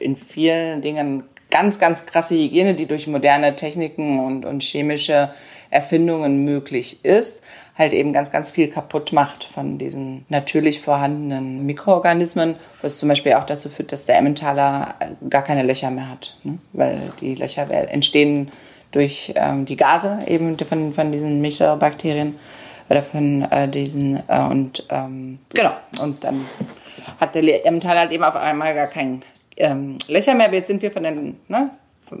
in 0.00 0.16
vielen 0.16 0.82
Dingen 0.82 1.24
ganz, 1.50 1.78
ganz 1.78 2.04
krasse 2.06 2.34
Hygiene, 2.34 2.74
die 2.74 2.86
durch 2.86 3.06
moderne 3.06 3.54
Techniken 3.54 4.18
und, 4.18 4.44
und 4.44 4.62
chemische 4.62 5.32
Erfindungen 5.74 6.44
möglich 6.44 7.04
ist, 7.04 7.42
halt 7.76 7.92
eben 7.92 8.12
ganz, 8.12 8.30
ganz 8.30 8.50
viel 8.52 8.68
kaputt 8.68 9.12
macht 9.12 9.44
von 9.44 9.78
diesen 9.78 10.24
natürlich 10.28 10.80
vorhandenen 10.80 11.66
Mikroorganismen, 11.66 12.56
was 12.82 12.98
zum 12.98 13.08
Beispiel 13.08 13.34
auch 13.34 13.44
dazu 13.44 13.68
führt, 13.68 13.90
dass 13.90 14.06
der 14.06 14.18
Emmentaler 14.18 14.94
äh, 15.00 15.28
gar 15.28 15.42
keine 15.42 15.64
Löcher 15.64 15.90
mehr 15.90 16.08
hat, 16.08 16.36
ne? 16.44 16.58
weil 16.72 17.12
die 17.20 17.34
Löcher 17.34 17.68
entstehen 17.70 18.52
durch 18.92 19.32
ähm, 19.34 19.66
die 19.66 19.76
Gase 19.76 20.20
eben 20.26 20.56
von, 20.58 20.94
von 20.94 21.10
diesen 21.10 21.40
Milchsäurebakterien 21.40 22.38
oder 22.88 23.02
von 23.02 23.42
äh, 23.50 23.68
diesen 23.68 24.22
äh, 24.28 24.40
und 24.48 24.86
ähm, 24.90 25.40
genau 25.52 25.72
und 26.00 26.22
dann 26.22 26.46
hat 27.18 27.34
der 27.34 27.66
Emmentaler 27.66 28.00
halt 28.00 28.12
eben 28.12 28.22
auf 28.22 28.36
einmal 28.36 28.74
gar 28.74 28.86
kein 28.86 29.22
ähm, 29.56 29.98
Löcher 30.08 30.34
mehr. 30.34 30.52
Jetzt 30.52 30.68
sind 30.68 30.82
wir 30.82 30.92
von 30.92 31.02
den 31.02 31.40
ne, 31.48 31.70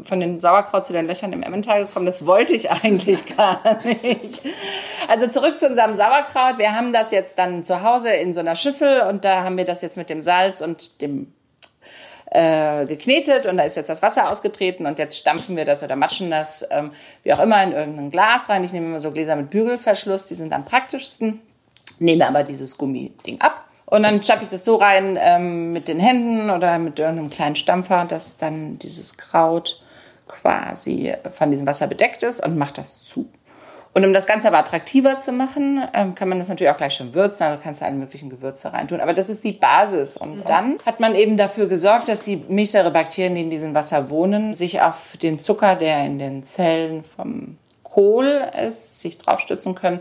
von 0.04 0.20
den 0.20 0.40
Sauerkraut 0.40 0.84
zu 0.84 0.92
den 0.92 1.06
Löchern 1.06 1.32
im 1.32 1.42
Emmental 1.42 1.84
gekommen. 1.86 2.06
Das 2.06 2.26
wollte 2.26 2.54
ich 2.54 2.70
eigentlich 2.70 3.24
gar 3.36 3.80
nicht. 3.84 4.42
Also 5.08 5.26
zurück 5.26 5.58
zu 5.58 5.66
unserem 5.68 5.94
Sauerkraut. 5.94 6.58
Wir 6.58 6.74
haben 6.74 6.92
das 6.92 7.10
jetzt 7.10 7.38
dann 7.38 7.64
zu 7.64 7.82
Hause 7.82 8.10
in 8.10 8.32
so 8.32 8.40
einer 8.40 8.56
Schüssel 8.56 9.02
und 9.02 9.24
da 9.24 9.44
haben 9.44 9.56
wir 9.56 9.64
das 9.64 9.82
jetzt 9.82 9.96
mit 9.96 10.10
dem 10.10 10.22
Salz 10.22 10.60
und 10.60 11.00
dem 11.00 11.32
äh, 12.30 12.86
geknetet 12.86 13.46
und 13.46 13.58
da 13.58 13.64
ist 13.64 13.76
jetzt 13.76 13.88
das 13.88 14.02
Wasser 14.02 14.30
ausgetreten 14.30 14.86
und 14.86 14.98
jetzt 14.98 15.18
stampfen 15.18 15.56
wir 15.56 15.64
das 15.64 15.82
oder 15.82 15.94
matschen 15.94 16.30
das, 16.30 16.66
ähm, 16.70 16.92
wie 17.22 17.32
auch 17.32 17.40
immer, 17.40 17.62
in 17.62 17.72
irgendein 17.72 18.10
Glas 18.10 18.48
rein. 18.48 18.64
Ich 18.64 18.72
nehme 18.72 18.86
immer 18.86 19.00
so 19.00 19.12
Gläser 19.12 19.36
mit 19.36 19.50
Bügelverschluss, 19.50 20.26
die 20.26 20.34
sind 20.34 20.52
am 20.52 20.64
praktischsten. 20.64 21.40
Nehme 21.98 22.26
aber 22.26 22.42
dieses 22.42 22.76
Gummiding 22.76 23.40
ab 23.40 23.63
und 23.94 24.02
dann 24.02 24.24
schaffe 24.24 24.42
ich 24.42 24.50
das 24.50 24.64
so 24.64 24.74
rein 24.74 25.16
ähm, 25.20 25.72
mit 25.72 25.86
den 25.86 26.00
Händen 26.00 26.50
oder 26.50 26.80
mit 26.80 26.98
irgendeinem 26.98 27.30
kleinen 27.30 27.54
Stampfer, 27.54 28.04
dass 28.04 28.36
dann 28.36 28.76
dieses 28.80 29.16
Kraut 29.16 29.80
quasi 30.26 31.14
von 31.30 31.52
diesem 31.52 31.64
Wasser 31.64 31.86
bedeckt 31.86 32.24
ist 32.24 32.44
und 32.44 32.58
mache 32.58 32.74
das 32.74 33.04
zu. 33.04 33.28
Und 33.92 34.04
um 34.04 34.12
das 34.12 34.26
Ganze 34.26 34.48
aber 34.48 34.58
attraktiver 34.58 35.16
zu 35.18 35.30
machen, 35.30 35.86
ähm, 35.94 36.16
kann 36.16 36.28
man 36.28 36.40
das 36.40 36.48
natürlich 36.48 36.72
auch 36.72 36.76
gleich 36.76 36.94
schon 36.94 37.14
würzen. 37.14 37.44
Also 37.44 37.60
kannst 37.62 37.82
du 37.82 37.84
alle 37.84 37.94
möglichen 37.94 38.30
Gewürze 38.30 38.72
reintun. 38.72 39.00
Aber 39.00 39.14
das 39.14 39.28
ist 39.28 39.44
die 39.44 39.52
Basis. 39.52 40.16
Und 40.16 40.38
mhm. 40.38 40.44
dann 40.44 40.78
hat 40.84 40.98
man 40.98 41.14
eben 41.14 41.36
dafür 41.36 41.68
gesorgt, 41.68 42.08
dass 42.08 42.24
die 42.24 42.42
Milchsäurebakterien, 42.48 43.36
die 43.36 43.42
in 43.42 43.50
diesem 43.50 43.74
Wasser 43.74 44.10
wohnen, 44.10 44.56
sich 44.56 44.80
auf 44.80 45.16
den 45.22 45.38
Zucker, 45.38 45.76
der 45.76 46.04
in 46.04 46.18
den 46.18 46.42
Zellen 46.42 47.04
vom 47.04 47.58
Kohl 47.84 48.48
ist, 48.66 48.98
sich 48.98 49.18
draufstützen 49.18 49.76
können 49.76 50.00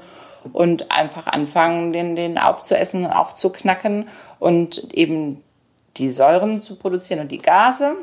und 0.51 0.91
einfach 0.91 1.27
anfangen, 1.27 1.93
den, 1.93 2.15
den 2.15 2.37
aufzuessen, 2.37 3.05
aufzuknacken 3.05 4.09
und 4.39 4.93
eben 4.93 5.43
die 5.97 6.11
Säuren 6.11 6.61
zu 6.61 6.75
produzieren 6.75 7.21
und 7.21 7.31
die 7.31 7.37
Gase. 7.37 7.95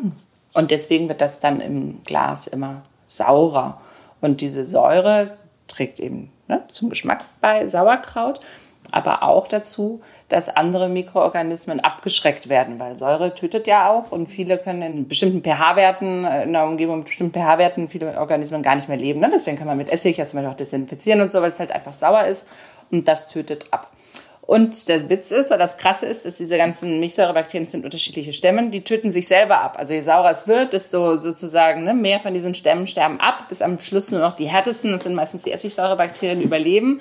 Und 0.52 0.70
deswegen 0.70 1.08
wird 1.08 1.20
das 1.20 1.40
dann 1.40 1.60
im 1.60 2.02
Glas 2.04 2.46
immer 2.46 2.82
saurer. 3.06 3.80
Und 4.20 4.40
diese 4.40 4.64
Säure 4.64 5.36
trägt 5.68 6.00
eben 6.00 6.32
ne, 6.48 6.62
zum 6.68 6.90
Geschmack 6.90 7.24
bei 7.40 7.66
Sauerkraut 7.66 8.40
aber 8.92 9.22
auch 9.22 9.48
dazu, 9.48 10.00
dass 10.28 10.48
andere 10.48 10.88
Mikroorganismen 10.88 11.80
abgeschreckt 11.80 12.48
werden, 12.48 12.78
weil 12.78 12.96
Säure 12.96 13.34
tötet 13.34 13.66
ja 13.66 13.90
auch 13.90 14.12
und 14.12 14.28
viele 14.28 14.58
können 14.58 14.82
in 14.82 15.08
bestimmten 15.08 15.42
pH-Werten, 15.42 16.24
äh, 16.24 16.44
in 16.44 16.52
der 16.52 16.64
Umgebung 16.64 16.98
mit 16.98 17.06
bestimmten 17.06 17.38
pH-Werten, 17.38 17.88
viele 17.88 18.18
Organismen 18.18 18.62
gar 18.62 18.76
nicht 18.76 18.88
mehr 18.88 18.96
leben. 18.96 19.20
Ne? 19.20 19.30
Deswegen 19.32 19.58
kann 19.58 19.66
man 19.66 19.76
mit 19.76 19.90
Essig 19.90 20.16
ja 20.16 20.26
zum 20.26 20.38
Beispiel 20.38 20.52
auch 20.52 20.56
desinfizieren 20.56 21.20
und 21.20 21.30
so, 21.30 21.40
weil 21.40 21.48
es 21.48 21.58
halt 21.58 21.72
einfach 21.72 21.92
sauer 21.92 22.24
ist 22.24 22.48
und 22.90 23.06
das 23.08 23.28
tötet 23.28 23.66
ab. 23.70 23.90
Und 24.50 24.88
der 24.88 25.08
Witz 25.08 25.30
ist, 25.30 25.50
oder 25.50 25.58
das 25.58 25.78
Krasse 25.78 26.06
ist, 26.06 26.26
dass 26.26 26.38
diese 26.38 26.56
ganzen 26.56 26.98
Milchsäurebakterien 26.98 27.64
sind 27.64 27.84
unterschiedliche 27.84 28.32
Stämmen, 28.32 28.72
die 28.72 28.82
töten 28.82 29.12
sich 29.12 29.28
selber 29.28 29.60
ab. 29.60 29.76
Also 29.78 29.94
je 29.94 30.00
saurer 30.00 30.32
es 30.32 30.48
wird, 30.48 30.72
desto 30.72 31.16
sozusagen 31.18 31.84
ne, 31.84 31.94
mehr 31.94 32.18
von 32.18 32.34
diesen 32.34 32.56
Stämmen 32.56 32.88
sterben 32.88 33.20
ab, 33.20 33.48
bis 33.48 33.62
am 33.62 33.78
Schluss 33.78 34.10
nur 34.10 34.20
noch 34.20 34.34
die 34.34 34.46
härtesten, 34.46 34.90
das 34.90 35.04
sind 35.04 35.14
meistens 35.14 35.44
die 35.44 35.52
Essigsäurebakterien, 35.52 36.40
überleben. 36.40 37.00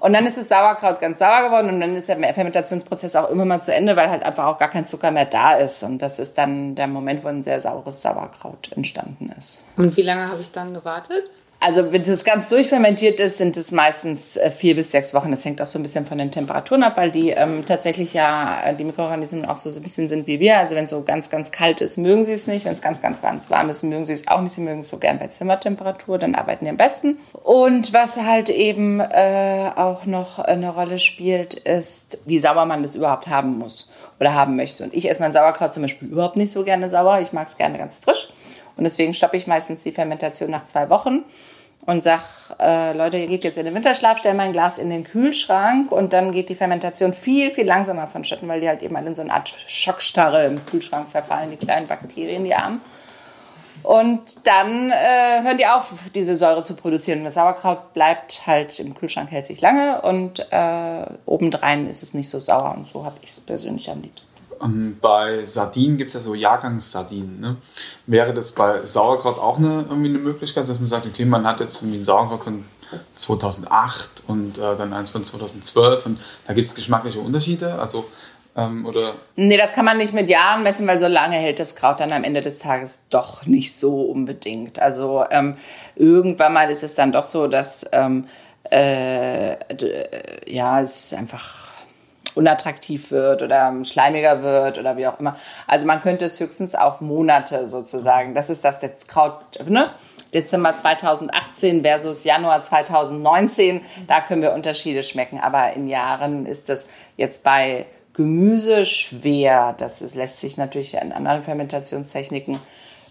Und 0.00 0.12
dann 0.12 0.26
ist 0.26 0.36
das 0.36 0.48
Sauerkraut 0.48 1.00
ganz 1.00 1.18
sauer 1.18 1.42
geworden 1.44 1.68
und 1.70 1.80
dann 1.80 1.96
ist 1.96 2.08
der 2.08 2.16
Fermentationsprozess 2.34 3.16
auch 3.16 3.30
immer 3.30 3.44
mal 3.44 3.60
zu 3.60 3.74
Ende, 3.74 3.96
weil 3.96 4.10
halt 4.10 4.22
einfach 4.22 4.46
auch 4.46 4.58
gar 4.58 4.70
kein 4.70 4.86
Zucker 4.86 5.10
mehr 5.10 5.24
da 5.24 5.54
ist. 5.54 5.82
Und 5.82 6.00
das 6.00 6.18
ist 6.18 6.38
dann 6.38 6.74
der 6.74 6.86
Moment, 6.86 7.24
wo 7.24 7.28
ein 7.28 7.42
sehr 7.42 7.60
saures 7.60 8.02
Sauerkraut 8.02 8.70
entstanden 8.74 9.32
ist. 9.36 9.64
Und 9.76 9.96
wie 9.96 10.02
lange 10.02 10.28
habe 10.28 10.40
ich 10.40 10.52
dann 10.52 10.74
gewartet? 10.74 11.24
Also 11.60 11.90
wenn 11.90 12.04
das 12.04 12.24
ganz 12.24 12.48
durchfermentiert 12.48 13.18
ist, 13.18 13.38
sind 13.38 13.56
es 13.56 13.72
meistens 13.72 14.36
äh, 14.36 14.50
vier 14.50 14.76
bis 14.76 14.92
sechs 14.92 15.12
Wochen. 15.12 15.32
Das 15.32 15.44
hängt 15.44 15.60
auch 15.60 15.66
so 15.66 15.78
ein 15.78 15.82
bisschen 15.82 16.06
von 16.06 16.16
den 16.16 16.30
Temperaturen 16.30 16.84
ab, 16.84 16.96
weil 16.96 17.10
die 17.10 17.30
ähm, 17.30 17.64
tatsächlich 17.66 18.14
ja, 18.14 18.62
äh, 18.64 18.76
die 18.76 18.84
Mikroorganismen 18.84 19.44
auch 19.44 19.56
so, 19.56 19.68
so 19.68 19.80
ein 19.80 19.82
bisschen 19.82 20.06
sind 20.06 20.28
wie 20.28 20.38
wir. 20.38 20.58
Also 20.58 20.76
wenn 20.76 20.84
es 20.84 20.90
so 20.90 21.02
ganz, 21.02 21.30
ganz 21.30 21.50
kalt 21.50 21.80
ist, 21.80 21.96
mögen 21.96 22.22
sie 22.22 22.32
es 22.32 22.46
nicht. 22.46 22.64
Wenn 22.64 22.74
es 22.74 22.80
ganz, 22.80 23.02
ganz, 23.02 23.20
ganz 23.20 23.50
warm 23.50 23.70
ist, 23.70 23.82
mögen 23.82 24.04
sie 24.04 24.12
es 24.12 24.28
auch 24.28 24.40
nicht. 24.40 24.52
Sie 24.52 24.60
mögen 24.60 24.80
es 24.80 24.88
so 24.88 24.98
gern 24.98 25.18
bei 25.18 25.26
Zimmertemperatur, 25.26 26.18
dann 26.18 26.36
arbeiten 26.36 26.64
die 26.64 26.70
am 26.70 26.76
besten. 26.76 27.18
Und 27.32 27.92
was 27.92 28.22
halt 28.22 28.50
eben 28.50 29.00
äh, 29.00 29.72
auch 29.74 30.06
noch 30.06 30.38
eine 30.38 30.70
Rolle 30.70 31.00
spielt, 31.00 31.54
ist, 31.54 32.18
wie 32.24 32.38
sauer 32.38 32.66
man 32.66 32.84
das 32.84 32.94
überhaupt 32.94 33.26
haben 33.26 33.58
muss 33.58 33.90
oder 34.20 34.32
haben 34.32 34.54
möchte. 34.54 34.84
Und 34.84 34.94
ich 34.94 35.10
esse 35.10 35.20
mein 35.20 35.32
Sauerkraut 35.32 35.72
zum 35.72 35.82
Beispiel 35.82 36.08
überhaupt 36.08 36.36
nicht 36.36 36.52
so 36.52 36.62
gerne 36.62 36.88
sauer. 36.88 37.18
Ich 37.20 37.32
mag 37.32 37.48
es 37.48 37.56
gerne 37.56 37.78
ganz 37.78 37.98
frisch. 37.98 38.28
Und 38.78 38.84
deswegen 38.84 39.12
stoppe 39.12 39.36
ich 39.36 39.46
meistens 39.46 39.82
die 39.82 39.92
Fermentation 39.92 40.50
nach 40.50 40.64
zwei 40.64 40.88
Wochen 40.88 41.24
und 41.84 42.04
sag, 42.04 42.20
äh, 42.60 42.96
Leute, 42.96 43.18
ihr 43.18 43.26
geht 43.26 43.44
jetzt 43.44 43.58
in 43.58 43.64
den 43.64 43.74
Winterschlaf, 43.74 44.18
stell 44.18 44.34
mein 44.34 44.52
Glas 44.52 44.78
in 44.78 44.88
den 44.88 45.04
Kühlschrank 45.04 45.90
und 45.90 46.12
dann 46.12 46.32
geht 46.32 46.48
die 46.48 46.54
Fermentation 46.54 47.12
viel, 47.12 47.50
viel 47.50 47.66
langsamer 47.66 48.06
vonstatten, 48.06 48.46
weil 48.46 48.60
die 48.60 48.68
halt 48.68 48.82
eben 48.82 48.96
alle 48.96 49.08
in 49.08 49.14
so 49.14 49.22
eine 49.22 49.32
Art 49.32 49.52
Schockstarre 49.66 50.46
im 50.46 50.64
Kühlschrank 50.64 51.08
verfallen, 51.10 51.50
die 51.50 51.56
kleinen 51.56 51.86
Bakterien, 51.86 52.44
die 52.44 52.54
Armen. 52.54 52.80
Und 53.82 54.46
dann 54.46 54.90
äh, 54.90 55.42
hören 55.42 55.56
die 55.56 55.66
auf, 55.66 55.92
diese 56.14 56.36
Säure 56.36 56.62
zu 56.62 56.74
produzieren. 56.74 57.24
Das 57.24 57.34
Sauerkraut 57.34 57.94
bleibt 57.94 58.46
halt 58.46 58.78
im 58.80 58.94
Kühlschrank, 58.94 59.30
hält 59.30 59.46
sich 59.46 59.60
lange 59.60 60.02
und 60.02 60.46
äh, 60.50 61.06
obendrein 61.26 61.88
ist 61.88 62.02
es 62.02 62.12
nicht 62.12 62.28
so 62.28 62.38
sauer. 62.38 62.74
Und 62.76 62.86
so 62.86 63.04
habe 63.04 63.16
ich 63.22 63.30
es 63.30 63.40
persönlich 63.40 63.90
am 63.90 64.02
liebsten. 64.02 64.37
Ähm, 64.62 64.98
bei 65.00 65.44
Sardinen 65.44 65.98
gibt 65.98 66.08
es 66.08 66.14
ja 66.14 66.20
so 66.20 66.34
Jahrgangssardinen. 66.34 67.40
Ne? 67.40 67.56
Wäre 68.06 68.34
das 68.34 68.52
bei 68.52 68.84
Sauerkraut 68.84 69.38
auch 69.38 69.58
eine, 69.58 69.86
irgendwie 69.88 70.08
eine 70.08 70.18
Möglichkeit, 70.18 70.68
dass 70.68 70.80
man 70.80 70.88
sagt, 70.88 71.06
okay, 71.06 71.24
man 71.24 71.46
hat 71.46 71.60
jetzt 71.60 71.82
irgendwie 71.82 71.98
ein 71.98 72.04
Sauerkraut 72.04 72.44
von 72.44 72.64
2008 73.16 74.24
und 74.26 74.58
äh, 74.58 74.76
dann 74.76 74.92
eins 74.92 75.10
von 75.10 75.24
2012 75.24 76.06
und 76.06 76.20
da 76.46 76.54
gibt 76.54 76.66
es 76.66 76.74
geschmackliche 76.74 77.20
Unterschiede? 77.20 77.78
Also, 77.78 78.06
ähm, 78.56 78.86
oder? 78.86 79.14
Nee, 79.36 79.56
das 79.56 79.74
kann 79.74 79.84
man 79.84 79.98
nicht 79.98 80.14
mit 80.14 80.28
Jahren 80.28 80.62
messen, 80.62 80.86
weil 80.86 80.98
so 80.98 81.06
lange 81.06 81.36
hält 81.36 81.60
das 81.60 81.76
Kraut 81.76 82.00
dann 82.00 82.12
am 82.12 82.24
Ende 82.24 82.40
des 82.40 82.58
Tages 82.58 83.02
doch 83.10 83.46
nicht 83.46 83.74
so 83.74 84.00
unbedingt. 84.02 84.78
Also 84.78 85.24
ähm, 85.30 85.56
irgendwann 85.96 86.52
mal 86.52 86.70
ist 86.70 86.82
es 86.82 86.94
dann 86.94 87.12
doch 87.12 87.24
so, 87.24 87.46
dass 87.46 87.86
ähm, 87.92 88.26
äh, 88.70 89.56
ja, 90.46 90.80
es 90.80 91.12
einfach 91.12 91.67
unattraktiv 92.38 93.10
wird 93.10 93.42
oder 93.42 93.74
schleimiger 93.84 94.42
wird 94.42 94.78
oder 94.78 94.96
wie 94.96 95.06
auch 95.06 95.18
immer. 95.18 95.36
Also 95.66 95.86
man 95.86 96.00
könnte 96.00 96.24
es 96.24 96.38
höchstens 96.38 96.74
auf 96.74 97.00
Monate 97.00 97.66
sozusagen. 97.66 98.32
Das 98.34 98.48
ist 98.48 98.64
das 98.64 98.80
jetzt 98.80 99.08
Kraut, 99.08 99.42
ne? 99.66 99.90
Dezember 100.32 100.74
2018 100.74 101.82
versus 101.82 102.22
Januar 102.22 102.60
2019. 102.60 103.80
Da 104.06 104.20
können 104.20 104.42
wir 104.42 104.52
Unterschiede 104.52 105.02
schmecken. 105.02 105.40
Aber 105.40 105.72
in 105.72 105.88
Jahren 105.88 106.46
ist 106.46 106.68
das 106.68 106.88
jetzt 107.16 107.42
bei 107.42 107.86
Gemüse 108.12 108.84
schwer. 108.84 109.74
Das 109.78 110.02
ist, 110.02 110.14
lässt 110.14 110.40
sich 110.40 110.56
natürlich 110.56 110.94
in 110.94 111.12
anderen 111.12 111.42
Fermentationstechniken 111.42 112.58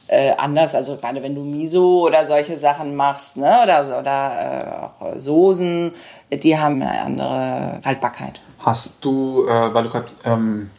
äh, 0.07 0.31
anders. 0.37 0.75
Also 0.75 0.97
gerade 0.97 1.23
wenn 1.23 1.35
du 1.35 1.43
Miso 1.43 2.05
oder 2.05 2.25
solche 2.25 2.55
Sachen 2.55 2.95
machst, 2.95 3.37
ne, 3.37 3.61
oder, 3.63 3.99
oder 3.99 4.91
äh, 5.01 5.11
auch 5.11 5.17
Soßen, 5.17 5.93
die 6.31 6.57
haben 6.57 6.81
eine 6.81 7.01
andere 7.01 7.81
Haltbarkeit. 7.83 8.39
Hast 8.59 9.03
du, 9.03 9.45
äh, 9.47 9.73
weil 9.73 9.83
du 9.83 9.89
gerade 9.89 10.07
ähm, 10.25 10.69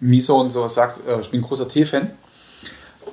Miso 0.00 0.40
und 0.40 0.50
sowas 0.50 0.74
sagst, 0.74 1.00
äh, 1.06 1.20
ich 1.20 1.30
bin 1.30 1.42
großer 1.42 1.68
Tee-Fan. 1.68 2.10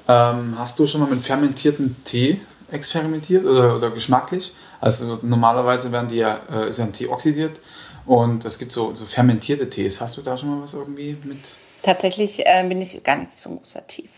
Ähm, 0.07 0.55
hast 0.57 0.77
du 0.77 0.87
schon 0.87 1.01
mal 1.01 1.09
mit 1.09 1.23
fermentierten 1.23 1.95
Tee 2.03 2.39
experimentiert 2.71 3.45
oder, 3.45 3.77
oder 3.77 3.91
geschmacklich? 3.91 4.53
Also 4.81 5.19
normalerweise 5.21 5.91
werden 5.91 6.09
die 6.09 6.17
ja, 6.17 6.39
äh, 6.51 6.69
ist 6.69 6.79
ja 6.79 6.85
ein 6.85 6.93
Tee 6.93 7.07
oxidiert 7.07 7.59
und 8.05 8.45
es 8.45 8.59
gibt 8.59 8.71
so, 8.71 8.93
so 8.93 9.05
fermentierte 9.05 9.69
Tees. 9.69 10.01
Hast 10.01 10.17
du 10.17 10.21
da 10.21 10.37
schon 10.37 10.49
mal 10.49 10.61
was 10.61 10.73
irgendwie 10.73 11.17
mit? 11.23 11.39
Tatsächlich 11.85 12.43
äh, 12.47 12.65
bin 12.67 12.81
ich 12.81 13.03
gar 13.03 13.15
nicht 13.15 13.37
so 13.37 13.51
ein 13.51 13.57
großer 13.57 13.85
Tee. 13.85 14.09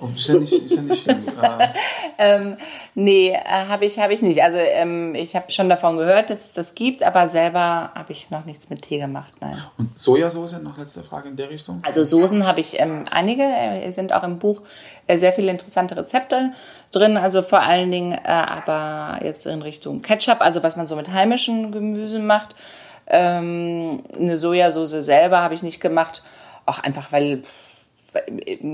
Oh, 0.00 0.08
ist 0.16 0.26
ja 0.26 0.36
nicht, 0.36 0.54
ist 0.54 0.74
ja 0.74 0.80
nicht 0.80 1.02
schlimm. 1.02 1.26
Äh, 1.28 1.66
ähm, 2.18 2.56
nee, 2.94 3.32
äh, 3.32 3.44
habe 3.44 3.84
ich, 3.84 3.98
hab 3.98 4.10
ich 4.10 4.22
nicht. 4.22 4.42
Also 4.42 4.56
ähm, 4.56 5.14
ich 5.14 5.36
habe 5.36 5.50
schon 5.50 5.68
davon 5.68 5.98
gehört, 5.98 6.30
dass 6.30 6.46
es 6.46 6.52
das 6.54 6.74
gibt, 6.74 7.02
aber 7.02 7.28
selber 7.28 7.90
habe 7.94 8.10
ich 8.10 8.30
noch 8.30 8.46
nichts 8.46 8.70
mit 8.70 8.80
Tee 8.80 8.96
gemacht, 8.96 9.34
nein. 9.40 9.62
und 9.76 10.00
Sojasauce, 10.00 10.62
noch 10.62 10.78
letzte 10.78 11.02
Frage 11.02 11.28
in 11.28 11.36
der 11.36 11.50
Richtung? 11.50 11.82
Also 11.84 12.04
Soßen 12.04 12.46
habe 12.46 12.60
ich 12.60 12.80
ähm, 12.80 13.04
einige, 13.10 13.42
äh, 13.42 13.90
sind 13.90 14.14
auch 14.14 14.22
im 14.22 14.38
Buch 14.38 14.62
äh, 15.06 15.18
sehr 15.18 15.34
viele 15.34 15.50
interessante 15.50 15.98
Rezepte 15.98 16.54
drin, 16.90 17.18
also 17.18 17.42
vor 17.42 17.60
allen 17.60 17.90
Dingen 17.90 18.18
aber 18.24 19.22
jetzt 19.22 19.46
in 19.46 19.60
Richtung 19.60 20.00
Ketchup, 20.00 20.40
also 20.40 20.62
was 20.62 20.76
man 20.76 20.86
so 20.86 20.96
mit 20.96 21.10
heimischen 21.10 21.70
Gemüsen 21.70 22.26
macht. 22.26 22.56
Ähm, 23.06 24.04
eine 24.16 24.38
Sojasauce 24.38 25.04
selber 25.04 25.42
habe 25.42 25.52
ich 25.52 25.62
nicht 25.62 25.80
gemacht, 25.80 26.22
auch 26.70 26.78
einfach 26.78 27.12
weil 27.12 27.42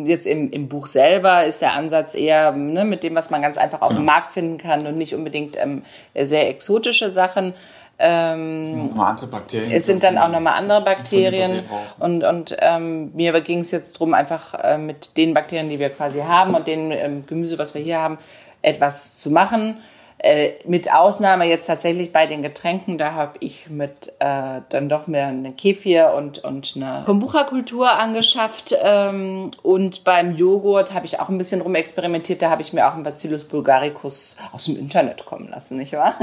jetzt 0.06 0.26
im, 0.26 0.50
im 0.50 0.68
Buch 0.68 0.86
selber 0.86 1.44
ist 1.44 1.60
der 1.60 1.74
Ansatz 1.74 2.14
eher 2.14 2.52
ne, 2.52 2.84
mit 2.84 3.02
dem, 3.02 3.14
was 3.14 3.30
man 3.30 3.42
ganz 3.42 3.58
einfach 3.58 3.82
auf 3.82 3.94
dem 3.94 4.04
Markt 4.04 4.30
finden 4.30 4.58
kann 4.58 4.86
und 4.86 4.96
nicht 4.96 5.14
unbedingt 5.14 5.56
ähm, 5.58 5.82
sehr 6.14 6.48
exotische 6.48 7.10
Sachen. 7.10 7.52
Ähm, 7.98 8.62
Es 8.62 8.70
sind 8.70 8.88
nochmal 8.88 9.10
andere 9.10 9.26
Bakterien. 9.26 9.72
es 9.72 9.86
sind 9.86 10.02
dann 10.02 10.18
auch 10.18 10.28
nochmal 10.28 10.54
andere 10.54 10.82
Bakterien 10.82 11.64
und, 11.98 12.24
und 12.24 12.56
ähm, 12.60 13.10
mir 13.14 13.38
ging 13.40 13.60
es 13.60 13.70
jetzt 13.70 13.92
drum 13.94 14.12
einfach 14.12 14.54
äh, 14.54 14.78
mit 14.78 15.16
den 15.16 15.32
Bakterien, 15.34 15.68
die 15.68 15.78
wir 15.78 15.90
quasi 15.90 16.20
haben 16.20 16.54
und 16.54 16.66
dem 16.66 16.90
ähm, 16.90 17.24
Gemüse, 17.26 17.58
was 17.58 17.74
wir 17.74 17.82
hier 17.82 17.98
haben, 17.98 18.18
etwas 18.62 19.18
zu 19.18 19.30
machen. 19.30 19.78
Äh, 20.18 20.52
mit 20.64 20.90
Ausnahme 20.92 21.44
jetzt 21.44 21.66
tatsächlich 21.66 22.10
bei 22.10 22.26
den 22.26 22.40
Getränken, 22.40 22.96
da 22.96 23.12
habe 23.12 23.34
ich 23.40 23.68
mit 23.68 24.14
äh, 24.18 24.62
dann 24.70 24.88
doch 24.88 25.06
mehr 25.06 25.26
eine 25.26 25.52
Kefir 25.52 26.14
und, 26.16 26.38
und 26.42 26.72
eine 26.74 27.02
Kombucha-Kultur 27.04 27.92
angeschafft. 27.92 28.74
Ähm, 28.82 29.50
und 29.62 30.04
beim 30.04 30.34
Joghurt 30.34 30.94
habe 30.94 31.04
ich 31.04 31.20
auch 31.20 31.28
ein 31.28 31.36
bisschen 31.36 31.60
rumexperimentiert. 31.60 32.40
Da 32.40 32.48
habe 32.48 32.62
ich 32.62 32.72
mir 32.72 32.88
auch 32.88 32.94
einen 32.94 33.02
Bacillus 33.02 33.44
bulgaricus 33.44 34.38
aus 34.52 34.64
dem 34.64 34.78
Internet 34.78 35.26
kommen 35.26 35.48
lassen, 35.50 35.76
nicht 35.76 35.92
wahr? 35.92 36.14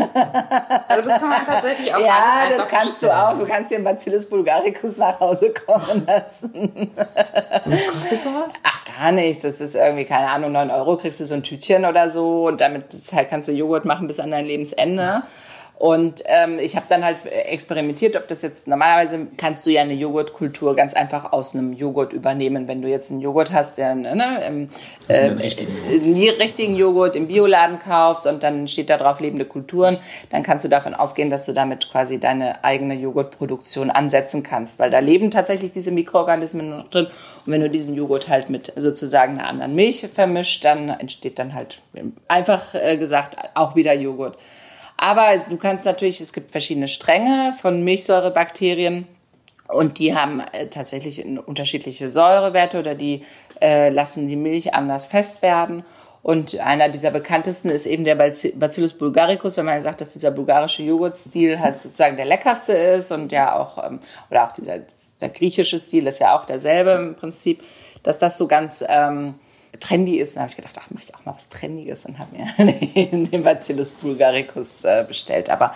Also 0.87 1.09
das 1.09 1.19
kann 1.19 1.29
man 1.29 1.45
tatsächlich 1.45 1.93
auch 1.93 1.99
Ja, 2.05 2.49
das 2.49 2.67
kannst 2.67 2.95
du 3.01 3.07
bestellen. 3.07 3.11
auch. 3.11 3.37
Du 3.37 3.45
kannst 3.45 3.69
dir 3.69 3.75
einen 3.75 3.83
Bacillus 3.83 4.27
bulgaricus 4.27 4.97
nach 4.97 5.19
Hause 5.19 5.53
kommen 5.53 6.05
lassen. 6.07 6.91
Was 7.65 7.87
kostet 7.87 8.23
sowas? 8.23 8.49
Ach, 8.63 8.82
gar 8.97 9.11
nichts. 9.11 9.43
Das 9.43 9.61
ist 9.61 9.75
irgendwie, 9.75 10.05
keine 10.05 10.29
Ahnung, 10.29 10.51
9 10.51 10.69
Euro 10.71 10.97
kriegst 10.97 11.19
du 11.19 11.25
so 11.25 11.35
ein 11.35 11.43
Tütchen 11.43 11.85
oder 11.85 12.09
so 12.09 12.47
und 12.47 12.61
damit 12.61 12.85
halt 13.11 13.29
kannst 13.29 13.47
du 13.47 13.51
Joghurt 13.51 13.85
machen 13.85 14.07
bis 14.07 14.19
an 14.19 14.31
dein 14.31 14.45
Lebensende. 14.45 15.23
Und 15.83 16.23
ähm, 16.27 16.59
ich 16.59 16.77
habe 16.77 16.85
dann 16.87 17.03
halt 17.03 17.25
experimentiert, 17.25 18.15
ob 18.15 18.29
das 18.29 18.41
jetzt 18.41 18.69
normalerweise 18.69 19.27
kannst 19.35 19.65
du 19.65 19.69
ja 19.69 19.81
eine 19.81 19.93
Joghurtkultur 19.93 20.77
ganz 20.77 20.93
einfach 20.93 21.33
aus 21.33 21.53
einem 21.53 21.73
Joghurt 21.73 22.13
übernehmen. 22.13 22.69
Wenn 22.69 22.81
du 22.81 22.87
jetzt 22.87 23.11
einen 23.11 23.19
Joghurt 23.19 23.51
hast, 23.51 23.77
der 23.77 23.93
ne, 23.93 24.39
ähm, 24.43 24.69
äh, 25.09 25.25
einen 25.25 25.39
richtigen 25.39 25.73
einen 25.85 26.13
richtigen 26.39 26.77
Joghurt 26.77 27.17
im 27.17 27.27
Bioladen 27.27 27.79
kaufst 27.79 28.25
und 28.27 28.43
dann 28.43 28.69
steht 28.69 28.89
da 28.89 28.95
drauf 28.95 29.19
lebende 29.19 29.43
Kulturen, 29.43 29.97
dann 30.29 30.41
kannst 30.41 30.63
du 30.63 30.69
davon 30.69 30.93
ausgehen, 30.93 31.29
dass 31.29 31.45
du 31.45 31.51
damit 31.51 31.91
quasi 31.91 32.17
deine 32.17 32.63
eigene 32.63 32.93
Joghurtproduktion 32.93 33.91
ansetzen 33.91 34.41
kannst, 34.41 34.79
weil 34.79 34.89
da 34.89 34.99
leben 34.99 35.31
tatsächlich 35.31 35.73
diese 35.73 35.91
Mikroorganismen 35.91 36.69
noch 36.69 36.89
drin. 36.91 37.07
Und 37.45 37.51
wenn 37.51 37.59
du 37.59 37.69
diesen 37.69 37.93
Joghurt 37.93 38.29
halt 38.29 38.49
mit 38.49 38.71
sozusagen 38.77 39.37
einer 39.37 39.49
anderen 39.49 39.75
Milch 39.75 40.07
vermischt, 40.13 40.63
dann 40.63 40.87
entsteht 40.87 41.37
dann 41.37 41.53
halt 41.53 41.79
einfach 42.29 42.73
äh, 42.73 42.95
gesagt 42.95 43.35
auch 43.53 43.75
wieder 43.75 43.93
Joghurt. 43.93 44.37
Aber 45.03 45.37
du 45.49 45.57
kannst 45.57 45.83
natürlich, 45.83 46.21
es 46.21 46.31
gibt 46.31 46.51
verschiedene 46.51 46.87
Stränge 46.87 47.53
von 47.59 47.83
Milchsäurebakterien. 47.83 49.05
Und 49.67 49.99
die 49.99 50.15
haben 50.15 50.39
äh, 50.53 50.67
tatsächlich 50.67 51.25
unterschiedliche 51.45 52.09
Säurewerte 52.09 52.79
oder 52.79 52.95
die 52.95 53.23
äh, 53.59 53.89
lassen 53.89 54.29
die 54.29 54.37
Milch 54.37 54.73
anders 54.73 55.07
fest 55.07 55.41
werden. 55.41 55.83
Und 56.21 56.57
einer 56.57 56.87
dieser 56.87 57.11
bekanntesten 57.11 57.69
ist 57.69 57.85
eben 57.85 58.05
der 58.05 58.17
Baci- 58.17 58.57
Bacillus 58.57 58.93
bulgaricus, 58.93 59.57
wenn 59.57 59.65
man 59.65 59.81
sagt, 59.81 59.99
dass 59.99 60.13
dieser 60.13 60.31
bulgarische 60.31 60.83
Joghurtstil 60.83 61.59
halt 61.59 61.77
sozusagen 61.77 62.15
der 62.15 62.25
leckerste 62.25 62.71
ist 62.71 63.11
und 63.11 63.33
ja 63.33 63.59
auch, 63.59 63.85
ähm, 63.85 63.99
oder 64.31 64.47
auch 64.47 64.53
dieser 64.53 64.79
der 65.19 65.29
griechische 65.29 65.79
Stil 65.79 66.07
ist 66.07 66.19
ja 66.19 66.33
auch 66.39 66.45
derselbe 66.45 66.91
im 66.91 67.15
Prinzip, 67.15 67.61
dass 68.03 68.19
das 68.19 68.37
so 68.37 68.47
ganz 68.47 68.81
ähm, 68.87 69.33
trendy 69.83 70.15
ist. 70.17 70.35
Und 70.35 70.41
habe 70.43 70.49
ich 70.51 70.55
gedacht, 70.55 70.75
ach, 70.79 70.89
mache 70.89 71.03
ich 71.05 71.13
auch 71.15 71.23
mal 71.25 71.35
was 71.35 71.47
Trendiges 71.49 72.05
und 72.05 72.17
habe 72.19 72.35
mir 72.35 72.47
den, 73.27 73.43
Bacillus 73.43 73.91
bulgaricus 73.91 74.83
äh, 74.83 75.03
bestellt. 75.07 75.49
Aber 75.49 75.73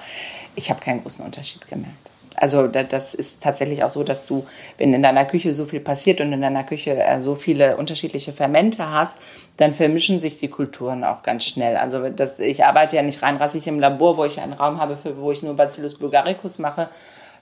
ich 0.56 0.70
habe 0.70 0.80
keinen 0.80 1.02
großen 1.02 1.24
Unterschied 1.26 1.68
gemerkt. 1.68 1.94
Also 2.40 2.68
da- 2.68 2.84
das 2.84 3.14
ist 3.16 3.42
tatsächlich 3.44 3.84
auch 3.84 3.90
so, 3.90 4.04
dass 4.04 4.28
du, 4.28 4.46
wenn 4.78 4.94
in 4.94 5.02
deiner 5.04 5.26
Küche 5.26 5.54
so 5.56 5.66
viel 5.66 5.80
passiert 5.80 6.22
und 6.22 6.32
in 6.34 6.42
deiner 6.42 6.64
Küche 6.64 6.92
äh, 7.04 7.20
so 7.20 7.34
viele 7.36 7.78
unterschiedliche 7.78 8.32
Fermente 8.32 8.90
hast, 8.92 9.20
dann 9.58 9.74
vermischen 9.74 10.20
sich 10.20 10.38
die 10.38 10.48
Kulturen 10.48 11.04
auch 11.04 11.24
ganz 11.24 11.46
schnell. 11.46 11.78
Also 11.78 12.10
das, 12.10 12.40
ich 12.40 12.64
arbeite 12.64 12.96
ja 12.96 13.02
nicht 13.02 13.24
rein 13.24 13.38
rassig 13.38 13.66
im 13.68 13.80
Labor, 13.80 14.18
wo 14.18 14.26
ich 14.26 14.40
einen 14.40 14.54
Raum 14.54 14.80
habe, 14.80 14.98
für, 14.98 15.18
wo 15.20 15.32
ich 15.32 15.42
nur 15.44 15.56
Bacillus 15.56 15.96
bulgaricus 15.96 16.60
mache, 16.60 16.90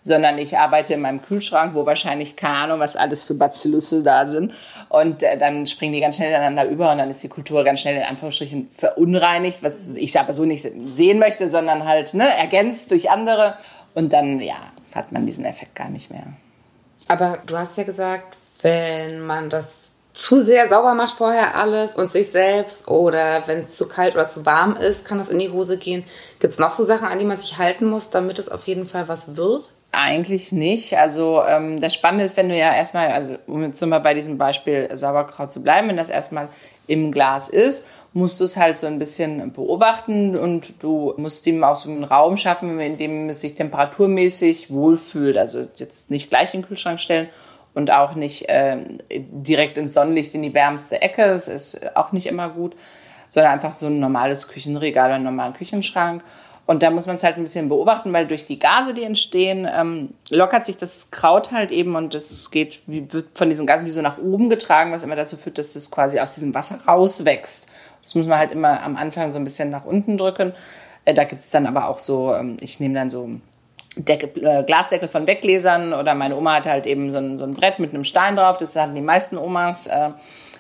sondern 0.06 0.38
ich 0.38 0.56
arbeite 0.56 0.94
in 0.94 1.02
meinem 1.02 1.20
Kühlschrank, 1.24 1.74
wo 1.74 1.88
wahrscheinlich 1.88 2.36
keine 2.36 2.58
Ahnung, 2.58 2.80
was 2.80 2.96
alles 2.96 3.24
für 3.24 3.34
Bacillusse 3.34 4.04
da 4.04 4.28
sind. 4.28 4.54
Und 4.88 5.24
äh, 5.24 5.36
dann 5.36 5.66
springen 5.66 5.94
die 5.94 6.00
ganz 6.00 6.18
schnell 6.18 6.30
ineinander 6.30 6.66
über 6.66 6.92
und 6.92 7.00
dann 7.00 7.10
ist 7.10 7.24
die 7.24 7.28
Kultur 7.28 7.64
ganz 7.64 7.80
schnell 7.80 7.98
in 7.98 8.04
Anführungsstrichen 8.04 8.70
verunreinigt, 8.78 9.64
was 9.64 9.96
ich 9.96 10.18
aber 10.20 10.34
so 10.34 10.46
nicht 10.46 10.72
sehen 10.92 11.18
möchte, 11.18 11.48
sondern 11.48 11.86
halt 11.86 12.14
ne, 12.14 12.30
ergänzt 12.38 12.92
durch 12.92 13.10
andere. 13.10 13.58
Und 13.96 14.14
dann, 14.14 14.40
ja, 14.40 14.58
hat 14.94 15.12
man 15.12 15.26
diesen 15.26 15.44
Effekt 15.44 15.74
gar 15.74 15.90
nicht 15.90 16.12
mehr. 16.12 16.28
Aber 17.08 17.40
du 17.48 17.58
hast 17.58 17.76
ja 17.76 17.84
gesagt, 17.84 18.38
wenn 18.62 19.22
man 19.22 19.50
das 19.50 19.68
zu 20.14 20.44
sehr 20.44 20.70
sauber 20.70 20.94
macht 20.94 21.18
vorher 21.18 21.56
alles 21.56 21.96
und 21.96 22.12
sich 22.12 22.30
selbst 22.30 22.88
oder 22.88 23.44
wenn 23.48 23.62
es 23.62 23.76
zu 23.76 23.88
kalt 23.88 24.14
oder 24.14 24.30
zu 24.30 24.46
warm 24.46 24.78
ist, 24.78 25.04
kann 25.04 25.18
das 25.18 25.30
in 25.30 25.40
die 25.40 25.50
Hose 25.50 25.78
gehen. 25.78 26.04
Gibt 26.40 26.54
es 26.54 26.60
noch 26.60 26.74
so 26.74 26.86
Sachen, 26.86 27.08
an 27.08 27.18
die 27.18 27.26
man 27.26 27.40
sich 27.40 27.58
halten 27.58 27.86
muss, 27.88 28.12
damit 28.12 28.38
es 28.38 28.50
auf 28.50 28.68
jeden 28.68 28.88
Fall 28.88 29.08
was 29.08 29.36
wird? 29.36 29.72
Eigentlich 29.98 30.52
nicht. 30.52 30.98
Also 30.98 31.42
ähm, 31.48 31.80
das 31.80 31.94
Spannende 31.94 32.26
ist, 32.26 32.36
wenn 32.36 32.50
du 32.50 32.58
ja 32.58 32.76
erstmal, 32.76 33.14
also 33.14 33.38
um 33.48 33.64
jetzt 33.64 33.84
mal 33.86 34.00
bei 34.00 34.14
diesem 34.14 34.38
Beispiel 34.38 34.90
Sauerkraut 34.94 35.50
zu 35.50 35.64
bleiben, 35.64 35.88
wenn 35.88 35.96
das 35.96 36.10
erstmal 36.10 36.50
im 36.86 37.14
Glas 37.14 37.48
ist, 37.48 37.88
musst 38.12 38.42
du 38.42 38.44
es 38.44 38.58
halt 38.58 38.76
so 38.76 38.88
ein 38.88 39.00
bisschen 39.00 39.54
beobachten 39.54 40.38
und 40.38 40.84
du 40.84 41.14
musst 41.16 41.48
ihm 41.48 41.64
auch 41.64 41.78
so 41.78 41.90
einen 41.90 42.04
Raum 42.04 42.36
schaffen, 42.36 42.78
in 42.82 42.98
dem 42.98 43.30
es 43.30 43.40
sich 43.40 43.56
temperaturmäßig 43.56 44.70
wohlfühlt. 44.70 45.38
Also 45.38 45.66
jetzt 45.78 46.12
nicht 46.12 46.30
gleich 46.30 46.54
in 46.54 46.62
den 46.62 46.68
Kühlschrank 46.68 47.00
stellen 47.00 47.30
und 47.74 47.90
auch 47.90 48.16
nicht 48.16 48.46
ähm, 48.50 48.98
direkt 49.10 49.78
ins 49.78 49.94
Sonnenlicht 49.94 50.36
in 50.36 50.42
die 50.42 50.54
wärmste 50.54 51.02
Ecke. 51.02 51.26
Das 51.26 51.48
ist 51.48 51.80
auch 51.96 52.12
nicht 52.12 52.28
immer 52.28 52.50
gut, 52.50 52.76
sondern 53.30 53.54
einfach 53.54 53.72
so 53.72 53.86
ein 53.86 54.02
normales 54.02 54.50
Küchenregal 54.50 55.06
oder 55.06 55.16
einen 55.16 55.24
normalen 55.24 55.54
Küchenschrank. 55.54 56.22
Und 56.68 56.82
da 56.82 56.90
muss 56.90 57.06
man 57.06 57.16
es 57.16 57.24
halt 57.24 57.38
ein 57.38 57.44
bisschen 57.44 57.70
beobachten, 57.70 58.12
weil 58.12 58.26
durch 58.26 58.48
die 58.48 58.58
Gase, 58.58 58.96
die 58.96 59.04
entstehen, 59.04 59.70
ähm, 59.72 60.10
lockert 60.30 60.66
sich 60.66 60.78
das 60.78 61.12
Kraut 61.12 61.52
halt 61.52 61.72
eben 61.72 61.96
und 61.96 62.16
es 62.16 62.50
geht, 62.50 62.82
wie, 62.88 63.12
wird 63.14 63.38
von 63.38 63.50
diesen 63.50 63.68
Gasen 63.68 63.86
wie 63.86 63.92
so 63.92 64.02
nach 64.02 64.18
oben 64.18 64.50
getragen, 64.50 64.92
was 64.92 65.04
immer 65.04 65.16
dazu 65.16 65.38
führt, 65.38 65.60
dass 65.60 65.76
es 65.76 65.92
quasi 65.92 66.20
aus 66.20 66.34
diesem 66.34 66.56
Wasser 66.56 66.80
rauswächst. 66.88 67.68
Das 68.02 68.16
muss 68.16 68.26
man 68.26 68.40
halt 68.40 68.52
immer 68.52 68.82
am 68.82 68.96
Anfang 68.96 69.32
so 69.32 69.38
ein 69.38 69.44
bisschen 69.44 69.70
nach 69.70 69.86
unten 69.86 70.18
drücken. 70.18 70.54
Äh, 71.06 71.14
da 71.14 71.24
gibt's 71.24 71.52
dann 71.52 71.68
aber 71.68 71.88
auch 71.88 72.00
so, 72.00 72.34
ähm, 72.34 72.58
ich 72.60 72.80
nehme 72.80 72.96
dann 72.96 73.12
so 73.12 73.30
Deckel, 73.96 74.32
äh, 74.44 74.64
Glasdeckel 74.64 75.08
von 75.08 75.28
Weggläsern 75.28 75.94
oder 75.94 76.16
meine 76.16 76.36
Oma 76.36 76.56
hatte 76.56 76.72
halt 76.72 76.88
eben 76.88 77.12
so 77.12 77.20
ein, 77.20 77.38
so 77.38 77.44
ein 77.44 77.54
Brett 77.54 77.78
mit 77.78 77.94
einem 77.94 78.04
Stein 78.04 78.36
drauf, 78.36 78.58
das 78.58 78.76
hatten 78.76 78.96
die 78.96 79.02
meisten 79.02 79.38
Omas. 79.38 79.86
Äh, 79.86 80.10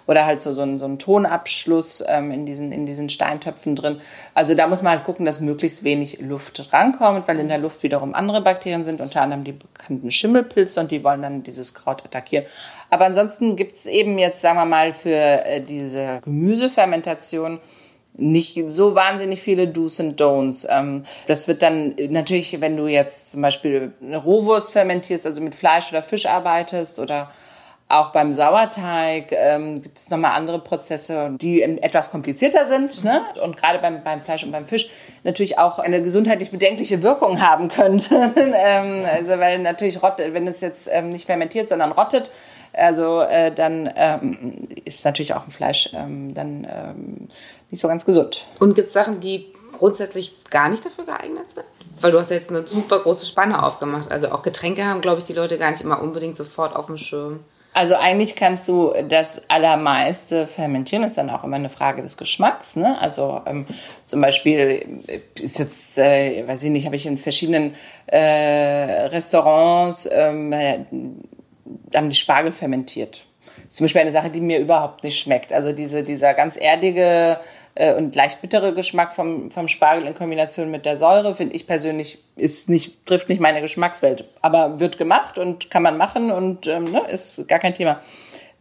oder 0.07 0.25
halt 0.25 0.41
so, 0.41 0.53
so, 0.53 0.61
ein, 0.61 0.77
so 0.77 0.85
ein 0.85 0.99
Tonabschluss 0.99 2.03
ähm, 2.07 2.31
in, 2.31 2.45
diesen, 2.45 2.71
in 2.71 2.85
diesen 2.85 3.09
Steintöpfen 3.09 3.75
drin. 3.75 4.01
Also 4.33 4.55
da 4.55 4.67
muss 4.67 4.81
man 4.81 4.93
halt 4.93 5.03
gucken, 5.03 5.25
dass 5.25 5.41
möglichst 5.41 5.83
wenig 5.83 6.19
Luft 6.21 6.71
rankommt, 6.71 7.27
weil 7.27 7.39
in 7.39 7.47
der 7.47 7.57
Luft 7.57 7.83
wiederum 7.83 8.13
andere 8.13 8.41
Bakterien 8.41 8.83
sind, 8.83 9.01
unter 9.01 9.21
anderem 9.21 9.43
die 9.43 9.53
bekannten 9.53 10.11
Schimmelpilze 10.11 10.79
und 10.79 10.91
die 10.91 11.03
wollen 11.03 11.21
dann 11.21 11.43
dieses 11.43 11.73
Kraut 11.73 12.05
attackieren. 12.05 12.45
Aber 12.89 13.05
ansonsten 13.05 13.55
gibt's 13.55 13.85
eben 13.85 14.17
jetzt, 14.19 14.41
sagen 14.41 14.57
wir 14.57 14.65
mal, 14.65 14.93
für 14.93 15.09
äh, 15.09 15.61
diese 15.61 16.21
Gemüsefermentation 16.23 17.59
nicht 18.17 18.63
so 18.67 18.95
wahnsinnig 18.95 19.41
viele 19.41 19.67
Do's 19.67 19.99
und 19.99 20.19
Don'ts. 20.19 20.67
Ähm, 20.69 21.05
das 21.27 21.47
wird 21.47 21.61
dann 21.61 21.95
natürlich, 22.09 22.59
wenn 22.61 22.77
du 22.77 22.87
jetzt 22.87 23.31
zum 23.31 23.41
Beispiel 23.41 23.93
eine 24.01 24.17
Rohwurst 24.17 24.71
fermentierst, 24.71 25.25
also 25.25 25.41
mit 25.41 25.55
Fleisch 25.55 25.91
oder 25.91 26.03
Fisch 26.03 26.25
arbeitest 26.25 26.99
oder 26.99 27.31
auch 27.88 28.12
beim 28.12 28.34
Sauerteig 28.34 29.32
ähm, 29.32 29.82
gibt 29.82 30.00
es 30.00 30.10
nochmal 30.10 30.32
andere 30.32 30.58
Prozesse, 30.60 31.32
die 31.39 31.62
etwas 31.62 32.10
komplizierter 32.10 32.65
sind 32.65 33.04
ne? 33.04 33.21
und 33.43 33.58
gerade 33.58 33.78
beim, 33.78 34.04
beim 34.04 34.21
Fleisch 34.21 34.43
und 34.43 34.52
beim 34.52 34.65
Fisch 34.65 34.89
natürlich 35.24 35.60
auch 35.60 35.78
eine 35.78 36.02
gesundheitlich 36.02 36.50
bedenkliche 36.50 37.04
Wirkung 37.04 37.41
haben 37.41 37.67
könnte. 37.67 38.34
ähm, 38.36 39.06
also 39.06 39.38
weil 39.38 39.60
natürlich 39.60 40.02
rottet, 40.02 40.34
wenn 40.34 40.48
es 40.48 40.62
jetzt 40.62 40.89
ähm, 40.91 41.12
nicht 41.12 41.28
fermentiert, 41.28 41.69
sondern 41.69 41.91
rottet, 41.91 42.32
Also 42.74 43.21
äh, 43.21 43.54
dann 43.54 43.88
ähm, 43.95 44.63
ist 44.84 45.06
natürlich 45.06 45.36
auch 45.36 45.45
ein 45.45 45.52
Fleisch 45.52 45.91
ähm, 45.93 46.34
dann 46.34 46.67
ähm, 46.67 47.28
nicht 47.69 47.82
so 47.82 47.88
ganz 47.88 48.04
gesund. 48.04 48.45
Und 48.60 48.74
gibt 48.74 48.88
es 48.88 48.93
Sachen, 48.93 49.19
die 49.19 49.54
grundsätzlich 49.78 50.43
gar 50.50 50.69
nicht 50.69 50.84
dafür 50.84 51.06
geeignet 51.06 51.52
sind? 51.52 51.65
Weil 52.02 52.12
du 52.12 52.19
hast 52.19 52.32
ja 52.32 52.38
jetzt 52.38 52.50
eine 52.50 52.63
super 52.63 53.00
große 53.00 53.28
Spanne 53.28 53.62
aufgemacht. 53.62 54.12
Also 54.12 54.30
auch 54.32 54.41
Getränke 54.41 54.86
haben, 54.86 55.02
glaube 55.02 55.19
ich, 55.19 55.26
die 55.26 55.34
Leute 55.34 55.60
gar 55.60 55.69
nicht 55.69 55.84
immer 55.84 56.02
unbedingt 56.02 56.36
sofort 56.36 56.76
auf 56.76 56.88
dem 56.88 56.98
Schirm. 56.98 57.41
Also 57.75 57.95
eigentlich 57.95 58.38
kannst 58.38 58.69
du 58.69 58.93
das 59.09 59.49
allermeiste 59.49 60.47
fermentieren, 60.47 61.03
ist 61.03 61.17
dann 61.17 61.29
auch 61.29 61.43
immer 61.43 61.57
eine 61.57 61.67
Frage 61.67 62.01
des 62.01 62.15
Geschmacks. 62.15 62.77
Ne? 62.77 62.97
Also 63.01 63.41
ähm, 63.45 63.65
zum 64.05 64.21
Beispiel 64.21 65.01
ist 65.38 65.59
jetzt, 65.59 65.97
äh, 65.97 66.47
weiß 66.47 66.63
ich 66.63 66.69
nicht, 66.69 66.85
habe 66.85 66.95
ich 66.95 67.05
in 67.05 67.17
verschiedenen 67.17 67.75
äh, 68.07 68.17
Restaurants 69.07 70.09
ähm, 70.09 70.53
haben 71.93 72.09
die 72.09 72.15
Spargel 72.15 72.53
fermentiert. 72.53 73.25
Zum 73.67 73.83
Beispiel 73.83 73.99
eine 73.99 74.11
Sache, 74.13 74.29
die 74.29 74.39
mir 74.39 74.59
überhaupt 74.59 75.03
nicht 75.03 75.19
schmeckt. 75.19 75.51
Also 75.51 75.73
diese, 75.73 76.05
dieser 76.05 76.33
ganz 76.33 76.55
erdige 76.55 77.41
äh, 77.75 77.93
und 77.93 78.15
leicht 78.15 78.41
bittere 78.41 78.73
Geschmack 78.73 79.13
vom, 79.13 79.51
vom 79.51 79.67
Spargel 79.67 80.07
in 80.07 80.15
Kombination 80.15 80.71
mit 80.71 80.85
der 80.85 80.97
Säure, 80.97 81.35
finde 81.35 81.55
ich 81.55 81.67
persönlich, 81.67 82.17
ist 82.35 82.69
nicht, 82.69 83.05
trifft 83.05 83.29
nicht 83.29 83.41
meine 83.41 83.61
Geschmackswelt. 83.61 84.25
Aber 84.41 84.79
wird 84.79 84.97
gemacht 84.97 85.38
und 85.38 85.69
kann 85.69 85.83
man 85.83 85.97
machen 85.97 86.31
und 86.31 86.67
ähm, 86.67 86.85
ne, 86.85 87.01
ist 87.09 87.47
gar 87.47 87.59
kein 87.59 87.75
Thema. 87.75 88.01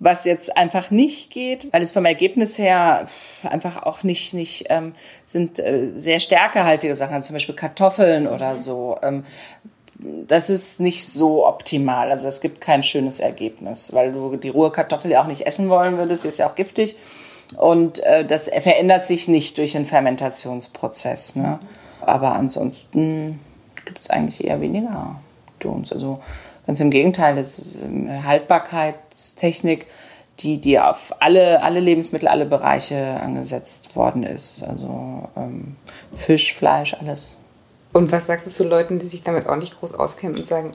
Was 0.00 0.24
jetzt 0.24 0.57
einfach 0.57 0.90
nicht 0.90 1.31
geht, 1.31 1.72
weil 1.72 1.81
es 1.81 1.92
vom 1.92 2.05
Ergebnis 2.05 2.59
her 2.59 3.07
einfach 3.44 3.85
auch 3.85 4.03
nicht, 4.03 4.35
nicht 4.35 4.66
ähm, 4.68 4.94
sind 5.24 5.61
äh, 5.61 5.92
sehr 5.94 6.18
stärkehaltige 6.18 6.96
Sachen, 6.96 7.14
also 7.14 7.29
zum 7.29 7.35
Beispiel 7.35 7.55
Kartoffeln 7.55 8.27
oder 8.27 8.57
so. 8.57 8.98
Ähm, 9.03 9.24
das 9.96 10.50
ist 10.50 10.81
nicht 10.81 11.07
so 11.07 11.46
optimal. 11.46 12.11
Also 12.11 12.27
es 12.27 12.40
gibt 12.40 12.61
kein 12.61 12.83
schönes 12.83 13.20
Ergebnis, 13.20 13.92
weil 13.94 14.12
du 14.12 14.37
die 14.37 14.48
rohe 14.48 14.72
Kartoffel 14.72 15.12
ja 15.12 15.22
auch 15.22 15.29
nicht 15.29 15.46
essen 15.46 15.68
wollen 15.68 15.96
würdest, 15.96 16.24
die 16.24 16.29
ist 16.29 16.38
ja 16.38 16.50
auch 16.50 16.57
giftig. 16.57 16.96
Und 17.57 18.01
äh, 18.01 18.27
das 18.27 18.49
verändert 18.49 19.07
sich 19.07 19.29
nicht 19.29 19.59
durch 19.59 19.77
einen 19.77 19.87
Fermentationsprozess. 19.87 21.37
Ne? 21.37 21.59
Aber 22.01 22.33
ansonsten 22.33 23.40
gibt 23.85 24.01
es 24.01 24.11
eigentlich 24.11 24.45
eher 24.45 24.61
weniger 24.61 25.21
Dons. 25.59 25.93
Also 25.93 26.21
ganz 26.67 26.81
im 26.81 26.90
Gegenteil, 26.90 27.37
das 27.37 27.59
ist 27.59 27.85
eine 27.85 28.25
Haltbarkeitstechnik, 28.25 29.87
die, 30.40 30.61
die 30.61 30.81
auf 30.81 31.14
alle, 31.21 31.62
alle 31.62 31.81
Lebensmittel, 31.81 32.29
alle 32.29 32.47
Bereiche 32.47 33.21
angesetzt 33.21 33.95
worden 33.95 34.25
ist. 34.25 34.64
Also 34.64 35.29
ähm, 35.37 35.77
Fisch, 36.14 36.55
Fleisch, 36.55 36.95
alles. 36.95 37.37
Und 37.93 38.11
was 38.11 38.27
sagst 38.27 38.47
du 38.47 38.51
zu 38.51 38.64
Leuten, 38.64 38.99
die 38.99 39.07
sich 39.07 39.23
damit 39.23 39.49
auch 39.49 39.57
nicht 39.57 39.79
groß 39.79 39.95
auskennen 39.95 40.37
und 40.37 40.47
sagen, 40.47 40.73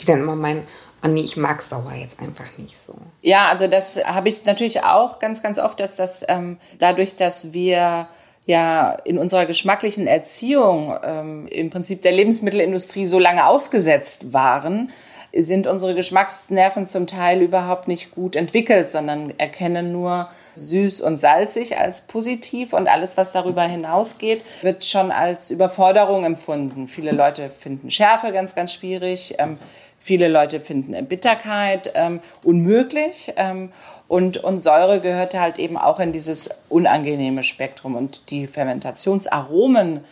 die 0.00 0.04
dann 0.04 0.20
immer 0.20 0.36
meinen, 0.36 0.64
oh 1.02 1.08
nee, 1.08 1.20
ich 1.20 1.36
mag 1.36 1.62
sauer 1.62 1.92
jetzt 1.94 2.18
einfach 2.20 2.58
nicht 2.58 2.76
so. 2.86 2.94
Ja, 3.22 3.48
also 3.48 3.66
das 3.66 4.02
habe 4.04 4.28
ich 4.28 4.44
natürlich 4.44 4.82
auch 4.82 5.18
ganz, 5.18 5.42
ganz 5.42 5.58
oft, 5.58 5.78
dass 5.80 5.96
das 5.96 6.24
ähm, 6.28 6.58
dadurch, 6.78 7.16
dass 7.16 7.52
wir 7.52 8.08
ja 8.46 8.92
in 9.04 9.18
unserer 9.18 9.46
geschmacklichen 9.46 10.06
Erziehung 10.06 10.98
ähm, 11.02 11.46
im 11.48 11.70
Prinzip 11.70 12.02
der 12.02 12.12
Lebensmittelindustrie 12.12 13.06
so 13.06 13.18
lange 13.18 13.46
ausgesetzt 13.46 14.32
waren, 14.32 14.90
sind 15.34 15.66
unsere 15.66 15.94
Geschmacksnerven 15.94 16.86
zum 16.86 17.06
Teil 17.06 17.42
überhaupt 17.42 17.86
nicht 17.86 18.12
gut 18.12 18.34
entwickelt, 18.34 18.90
sondern 18.90 19.34
erkennen 19.38 19.92
nur 19.92 20.28
süß 20.54 21.02
und 21.02 21.18
salzig 21.18 21.76
als 21.76 22.06
positiv 22.06 22.72
und 22.72 22.88
alles, 22.88 23.16
was 23.16 23.32
darüber 23.32 23.62
hinausgeht, 23.62 24.42
wird 24.62 24.84
schon 24.86 25.10
als 25.10 25.50
Überforderung 25.50 26.24
empfunden. 26.24 26.88
Viele 26.88 27.12
Leute 27.12 27.50
finden 27.50 27.90
Schärfe 27.90 28.32
ganz, 28.32 28.54
ganz 28.54 28.72
schwierig. 28.72 29.34
Ähm, 29.38 29.58
Viele 30.00 30.28
Leute 30.28 30.60
finden 30.60 31.06
Bitterkeit 31.06 31.92
ähm, 31.94 32.20
unmöglich. 32.42 33.32
Ähm, 33.36 33.70
und, 34.06 34.38
und 34.38 34.58
Säure 34.58 35.00
gehört 35.00 35.34
halt 35.34 35.58
eben 35.58 35.76
auch 35.76 36.00
in 36.00 36.12
dieses 36.12 36.50
unangenehme 36.68 37.44
Spektrum. 37.44 37.94
Und 37.94 38.30
die 38.30 38.46
Fermentationsaromen 38.46 40.04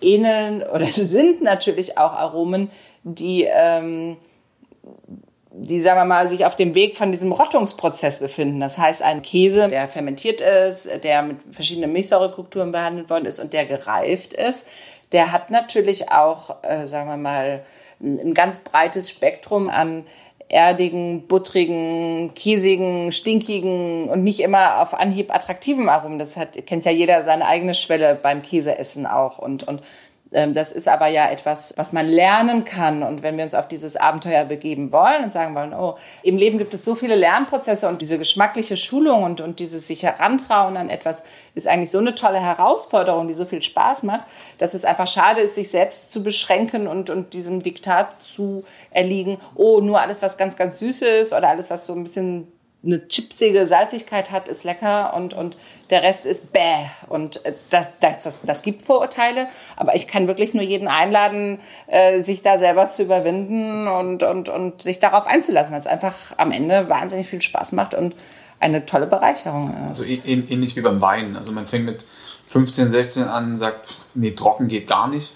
ähneln 0.00 0.62
oder 0.62 0.86
sind 0.92 1.42
natürlich 1.42 1.98
auch 1.98 2.12
Aromen, 2.12 2.70
die, 3.04 3.44
ähm, 3.44 4.16
die, 5.50 5.80
sagen 5.80 5.98
wir 5.98 6.04
mal, 6.04 6.28
sich 6.28 6.44
auf 6.44 6.56
dem 6.56 6.74
Weg 6.74 6.96
von 6.96 7.10
diesem 7.10 7.32
Rottungsprozess 7.32 8.20
befinden. 8.20 8.60
Das 8.60 8.76
heißt, 8.76 9.02
ein 9.02 9.22
Käse, 9.22 9.68
der 9.68 9.88
fermentiert 9.88 10.40
ist, 10.40 11.02
der 11.02 11.22
mit 11.22 11.38
verschiedenen 11.52 11.92
Milchsäurekulturen 11.92 12.70
behandelt 12.70 13.08
worden 13.08 13.24
ist 13.24 13.38
und 13.38 13.52
der 13.52 13.66
gereift 13.66 14.34
ist, 14.34 14.68
der 15.12 15.32
hat 15.32 15.50
natürlich 15.50 16.10
auch, 16.10 16.62
äh, 16.62 16.86
sagen 16.86 17.08
wir 17.08 17.16
mal, 17.16 17.64
ein 18.00 18.34
ganz 18.34 18.60
breites 18.60 19.10
Spektrum 19.10 19.68
an 19.68 20.04
erdigen, 20.48 21.26
buttrigen, 21.26 22.32
kiesigen, 22.34 23.12
stinkigen 23.12 24.08
und 24.08 24.24
nicht 24.24 24.40
immer 24.40 24.80
auf 24.80 24.94
Anhieb 24.94 25.34
attraktiven 25.34 25.88
Aromen. 25.88 26.18
Das 26.18 26.36
hat, 26.36 26.66
kennt 26.66 26.84
ja 26.84 26.90
jeder 26.90 27.22
seine 27.22 27.46
eigene 27.46 27.74
Schwelle 27.74 28.14
beim 28.14 28.42
Käseessen 28.42 29.06
auch. 29.06 29.38
Und, 29.38 29.68
und 29.68 29.82
das 30.30 30.72
ist 30.72 30.88
aber 30.88 31.06
ja 31.06 31.30
etwas, 31.30 31.72
was 31.76 31.92
man 31.92 32.06
lernen 32.06 32.64
kann. 32.64 33.02
Und 33.02 33.22
wenn 33.22 33.36
wir 33.38 33.44
uns 33.44 33.54
auf 33.54 33.66
dieses 33.66 33.96
Abenteuer 33.96 34.44
begeben 34.44 34.92
wollen 34.92 35.24
und 35.24 35.32
sagen 35.32 35.54
wollen, 35.54 35.72
oh, 35.72 35.96
im 36.22 36.36
Leben 36.36 36.58
gibt 36.58 36.74
es 36.74 36.84
so 36.84 36.94
viele 36.94 37.14
Lernprozesse 37.14 37.88
und 37.88 38.02
diese 38.02 38.18
geschmackliche 38.18 38.76
Schulung 38.76 39.22
und, 39.22 39.40
und 39.40 39.58
dieses 39.58 39.86
sich 39.86 40.02
herantrauen 40.02 40.76
an 40.76 40.90
etwas 40.90 41.24
ist 41.54 41.66
eigentlich 41.66 41.90
so 41.90 41.98
eine 41.98 42.14
tolle 42.14 42.40
Herausforderung, 42.40 43.26
die 43.26 43.34
so 43.34 43.46
viel 43.46 43.62
Spaß 43.62 44.02
macht, 44.02 44.26
dass 44.58 44.74
es 44.74 44.84
einfach 44.84 45.06
schade 45.06 45.40
ist, 45.40 45.54
sich 45.54 45.70
selbst 45.70 46.10
zu 46.10 46.22
beschränken 46.22 46.88
und, 46.88 47.08
und 47.08 47.32
diesem 47.32 47.62
Diktat 47.62 48.20
zu 48.20 48.64
erliegen, 48.90 49.38
oh, 49.54 49.80
nur 49.80 50.00
alles, 50.00 50.22
was 50.22 50.36
ganz, 50.36 50.56
ganz 50.56 50.78
süß 50.78 51.02
ist 51.02 51.32
oder 51.32 51.48
alles, 51.48 51.70
was 51.70 51.86
so 51.86 51.94
ein 51.94 52.02
bisschen 52.02 52.52
eine 52.84 53.08
chipsige 53.08 53.66
Salzigkeit 53.66 54.30
hat, 54.30 54.46
ist 54.46 54.62
lecker 54.62 55.12
und, 55.14 55.34
und 55.34 55.56
der 55.90 56.02
Rest 56.02 56.26
ist 56.26 56.52
bäh. 56.52 56.86
Und 57.08 57.44
äh, 57.44 57.54
das, 57.70 57.98
das, 57.98 58.22
das, 58.22 58.42
das 58.42 58.62
gibt 58.62 58.82
Vorurteile, 58.82 59.48
aber 59.76 59.96
ich 59.96 60.06
kann 60.06 60.28
wirklich 60.28 60.54
nur 60.54 60.62
jeden 60.62 60.86
einladen, 60.86 61.58
äh, 61.88 62.20
sich 62.20 62.42
da 62.42 62.56
selber 62.56 62.88
zu 62.88 63.02
überwinden 63.02 63.88
und, 63.88 64.22
und, 64.22 64.48
und 64.48 64.80
sich 64.80 65.00
darauf 65.00 65.26
einzulassen, 65.26 65.72
weil 65.72 65.80
es 65.80 65.86
einfach 65.86 66.14
am 66.36 66.52
Ende 66.52 66.88
wahnsinnig 66.88 67.26
viel 67.26 67.42
Spaß 67.42 67.72
macht 67.72 67.94
und 67.94 68.14
eine 68.60 68.86
tolle 68.86 69.06
Bereicherung 69.06 69.74
ist. 69.90 70.00
Also 70.00 70.04
ähnlich 70.24 70.76
wie 70.76 70.80
beim 70.80 71.00
Wein. 71.00 71.36
Also 71.36 71.52
man 71.52 71.66
fängt 71.66 71.84
mit 71.84 72.04
15, 72.46 72.90
16 72.90 73.24
an 73.24 73.50
und 73.50 73.56
sagt, 73.56 73.88
nee, 74.14 74.32
trocken 74.32 74.68
geht 74.68 74.86
gar 74.86 75.08
nicht. 75.08 75.34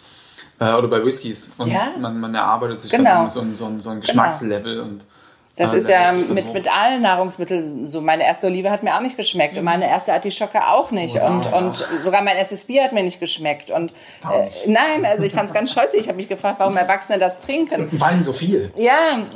Äh, 0.59 0.74
oder 0.74 0.88
bei 0.88 1.05
Whiskys. 1.05 1.52
Und 1.59 1.70
ja. 1.70 1.88
man, 1.98 2.20
man 2.20 2.35
erarbeitet 2.35 2.81
sich 2.81 2.90
genau. 2.90 3.22
dann 3.22 3.31
so, 3.31 3.40
ein, 3.40 3.55
so, 3.55 3.66
ein, 3.66 3.81
so 3.81 3.90
ein 3.90 3.96
genau. 3.96 4.07
Geschmackslevel 4.07 4.74
genau. 4.76 4.87
und 4.87 5.07
das 5.57 5.75
ah, 5.75 5.77
ist 5.77 5.88
ja 5.88 6.12
mit, 6.12 6.55
mit 6.55 6.75
allen 6.75 7.03
Nahrungsmitteln 7.03 7.87
so. 7.87 8.01
Meine 8.01 8.25
erste 8.25 8.47
Olive 8.47 8.71
hat 8.71 8.83
mir 8.83 8.97
auch 8.97 9.03
nicht 9.03 9.19
geschmeckt 9.19 9.59
und 9.59 9.65
meine 9.65 9.87
erste 9.87 10.15
Artischocke 10.15 10.67
auch 10.67 10.91
nicht. 10.91 11.17
Wow. 11.17 11.29
Und, 11.29 11.53
und 11.53 11.77
sogar 12.01 12.23
mein 12.23 12.38
erstes 12.38 12.65
Bier 12.65 12.85
hat 12.85 12.95
mir 12.95 13.03
nicht 13.03 13.21
geschmeckt. 13.21 13.71
Und 13.71 13.91
äh, 14.23 14.49
nein, 14.67 15.05
also 15.05 15.25
ich 15.25 15.33
fand 15.33 15.49
es 15.49 15.55
ganz 15.55 15.71
scheußlich. 15.71 16.03
Ich 16.03 16.09
habe 16.09 16.17
mich 16.17 16.29
gefragt, 16.29 16.59
warum 16.59 16.77
Erwachsene 16.79 17.19
das 17.19 17.41
trinken. 17.41 17.88
Wein 17.93 18.23
so 18.23 18.33
viel. 18.33 18.73
Ja, 18.77 19.27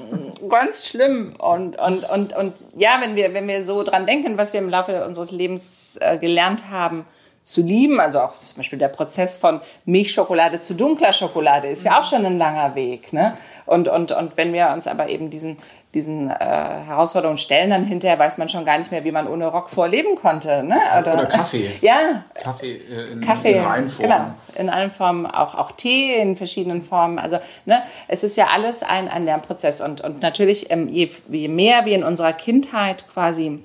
ganz 0.48 0.86
schlimm. 0.86 1.36
Und, 1.36 1.78
und, 1.78 2.08
und, 2.08 2.34
und 2.34 2.54
ja, 2.74 2.96
wenn 3.00 3.14
wir, 3.14 3.34
wenn 3.34 3.46
wir 3.46 3.62
so 3.62 3.82
dran 3.82 4.06
denken, 4.06 4.38
was 4.38 4.54
wir 4.54 4.60
im 4.60 4.70
Laufe 4.70 5.04
unseres 5.04 5.32
Lebens 5.32 5.98
äh, 6.00 6.16
gelernt 6.16 6.70
haben, 6.70 7.04
zu 7.46 7.62
lieben. 7.62 8.00
Also 8.00 8.18
auch 8.18 8.32
zum 8.32 8.56
Beispiel 8.56 8.78
der 8.78 8.88
Prozess 8.88 9.38
von 9.38 9.60
Milchschokolade 9.84 10.58
zu 10.58 10.74
dunkler 10.74 11.12
Schokolade 11.12 11.68
ist 11.68 11.84
ja 11.84 12.00
auch 12.00 12.04
schon 12.04 12.26
ein 12.26 12.38
langer 12.38 12.74
Weg. 12.74 13.12
Ne? 13.12 13.38
Und, 13.66 13.86
und, 13.86 14.10
und 14.10 14.36
wenn 14.36 14.52
wir 14.52 14.70
uns 14.70 14.88
aber 14.88 15.08
eben 15.08 15.30
diesen, 15.30 15.56
diesen 15.96 16.30
äh, 16.30 16.34
Herausforderungen 16.34 17.38
stellen, 17.38 17.70
dann 17.70 17.84
hinterher 17.84 18.18
weiß 18.18 18.36
man 18.36 18.50
schon 18.50 18.66
gar 18.66 18.76
nicht 18.76 18.90
mehr, 18.90 19.02
wie 19.04 19.10
man 19.10 19.26
ohne 19.26 19.46
Rock 19.46 19.70
vorleben 19.70 20.14
konnte. 20.14 20.62
Ne? 20.62 20.78
Oder, 21.00 21.14
Oder 21.14 21.26
Kaffee. 21.26 21.70
Ja. 21.80 22.22
Kaffee, 22.34 22.76
äh, 22.76 23.12
in, 23.12 23.20
Kaffee 23.22 23.52
in 23.52 23.64
allen 23.64 23.88
Formen. 23.88 24.10
Genau, 24.10 24.30
in 24.54 24.68
allen 24.68 24.90
Formen, 24.90 25.26
auch, 25.26 25.54
auch 25.54 25.72
Tee 25.72 26.14
in 26.20 26.36
verschiedenen 26.36 26.82
Formen. 26.82 27.18
Also 27.18 27.38
ne, 27.64 27.82
es 28.08 28.22
ist 28.22 28.36
ja 28.36 28.48
alles 28.52 28.82
ein, 28.82 29.08
ein 29.08 29.24
Lernprozess. 29.24 29.80
Und, 29.80 30.02
und 30.02 30.20
natürlich, 30.20 30.70
ähm, 30.70 30.88
je, 30.88 31.10
je 31.30 31.48
mehr 31.48 31.86
wir 31.86 31.94
in 31.94 32.04
unserer 32.04 32.34
Kindheit 32.34 33.04
quasi 33.08 33.60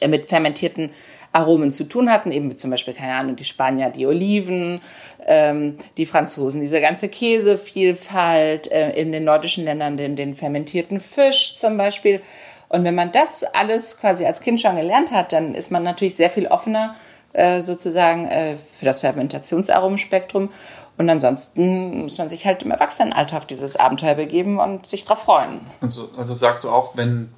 äh, 0.00 0.08
mit 0.08 0.28
fermentierten 0.28 0.90
Aromen 1.34 1.72
zu 1.72 1.84
tun 1.84 2.10
hatten, 2.10 2.30
eben 2.30 2.46
mit 2.46 2.60
zum 2.60 2.70
Beispiel, 2.70 2.94
keine 2.94 3.14
Ahnung, 3.14 3.34
die 3.34 3.44
Spanier, 3.44 3.90
die 3.90 4.06
Oliven, 4.06 4.80
ähm, 5.26 5.76
die 5.96 6.06
Franzosen, 6.06 6.60
diese 6.60 6.80
ganze 6.80 7.08
Käsevielfalt, 7.08 8.70
äh, 8.70 8.92
in 8.92 9.10
den 9.10 9.24
nordischen 9.24 9.64
Ländern 9.64 9.96
den, 9.96 10.14
den 10.14 10.36
fermentierten 10.36 11.00
Fisch 11.00 11.56
zum 11.56 11.76
Beispiel. 11.76 12.22
Und 12.68 12.84
wenn 12.84 12.94
man 12.94 13.10
das 13.10 13.42
alles 13.42 13.98
quasi 13.98 14.24
als 14.24 14.40
Kind 14.40 14.60
schon 14.60 14.76
gelernt 14.76 15.10
hat, 15.10 15.32
dann 15.32 15.54
ist 15.54 15.72
man 15.72 15.82
natürlich 15.82 16.14
sehr 16.14 16.30
viel 16.30 16.46
offener 16.46 16.94
äh, 17.32 17.62
sozusagen 17.62 18.26
äh, 18.26 18.56
für 18.78 18.84
das 18.84 19.00
Fermentationsaromenspektrum. 19.00 20.50
Und 20.96 21.10
ansonsten 21.10 22.02
muss 22.02 22.16
man 22.18 22.28
sich 22.28 22.46
halt 22.46 22.62
im 22.62 22.70
Erwachsenenalter 22.70 23.38
auf 23.38 23.46
dieses 23.46 23.74
Abenteuer 23.74 24.14
begeben 24.14 24.60
und 24.60 24.86
sich 24.86 25.04
darauf 25.04 25.24
freuen. 25.24 25.62
Also, 25.80 26.10
also 26.16 26.32
sagst 26.32 26.62
du 26.62 26.70
auch, 26.70 26.96
wenn, 26.96 27.32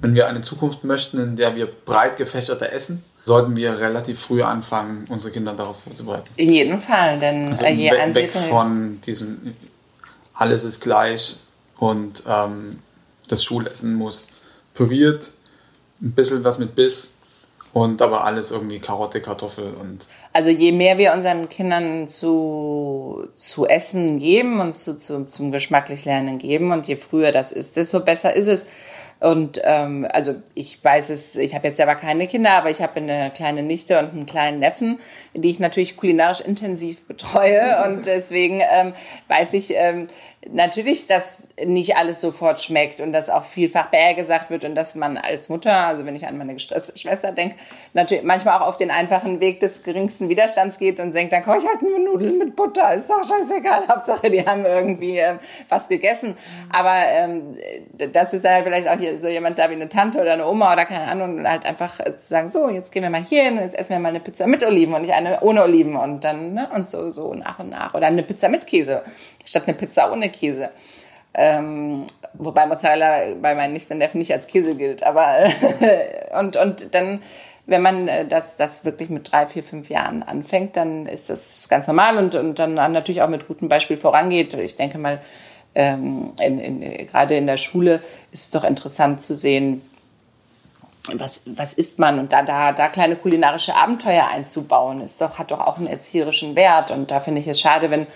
wenn 0.00 0.14
wir 0.14 0.28
eine 0.28 0.42
Zukunft 0.42 0.84
möchten, 0.84 1.18
in 1.18 1.34
der 1.34 1.56
wir 1.56 1.66
breit 1.66 2.16
gefächerter 2.16 2.72
essen, 2.72 3.04
sollten 3.30 3.56
wir 3.56 3.78
relativ 3.78 4.18
früh 4.18 4.42
anfangen, 4.42 5.06
unsere 5.08 5.32
Kinder 5.32 5.52
darauf 5.52 5.84
vorzubereiten. 5.84 6.26
In 6.34 6.50
jedem 6.50 6.80
Fall, 6.80 7.20
denn 7.20 7.50
also 7.50 7.64
je 7.64 7.92
weg, 7.92 8.14
weg 8.16 8.32
von 8.32 9.00
diesem 9.02 9.54
alles 10.34 10.64
ist 10.64 10.80
gleich 10.80 11.36
und 11.78 12.24
ähm, 12.26 12.80
das 13.28 13.44
Schulessen 13.44 13.94
muss 13.94 14.30
püriert, 14.74 15.32
ein 16.02 16.10
bisschen 16.10 16.42
was 16.42 16.58
mit 16.58 16.74
Biss 16.74 17.12
und 17.72 18.02
aber 18.02 18.24
alles 18.24 18.50
irgendwie 18.50 18.80
Karotte, 18.80 19.20
Kartoffel 19.20 19.74
und. 19.74 20.06
Also 20.32 20.50
je 20.50 20.72
mehr 20.72 20.98
wir 20.98 21.12
unseren 21.12 21.48
Kindern 21.48 22.08
zu, 22.08 23.28
zu 23.34 23.64
essen 23.68 24.18
geben 24.18 24.58
und 24.58 24.74
zu, 24.74 24.98
zu, 24.98 25.28
zum 25.28 25.52
geschmacklich 25.52 26.04
Lernen 26.04 26.38
geben 26.38 26.72
und 26.72 26.88
je 26.88 26.96
früher 26.96 27.30
das 27.30 27.52
ist, 27.52 27.76
desto 27.76 28.00
besser 28.00 28.34
ist 28.34 28.48
es. 28.48 28.66
Und 29.20 29.60
ähm, 29.64 30.08
also 30.10 30.36
ich 30.54 30.82
weiß 30.82 31.10
es, 31.10 31.36
ich 31.36 31.54
habe 31.54 31.68
jetzt 31.68 31.76
selber 31.76 31.94
keine 31.94 32.26
Kinder, 32.26 32.52
aber 32.52 32.70
ich 32.70 32.80
habe 32.80 32.96
eine 32.96 33.30
kleine 33.30 33.62
Nichte 33.62 33.98
und 33.98 34.12
einen 34.12 34.26
kleinen 34.26 34.60
Neffen, 34.60 34.98
die 35.34 35.50
ich 35.50 35.58
natürlich 35.58 35.98
kulinarisch 35.98 36.40
intensiv 36.40 37.06
betreue. 37.06 37.84
Und 37.86 38.06
deswegen 38.06 38.62
ähm, 38.72 38.94
weiß 39.28 39.52
ich, 39.54 39.74
ähm, 39.74 40.06
natürlich, 40.48 41.06
dass 41.06 41.48
nicht 41.62 41.96
alles 41.96 42.20
sofort 42.20 42.62
schmeckt 42.62 43.00
und 43.00 43.12
dass 43.12 43.28
auch 43.28 43.44
vielfach 43.44 43.90
bäh 43.90 44.14
gesagt 44.14 44.48
wird 44.48 44.64
und 44.64 44.74
dass 44.74 44.94
man 44.94 45.18
als 45.18 45.50
Mutter, 45.50 45.86
also 45.86 46.06
wenn 46.06 46.16
ich 46.16 46.26
an 46.26 46.38
meine 46.38 46.54
gestresste 46.54 46.96
Schwester 46.98 47.30
denke, 47.32 47.56
natürlich 47.92 48.24
manchmal 48.24 48.58
auch 48.58 48.66
auf 48.66 48.78
den 48.78 48.90
einfachen 48.90 49.40
Weg 49.40 49.60
des 49.60 49.82
geringsten 49.82 50.30
Widerstands 50.30 50.78
geht 50.78 50.98
und 50.98 51.14
denkt, 51.14 51.34
dann 51.34 51.44
koche 51.44 51.58
ich 51.58 51.66
halt 51.66 51.82
nur 51.82 51.98
Nudeln 51.98 52.38
mit 52.38 52.56
Butter, 52.56 52.94
ist 52.94 53.10
doch 53.10 53.22
scheißegal, 53.22 53.86
Hauptsache 53.88 54.30
die 54.30 54.44
haben 54.44 54.64
irgendwie 54.64 55.18
äh, 55.18 55.34
was 55.68 55.88
gegessen. 55.88 56.36
Aber 56.70 56.96
ähm, 56.96 57.52
dazu 58.12 58.36
ist 58.36 58.44
dann 58.44 58.54
halt 58.54 58.64
vielleicht 58.64 58.88
auch 58.88 58.98
hier 58.98 59.20
so 59.20 59.28
jemand 59.28 59.58
da 59.58 59.68
wie 59.68 59.74
eine 59.74 59.90
Tante 59.90 60.20
oder 60.20 60.32
eine 60.32 60.48
Oma 60.48 60.72
oder 60.72 60.86
keine 60.86 61.06
Ahnung 61.06 61.36
und 61.36 61.48
halt 61.48 61.66
einfach 61.66 62.02
zu 62.02 62.28
sagen, 62.28 62.48
so, 62.48 62.70
jetzt 62.70 62.92
gehen 62.92 63.02
wir 63.02 63.10
mal 63.10 63.22
hier 63.22 63.44
hin 63.44 63.58
und 63.58 63.60
jetzt 63.60 63.78
essen 63.78 63.90
wir 63.90 63.98
mal 63.98 64.08
eine 64.08 64.20
Pizza 64.20 64.46
mit 64.46 64.64
Oliven 64.64 64.94
und 64.94 65.02
nicht 65.02 65.12
eine 65.12 65.40
ohne 65.42 65.62
Oliven 65.64 65.96
und 65.96 66.24
dann, 66.24 66.54
ne, 66.54 66.68
und 66.74 66.88
so, 66.88 67.10
so 67.10 67.34
nach 67.34 67.58
und 67.58 67.68
nach. 67.68 67.92
Oder 67.92 68.06
eine 68.06 68.22
Pizza 68.22 68.48
mit 68.48 68.66
Käse 68.66 69.02
statt 69.44 69.64
eine 69.66 69.76
Pizza 69.76 70.12
ohne 70.12 70.30
Käse. 70.30 70.70
Ähm, 71.32 72.06
wobei 72.34 72.66
Mozzarella 72.66 73.34
bei 73.40 73.54
meinen 73.54 73.72
Nichten 73.72 73.98
Neffen 73.98 74.18
nicht 74.18 74.32
als 74.32 74.46
Käse 74.46 74.74
gilt. 74.74 75.02
Aber 75.02 75.36
und, 76.38 76.56
und 76.56 76.94
dann, 76.94 77.22
wenn 77.66 77.82
man 77.82 78.08
äh, 78.08 78.26
das, 78.26 78.56
das 78.56 78.84
wirklich 78.84 79.10
mit 79.10 79.30
drei, 79.30 79.46
vier, 79.46 79.62
fünf 79.62 79.90
Jahren 79.90 80.22
anfängt, 80.22 80.76
dann 80.76 81.06
ist 81.06 81.30
das 81.30 81.68
ganz 81.68 81.86
normal 81.86 82.18
und, 82.18 82.34
und 82.34 82.58
dann 82.58 82.74
natürlich 82.74 83.22
auch 83.22 83.28
mit 83.28 83.46
gutem 83.46 83.68
Beispiel 83.68 83.96
vorangeht. 83.96 84.54
Ich 84.54 84.76
denke 84.76 84.98
mal, 84.98 85.20
ähm, 85.74 86.32
in, 86.40 86.58
in, 86.58 87.06
gerade 87.06 87.36
in 87.36 87.46
der 87.46 87.58
Schule 87.58 88.00
ist 88.32 88.44
es 88.44 88.50
doch 88.50 88.64
interessant 88.64 89.22
zu 89.22 89.34
sehen, 89.34 89.82
was, 91.12 91.44
was 91.56 91.72
isst 91.74 91.98
man 91.98 92.18
und 92.18 92.32
da, 92.32 92.42
da, 92.42 92.72
da 92.72 92.88
kleine 92.88 93.16
kulinarische 93.16 93.74
Abenteuer 93.74 94.26
einzubauen, 94.28 95.00
ist 95.00 95.20
doch, 95.20 95.38
hat 95.38 95.50
doch 95.50 95.60
auch 95.60 95.78
einen 95.78 95.86
erzieherischen 95.86 96.56
Wert. 96.56 96.90
Und 96.90 97.10
da 97.10 97.20
finde 97.20 97.40
ich 97.40 97.48
es 97.48 97.60
schade, 97.60 97.90
wenn 97.90 98.06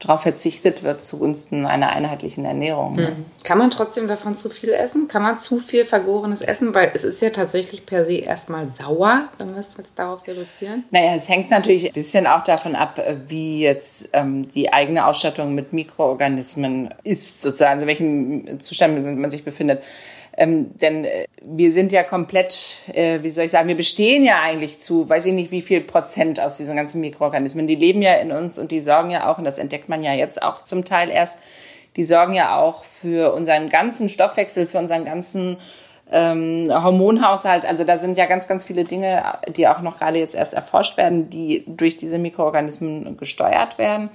darauf 0.00 0.22
verzichtet 0.22 0.82
wird 0.82 1.02
zugunsten 1.02 1.66
einer 1.66 1.90
einheitlichen 1.90 2.46
Ernährung. 2.46 2.96
Mhm. 2.96 3.26
Kann 3.44 3.58
man 3.58 3.70
trotzdem 3.70 4.08
davon 4.08 4.36
zu 4.36 4.48
viel 4.48 4.70
essen? 4.70 5.08
Kann 5.08 5.22
man 5.22 5.42
zu 5.42 5.58
viel 5.58 5.84
vergorenes 5.84 6.40
essen? 6.40 6.74
Weil 6.74 6.90
es 6.94 7.04
ist 7.04 7.20
ja 7.20 7.28
tatsächlich 7.30 7.84
per 7.84 8.06
se 8.06 8.14
erstmal 8.14 8.66
sauer, 8.68 9.28
wenn 9.38 9.54
wir 9.54 9.60
es 9.60 9.76
jetzt 9.76 9.90
darauf 9.96 10.26
reduzieren. 10.26 10.84
Naja, 10.90 11.14
es 11.14 11.28
hängt 11.28 11.50
natürlich 11.50 11.86
ein 11.86 11.92
bisschen 11.92 12.26
auch 12.26 12.42
davon 12.42 12.74
ab, 12.74 12.98
wie 13.28 13.60
jetzt 13.60 14.08
ähm, 14.14 14.48
die 14.48 14.72
eigene 14.72 15.06
Ausstattung 15.06 15.54
mit 15.54 15.74
Mikroorganismen 15.74 16.94
ist, 17.04 17.42
sozusagen, 17.42 17.72
also 17.72 17.84
in 17.84 17.88
welchem 17.88 18.60
Zustand 18.60 19.18
man 19.18 19.30
sich 19.30 19.44
befindet. 19.44 19.82
Ähm, 20.36 20.78
denn 20.78 21.04
äh, 21.04 21.26
wir 21.42 21.70
sind 21.70 21.92
ja 21.92 22.02
komplett, 22.02 22.58
äh, 22.92 23.22
wie 23.22 23.30
soll 23.30 23.46
ich 23.46 23.50
sagen, 23.50 23.68
wir 23.68 23.76
bestehen 23.76 24.24
ja 24.24 24.40
eigentlich 24.42 24.78
zu, 24.78 25.08
weiß 25.08 25.26
ich 25.26 25.32
nicht 25.32 25.50
wie 25.50 25.62
viel 25.62 25.80
Prozent 25.80 26.40
aus 26.40 26.56
diesen 26.56 26.76
ganzen 26.76 27.00
Mikroorganismen. 27.00 27.66
Die 27.66 27.74
leben 27.74 28.00
ja 28.02 28.14
in 28.14 28.32
uns 28.32 28.58
und 28.58 28.70
die 28.70 28.80
sorgen 28.80 29.10
ja 29.10 29.30
auch, 29.30 29.38
und 29.38 29.44
das 29.44 29.58
entdeckt 29.58 29.88
man 29.88 30.02
ja 30.02 30.14
jetzt 30.14 30.42
auch 30.42 30.64
zum 30.64 30.84
Teil 30.84 31.10
erst, 31.10 31.40
die 31.96 32.04
sorgen 32.04 32.34
ja 32.34 32.56
auch 32.56 32.84
für 32.84 33.34
unseren 33.34 33.68
ganzen 33.68 34.08
Stoffwechsel, 34.08 34.66
für 34.66 34.78
unseren 34.78 35.04
ganzen 35.04 35.56
ähm, 36.10 36.66
Hormonhaushalt. 36.70 37.64
Also 37.64 37.84
da 37.84 37.96
sind 37.96 38.16
ja 38.16 38.26
ganz, 38.26 38.48
ganz 38.48 38.64
viele 38.64 38.84
Dinge, 38.84 39.22
die 39.56 39.66
auch 39.66 39.80
noch 39.80 39.98
gerade 39.98 40.18
jetzt 40.18 40.34
erst 40.34 40.54
erforscht 40.54 40.96
werden, 40.96 41.30
die 41.30 41.64
durch 41.66 41.96
diese 41.96 42.18
Mikroorganismen 42.18 43.16
gesteuert 43.16 43.78
werden. 43.78 44.10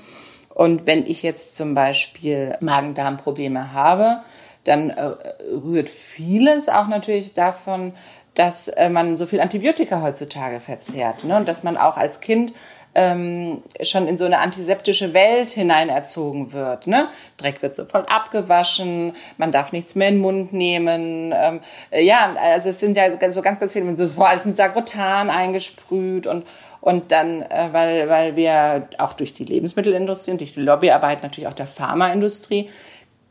Und 0.54 0.88
wenn 0.88 1.06
ich 1.06 1.22
jetzt 1.22 1.56
zum 1.56 1.76
Beispiel 1.76 2.56
Magen-Darm-Probleme 2.62 3.74
habe, 3.74 4.22
dann 4.66 4.90
äh, 4.90 5.12
rührt 5.52 5.90
vieles 5.90 6.70
auch 6.70 6.88
natürlich 6.88 7.34
davon, 7.34 7.94
dass 8.34 8.68
äh, 8.68 8.90
man 8.90 9.16
so 9.16 9.26
viel 9.26 9.40
Antibiotika 9.40 10.02
heutzutage 10.02 10.60
verzehrt 10.60 11.24
ne? 11.24 11.38
und 11.38 11.48
dass 11.48 11.64
man 11.64 11.78
auch 11.78 11.98
als 11.98 12.20
Kind 12.20 12.54
ähm, 12.96 13.62
schon 13.82 14.08
in 14.08 14.18
so 14.18 14.26
eine 14.26 14.40
antiseptische 14.40 15.14
Welt 15.14 15.52
hineinerzogen 15.52 16.54
wird. 16.54 16.88
Ne? 16.88 17.10
Dreck 17.38 17.62
wird 17.62 17.74
sofort 17.74 18.10
abgewaschen, 18.10 19.16
man 19.38 19.52
darf 19.52 19.72
nichts 19.74 19.96
mehr 19.96 20.08
in 20.08 20.16
den 20.16 20.22
Mund 20.22 20.54
nehmen. 20.54 21.34
Ähm, 21.36 21.60
äh, 21.92 22.04
ja, 22.04 22.34
also 22.42 22.70
es 22.70 22.80
sind 22.80 22.98
ja 22.98 23.10
so 23.32 23.42
ganz, 23.42 23.60
ganz 23.60 23.74
viele, 23.74 23.96
so 23.96 24.08
vor 24.08 24.30
alles 24.30 24.46
mit 24.46 24.56
Sagrotan 24.56 25.30
eingesprüht 25.30 26.28
und 26.28 26.46
und 26.82 27.12
dann, 27.12 27.42
äh, 27.42 27.70
weil, 27.72 28.10
weil 28.10 28.36
wir 28.36 28.90
auch 29.00 29.14
durch 29.14 29.34
die 29.34 29.44
Lebensmittelindustrie 29.44 30.30
und 30.30 30.40
durch 30.40 30.54
die 30.54 30.62
Lobbyarbeit 30.62 31.24
natürlich 31.24 31.48
auch 31.48 31.54
der 31.54 31.66
Pharmaindustrie 31.66 32.70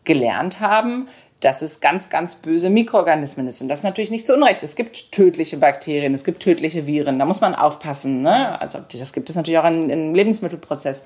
gelernt 0.03 0.59
haben, 0.59 1.09
dass 1.45 1.61
es 1.61 1.81
ganz, 1.81 2.09
ganz 2.09 2.37
böse 2.37 2.71
Mikroorganismen 2.71 3.47
ist. 3.47 3.61
Und 3.61 3.69
das 3.69 3.81
ist 3.81 3.85
natürlich 3.85 4.11
nicht 4.11 4.25
zu 4.25 4.35
Unrecht. 4.35 4.63
Es 4.63 4.77
gibt 4.77 5.13
tödliche 5.13 5.59
Bakterien, 5.59 6.15
es 6.15 6.25
gibt 6.25 6.43
tödliche 6.43 6.87
Viren, 6.87 7.19
da 7.19 7.27
muss 7.27 7.43
man 7.43 7.55
aufpassen. 7.55 8.23
Ne? 8.23 8.61
Also 8.61 8.79
das 8.91 9.13
gibt 9.13 9.29
es 9.29 9.37
natürlich 9.37 9.59
auch 9.59 9.67
im 9.67 10.15
Lebensmittelprozess. 10.15 11.05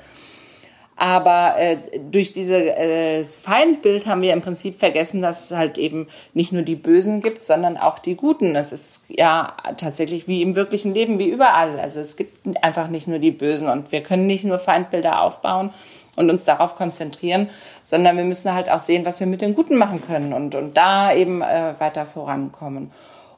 Aber 1.00 1.56
äh, 1.58 1.76
durch 2.10 2.32
dieses 2.32 2.60
äh, 2.60 3.24
Feindbild 3.24 4.08
haben 4.08 4.20
wir 4.20 4.32
im 4.32 4.42
Prinzip 4.42 4.80
vergessen, 4.80 5.22
dass 5.22 5.50
es 5.50 5.56
halt 5.56 5.78
eben 5.78 6.08
nicht 6.34 6.52
nur 6.52 6.62
die 6.62 6.74
Bösen 6.74 7.22
gibt, 7.22 7.44
sondern 7.44 7.76
auch 7.76 8.00
die 8.00 8.16
Guten. 8.16 8.56
Es 8.56 8.72
ist 8.72 9.04
ja 9.08 9.56
tatsächlich 9.76 10.26
wie 10.26 10.42
im 10.42 10.56
wirklichen 10.56 10.94
Leben, 10.94 11.20
wie 11.20 11.28
überall. 11.28 11.78
Also 11.78 12.00
es 12.00 12.16
gibt 12.16 12.62
einfach 12.64 12.88
nicht 12.88 13.06
nur 13.06 13.20
die 13.20 13.30
Bösen 13.30 13.68
und 13.68 13.92
wir 13.92 14.02
können 14.02 14.26
nicht 14.26 14.42
nur 14.42 14.58
Feindbilder 14.58 15.22
aufbauen, 15.22 15.70
und 16.18 16.30
uns 16.30 16.44
darauf 16.44 16.74
konzentrieren, 16.74 17.48
sondern 17.84 18.16
wir 18.16 18.24
müssen 18.24 18.52
halt 18.52 18.68
auch 18.70 18.80
sehen, 18.80 19.06
was 19.06 19.20
wir 19.20 19.26
mit 19.26 19.40
den 19.40 19.54
Guten 19.54 19.76
machen 19.76 20.02
können 20.04 20.32
und, 20.32 20.54
und 20.54 20.76
da 20.76 21.14
eben 21.14 21.42
äh, 21.42 21.74
weiter 21.78 22.06
vorankommen. 22.06 22.90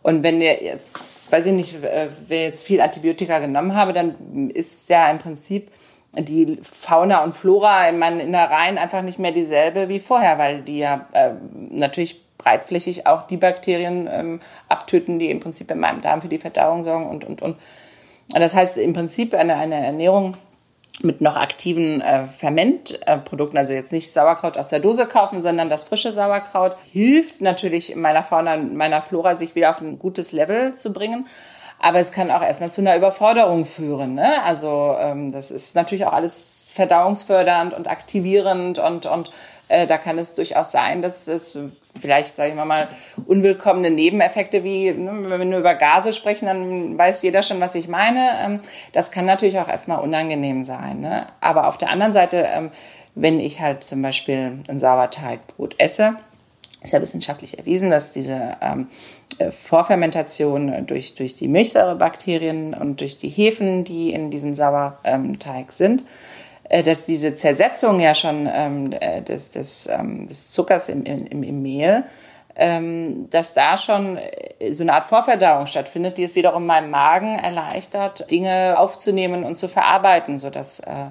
Und 0.03 0.22
wenn 0.22 0.41
wir 0.41 0.62
jetzt, 0.62 1.31
weiß 1.31 1.47
ich 1.47 1.53
nicht, 1.53 1.85
äh, 1.85 2.09
wer 2.26 2.45
jetzt 2.45 2.66
viel 2.66 2.81
Antibiotika 2.81 3.39
genommen 3.39 3.76
habe, 3.76 3.93
dann 3.93 4.51
ist 4.51 4.89
ja 4.89 5.11
im 5.11 5.18
Prinzip 5.18 5.70
die 6.12 6.59
Fauna 6.62 7.22
und 7.22 7.35
Flora 7.35 7.89
in 7.89 7.99
meinen 7.99 8.18
Innereien 8.18 8.78
einfach 8.78 9.03
nicht 9.03 9.18
mehr 9.18 9.33
dieselbe 9.33 9.89
wie 9.89 10.01
vorher, 10.01 10.39
weil 10.39 10.62
die 10.62 10.78
ja 10.78 11.07
äh, 11.12 11.33
natürlich 11.70 12.24
breitflächig 12.39 13.07
auch 13.07 13.26
die 13.26 13.37
Bakterien 13.37 14.09
ähm, 14.11 14.41
abtöten, 14.68 15.18
die 15.18 15.31
im 15.31 15.41
Prinzip 15.41 15.70
in 15.70 15.78
meinem 15.78 16.01
Darm 16.01 16.22
für 16.22 16.28
die 16.28 16.39
Verdauung 16.39 16.83
sorgen 16.83 17.09
und, 17.09 17.24
und, 17.24 17.43
und. 17.43 17.57
Das 18.33 18.55
heißt 18.55 18.78
im 18.78 18.93
Prinzip 18.93 19.35
eine, 19.35 19.57
eine 19.57 19.85
Ernährung, 19.85 20.37
mit 21.03 21.20
noch 21.20 21.36
aktiven 21.36 22.01
äh, 22.01 22.26
Fermentprodukten, 22.26 23.59
also 23.59 23.72
jetzt 23.72 23.93
nicht 23.93 24.12
Sauerkraut 24.12 24.57
aus 24.57 24.68
der 24.68 24.80
Dose 24.80 25.07
kaufen, 25.07 25.41
sondern 25.41 25.70
das 25.70 25.84
frische 25.84 26.12
Sauerkraut, 26.12 26.76
hilft 26.93 27.41
natürlich 27.41 27.97
meiner 27.97 28.22
Fauna, 28.22 28.57
meiner 28.57 29.01
Flora, 29.01 29.34
sich 29.34 29.55
wieder 29.55 29.70
auf 29.70 29.80
ein 29.80 29.99
gutes 29.99 30.32
Level 30.32 30.74
zu 30.74 30.93
bringen. 30.93 31.26
Aber 31.82 31.99
es 31.99 32.12
kann 32.12 32.30
auch 32.30 32.43
erstmal 32.43 32.70
zu 32.70 32.82
einer 32.82 32.95
Überforderung 32.95 33.64
führen. 33.64 34.14
Ne? 34.14 34.43
Also 34.43 34.97
ähm, 34.99 35.32
das 35.32 35.51
ist 35.51 35.74
natürlich 35.74 36.05
auch 36.05 36.12
alles 36.12 36.72
verdauungsfördernd 36.74 37.72
und 37.72 37.88
aktivierend 37.88 38.78
und, 38.78 39.07
und 39.07 39.30
äh, 39.68 39.86
da 39.86 39.97
kann 39.97 40.18
es 40.18 40.34
durchaus 40.34 40.72
sein, 40.72 41.01
dass 41.01 41.26
es 41.26 41.59
vielleicht, 41.99 42.34
sage 42.34 42.51
ich 42.51 42.55
mal, 42.57 42.88
unwillkommene 43.26 43.91
Nebeneffekte 43.91 44.64
wie, 44.64 44.91
ne, 44.91 45.11
wenn 45.28 45.38
wir 45.41 45.47
nur 45.47 45.61
über 45.61 45.74
Gase 45.74 46.12
sprechen, 46.12 46.47
dann 46.47 46.99
weiß 46.99 47.22
jeder 47.22 47.43
schon, 47.43 47.61
was 47.61 47.74
ich 47.74 47.88
meine. 47.88 48.30
Ähm, 48.45 48.61
das 48.93 49.11
kann 49.11 49.26
natürlich 49.26 49.59
auch 49.59 49.68
erstmal 49.68 50.01
unangenehm 50.01 50.64
sein. 50.64 51.01
Ne? 51.01 51.26
Aber 51.41 51.68
auf 51.68 51.78
der 51.78 51.91
anderen 51.91 52.12
Seite, 52.12 52.47
ähm, 52.49 52.70
wenn 53.14 53.41
ich 53.41 53.61
halt 53.61 53.84
zum 53.84 54.03
Beispiel 54.03 54.59
ein 54.68 54.78
Sauerteigbrot 54.78 55.74
esse, 55.78 56.16
ist 56.82 56.93
ja 56.93 57.03
wissenschaftlich 57.03 57.59
erwiesen, 57.59 57.91
dass 57.91 58.12
diese 58.12 58.57
ähm, 58.62 58.88
äh, 59.38 59.51
Vorfermentation 59.51 60.86
durch, 60.86 61.14
durch 61.14 61.34
die 61.34 61.49
Milchsäurebakterien 61.49 62.72
und 62.74 63.01
durch 63.01 63.18
die 63.18 63.28
Hefen, 63.28 63.84
die 63.84 64.12
in 64.12 64.30
diesem 64.30 64.55
Sauerteig 64.55 65.72
sind, 65.72 66.05
dass 66.70 67.04
diese 67.04 67.34
Zersetzung 67.34 68.00
ja 68.00 68.14
schon 68.14 68.48
ähm, 68.50 68.92
äh, 68.92 69.22
des, 69.22 69.50
des, 69.50 69.86
ähm, 69.86 70.28
des 70.28 70.52
Zuckers 70.52 70.88
im, 70.88 71.04
im, 71.04 71.42
im 71.42 71.62
Mehl, 71.62 72.04
ähm, 72.56 73.28
dass 73.30 73.54
da 73.54 73.78
schon 73.78 74.16
äh, 74.16 74.72
so 74.72 74.82
eine 74.82 74.92
Art 74.94 75.04
Vorverdauung 75.04 75.66
stattfindet, 75.66 76.18
die 76.18 76.24
es 76.24 76.34
wiederum 76.34 76.66
meinem 76.66 76.90
Magen 76.90 77.38
erleichtert, 77.38 78.30
Dinge 78.30 78.78
aufzunehmen 78.78 79.44
und 79.44 79.56
zu 79.56 79.66
verarbeiten, 79.68 80.38
sodass 80.38 80.80
äh, 80.80 81.06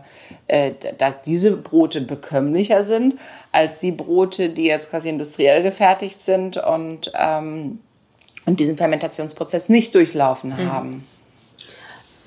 äh, 0.48 0.74
dass 0.98 1.22
diese 1.26 1.58
Brote 1.58 2.02
bekömmlicher 2.02 2.84
sind 2.84 3.16
als 3.52 3.80
die 3.80 3.92
Brote, 3.92 4.50
die 4.50 4.66
jetzt 4.66 4.92
quasi 4.92 5.10
industriell 5.10 5.64
gefertigt 5.64 6.22
sind 6.22 6.58
und, 6.58 7.12
ähm, 7.16 7.80
und 8.46 8.60
diesen 8.60 8.78
Fermentationsprozess 8.78 9.70
nicht 9.70 9.96
durchlaufen 9.96 10.52
mhm. 10.52 10.72
haben. 10.72 11.08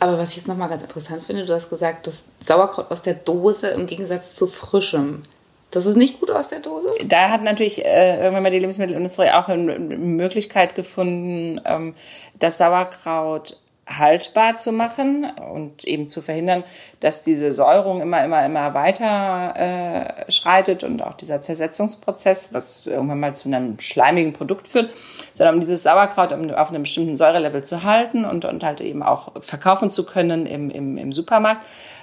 Aber 0.00 0.18
was 0.18 0.30
ich 0.30 0.38
jetzt 0.38 0.48
nochmal 0.48 0.68
ganz 0.68 0.82
interessant 0.82 1.22
finde, 1.22 1.44
du 1.44 1.54
hast 1.54 1.70
gesagt, 1.70 2.08
dass 2.08 2.14
Sauerkraut 2.46 2.90
aus 2.90 3.02
der 3.02 3.14
Dose 3.14 3.68
im 3.68 3.86
Gegensatz 3.86 4.34
zu 4.34 4.46
frischem 4.46 5.22
Das 5.70 5.86
ist 5.86 5.96
nicht 5.96 6.20
gut 6.20 6.30
aus 6.30 6.48
der 6.48 6.60
Dose? 6.60 6.88
Da 7.06 7.30
hat 7.30 7.42
natürlich 7.42 7.84
äh, 7.84 8.18
irgendwann 8.18 8.42
mal 8.42 8.50
die 8.50 8.58
Lebensmittelindustrie 8.58 9.30
auch 9.30 9.48
eine 9.48 9.78
Möglichkeit 9.78 10.74
gefunden, 10.74 11.60
ähm, 11.64 11.94
das 12.38 12.58
Sauerkraut 12.58 13.56
haltbar 13.98 14.56
zu 14.56 14.72
machen 14.72 15.26
und 15.52 15.84
eben 15.84 16.08
zu 16.08 16.22
verhindern, 16.22 16.64
dass 17.00 17.24
diese 17.24 17.52
Säurung 17.52 18.00
immer, 18.00 18.24
immer, 18.24 18.44
immer 18.44 18.74
weiter 18.74 19.54
äh, 19.56 20.30
schreitet 20.30 20.84
und 20.84 21.02
auch 21.02 21.14
dieser 21.14 21.40
Zersetzungsprozess, 21.40 22.54
was 22.54 22.86
irgendwann 22.86 23.20
mal 23.20 23.34
zu 23.34 23.48
einem 23.48 23.78
schleimigen 23.80 24.32
Produkt 24.32 24.68
führt, 24.68 24.92
sondern 25.34 25.56
um 25.56 25.60
dieses 25.60 25.82
Sauerkraut 25.82 26.32
auf 26.32 26.68
einem 26.68 26.82
bestimmten 26.82 27.16
Säurelevel 27.16 27.64
zu 27.64 27.82
halten 27.82 28.24
und, 28.24 28.44
und 28.44 28.62
halt 28.62 28.80
eben 28.80 29.02
auch 29.02 29.32
verkaufen 29.40 29.90
zu 29.90 30.06
können 30.06 30.46
im, 30.46 30.70
im, 30.70 30.96
im 30.96 31.12
Supermarkt, 31.12 31.62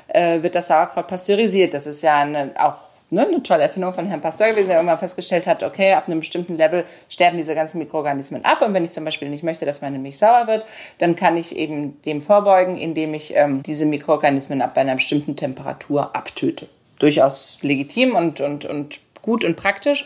äh, 0.10 0.42
wird 0.44 0.56
das 0.56 0.68
Sauerkraut 0.68 1.08
pasteurisiert. 1.08 1.74
Das 1.74 1.86
ist 1.88 2.02
ja 2.02 2.20
eine, 2.20 2.52
auch 2.58 2.76
ne, 3.10 3.28
eine 3.28 3.44
tolle 3.44 3.64
Erfindung 3.64 3.94
von 3.94 4.06
Herrn 4.08 4.22
Pasteur 4.22 4.50
gewesen, 4.50 4.68
der 4.68 4.78
irgendwann 4.78 5.00
festgestellt 5.00 5.48
hat, 5.48 5.64
okay, 5.64 5.94
ab 5.94 6.08
einem 6.08 6.20
bestimmten 6.20 6.58
Level 6.58 6.86
sterben 7.10 7.38
diese 7.38 7.56
ganzen 7.56 7.80
Mikroorganismen 7.80 8.46
ab. 8.46 8.62
Und 8.62 8.74
wenn 8.74 8.84
ich 8.84 8.92
zum 8.92 9.06
Beispiel 9.06 9.30
nicht 9.30 9.44
möchte, 9.44 9.66
dass 9.66 9.82
meine 9.82 10.00
Milch 10.00 10.18
sauer 10.18 10.48
wird, 10.48 10.66
dann 11.00 11.16
kann 11.16 11.38
ich 11.38 11.56
eben 11.56 12.02
dem 12.04 12.22
vorbeugen, 12.22 12.78
indem 12.78 13.14
ich 13.14 13.36
ähm, 13.36 13.64
diese 13.64 13.86
Mikroorganismen 13.86 14.62
ab 14.62 14.78
einer 14.78 14.96
bestimmten 14.96 15.36
Temperatur 15.36 16.16
abtöte. 16.16 16.68
Durchaus 17.00 17.60
legitim 17.62 18.16
und, 18.16 18.42
und, 18.42 18.66
und 18.66 19.00
gut 19.22 19.46
und 19.46 19.56
praktisch 19.56 20.06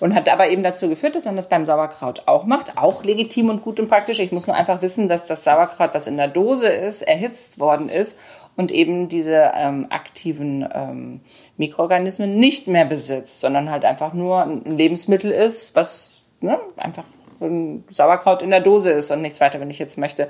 und 0.00 0.14
hat 0.14 0.28
aber 0.28 0.50
eben 0.50 0.62
dazu 0.62 0.88
geführt, 0.88 1.14
dass 1.14 1.24
man 1.24 1.36
das 1.36 1.48
beim 1.48 1.64
Sauerkraut 1.64 2.22
auch 2.26 2.44
macht. 2.44 2.76
Auch 2.76 3.04
legitim 3.04 3.48
und 3.48 3.62
gut 3.62 3.80
und 3.80 3.88
praktisch. 3.88 4.18
Ich 4.18 4.32
muss 4.32 4.46
nur 4.46 4.56
einfach 4.56 4.82
wissen, 4.82 5.08
dass 5.08 5.26
das 5.26 5.44
Sauerkraut, 5.44 5.90
was 5.94 6.06
in 6.06 6.16
der 6.16 6.28
Dose 6.28 6.68
ist, 6.68 7.02
erhitzt 7.02 7.58
worden 7.58 7.88
ist 7.88 8.18
und 8.56 8.70
eben 8.70 9.08
diese 9.08 9.52
ähm, 9.54 9.86
aktiven 9.90 10.66
ähm, 10.72 11.20
Mikroorganismen 11.56 12.38
nicht 12.38 12.68
mehr 12.68 12.84
besitzt, 12.84 13.40
sondern 13.40 13.70
halt 13.70 13.84
einfach 13.84 14.12
nur 14.12 14.42
ein 14.42 14.76
Lebensmittel 14.76 15.30
ist, 15.30 15.74
was 15.74 16.16
ne, 16.40 16.58
einfach 16.76 17.04
ein 17.40 17.84
Sauerkraut 17.90 18.42
in 18.42 18.50
der 18.50 18.60
Dose 18.60 18.90
ist 18.92 19.10
und 19.10 19.22
nichts 19.22 19.40
weiter, 19.40 19.60
wenn 19.60 19.70
ich 19.70 19.78
jetzt 19.78 19.98
möchte, 19.98 20.28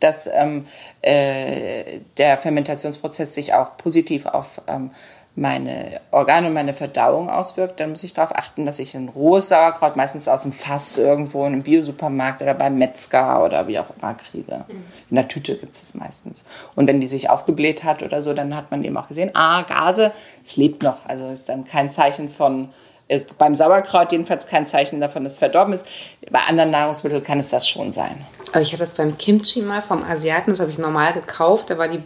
dass 0.00 0.30
ähm, 0.32 0.66
äh, 1.02 2.00
der 2.18 2.38
Fermentationsprozess 2.38 3.34
sich 3.34 3.54
auch 3.54 3.76
positiv 3.76 4.26
auf 4.26 4.60
ähm, 4.66 4.90
meine 5.36 6.00
Organe 6.12 6.48
und 6.48 6.54
meine 6.54 6.72
Verdauung 6.72 7.28
auswirkt, 7.28 7.78
dann 7.78 7.90
muss 7.90 8.02
ich 8.02 8.14
darauf 8.14 8.34
achten, 8.34 8.64
dass 8.64 8.78
ich 8.78 8.94
ein 8.96 9.10
rohes 9.10 9.50
Sauerkraut 9.50 9.94
meistens 9.94 10.28
aus 10.28 10.42
dem 10.42 10.52
Fass 10.52 10.96
irgendwo 10.96 11.44
in 11.44 11.52
einem 11.52 11.62
Biosupermarkt 11.62 12.40
oder 12.40 12.54
beim 12.54 12.78
Metzger 12.78 13.44
oder 13.44 13.68
wie 13.68 13.78
auch 13.78 13.90
immer 14.00 14.14
kriege. 14.14 14.64
Mhm. 14.66 14.84
In 15.10 15.16
der 15.16 15.28
Tüte 15.28 15.56
gibt 15.56 15.74
es 15.74 15.82
es 15.82 15.94
meistens. 15.94 16.46
Und 16.74 16.86
wenn 16.86 17.00
die 17.00 17.06
sich 17.06 17.28
aufgebläht 17.28 17.84
hat 17.84 18.02
oder 18.02 18.22
so, 18.22 18.32
dann 18.32 18.56
hat 18.56 18.70
man 18.70 18.82
eben 18.82 18.96
auch 18.96 19.08
gesehen, 19.08 19.30
ah, 19.34 19.60
Gase, 19.60 20.12
es 20.42 20.56
lebt 20.56 20.82
noch. 20.82 21.04
Also 21.06 21.28
ist 21.28 21.50
dann 21.50 21.66
kein 21.66 21.90
Zeichen 21.90 22.30
von, 22.30 22.70
äh, 23.08 23.20
beim 23.36 23.54
Sauerkraut 23.54 24.12
jedenfalls 24.12 24.46
kein 24.46 24.66
Zeichen 24.66 25.00
davon, 25.00 25.24
dass 25.24 25.34
es 25.34 25.38
verdorben 25.38 25.74
ist. 25.74 25.86
Bei 26.30 26.40
anderen 26.44 26.70
Nahrungsmitteln 26.70 27.22
kann 27.22 27.38
es 27.38 27.50
das 27.50 27.68
schon 27.68 27.92
sein. 27.92 28.24
Aber 28.52 28.62
ich 28.62 28.72
hatte 28.72 28.86
das 28.86 28.94
beim 28.94 29.18
Kimchi 29.18 29.60
mal 29.60 29.82
vom 29.82 30.02
Asiaten, 30.02 30.52
das 30.52 30.60
habe 30.60 30.70
ich 30.70 30.78
normal 30.78 31.12
gekauft, 31.12 31.68
da 31.68 31.76
war 31.76 31.88
die, 31.88 32.02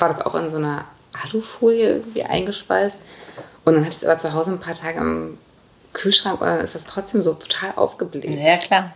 war 0.00 0.08
das 0.08 0.26
auch 0.26 0.34
in 0.34 0.50
so 0.50 0.56
einer 0.56 0.86
Alufolie 1.24 1.88
irgendwie 1.88 2.24
eingeschweißt. 2.24 2.96
Und 3.64 3.74
dann 3.74 3.84
hatte 3.84 3.96
ich 3.96 4.02
es 4.02 4.08
aber 4.08 4.18
zu 4.18 4.32
Hause 4.32 4.52
ein 4.52 4.60
paar 4.60 4.74
Tage 4.74 4.98
im 4.98 5.38
Kühlschrank 5.92 6.40
und 6.40 6.46
dann 6.46 6.60
ist 6.60 6.74
das 6.74 6.82
trotzdem 6.86 7.24
so 7.24 7.34
total 7.34 7.72
aufgebläht. 7.76 8.38
Ja, 8.38 8.56
klar. 8.56 8.92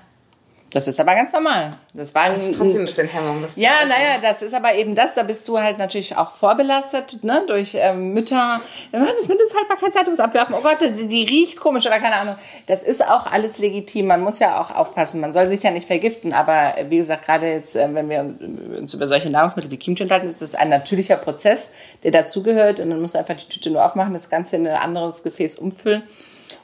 Das 0.72 0.88
ist 0.88 0.98
aber 0.98 1.14
ganz 1.14 1.32
normal. 1.32 1.74
Das 1.92 2.14
war 2.14 2.30
das 2.30 2.46
ist 2.48 2.56
trotzdem 2.56 2.86
ein 3.04 3.08
Hemmung. 3.08 3.44
ja, 3.56 3.84
naja, 3.84 4.18
das 4.22 4.40
ist 4.40 4.54
aber 4.54 4.74
eben 4.74 4.94
das. 4.94 5.14
Da 5.14 5.22
bist 5.22 5.46
du 5.46 5.58
halt 5.58 5.78
natürlich 5.78 6.16
auch 6.16 6.32
vorbelastet, 6.32 7.22
ne, 7.22 7.44
durch 7.46 7.76
ähm, 7.78 8.14
Mütter. 8.14 8.62
Das 8.90 9.28
Mindesthaltbarkeitszeitungsabgaben. 9.28 10.54
Oh 10.54 10.62
Gott, 10.62 10.78
die, 10.80 11.06
die 11.08 11.24
riecht 11.24 11.60
komisch 11.60 11.86
oder 11.86 12.00
keine 12.00 12.16
Ahnung. 12.16 12.36
Das 12.66 12.82
ist 12.82 13.06
auch 13.06 13.26
alles 13.26 13.58
legitim. 13.58 14.06
Man 14.06 14.22
muss 14.22 14.38
ja 14.38 14.60
auch 14.60 14.74
aufpassen. 14.74 15.20
Man 15.20 15.34
soll 15.34 15.46
sich 15.46 15.62
ja 15.62 15.70
nicht 15.70 15.86
vergiften. 15.86 16.32
Aber 16.32 16.74
wie 16.88 16.96
gesagt, 16.96 17.26
gerade 17.26 17.48
jetzt, 17.48 17.76
äh, 17.76 17.88
wenn 17.92 18.08
wir 18.08 18.34
uns 18.78 18.94
über 18.94 19.06
solche 19.06 19.28
Nahrungsmittel 19.28 19.70
wie 19.70 19.76
Kimchi 19.76 20.02
unterhalten, 20.02 20.28
ist 20.28 20.40
das 20.40 20.54
ein 20.54 20.70
natürlicher 20.70 21.16
Prozess, 21.16 21.70
der 22.02 22.12
dazugehört. 22.12 22.80
Und 22.80 22.88
dann 22.88 23.00
musst 23.00 23.14
du 23.14 23.18
einfach 23.18 23.36
die 23.36 23.48
Tüte 23.48 23.70
nur 23.70 23.84
aufmachen, 23.84 24.14
das 24.14 24.30
Ganze 24.30 24.56
in 24.56 24.66
ein 24.66 24.76
anderes 24.76 25.22
Gefäß 25.22 25.56
umfüllen. 25.56 26.02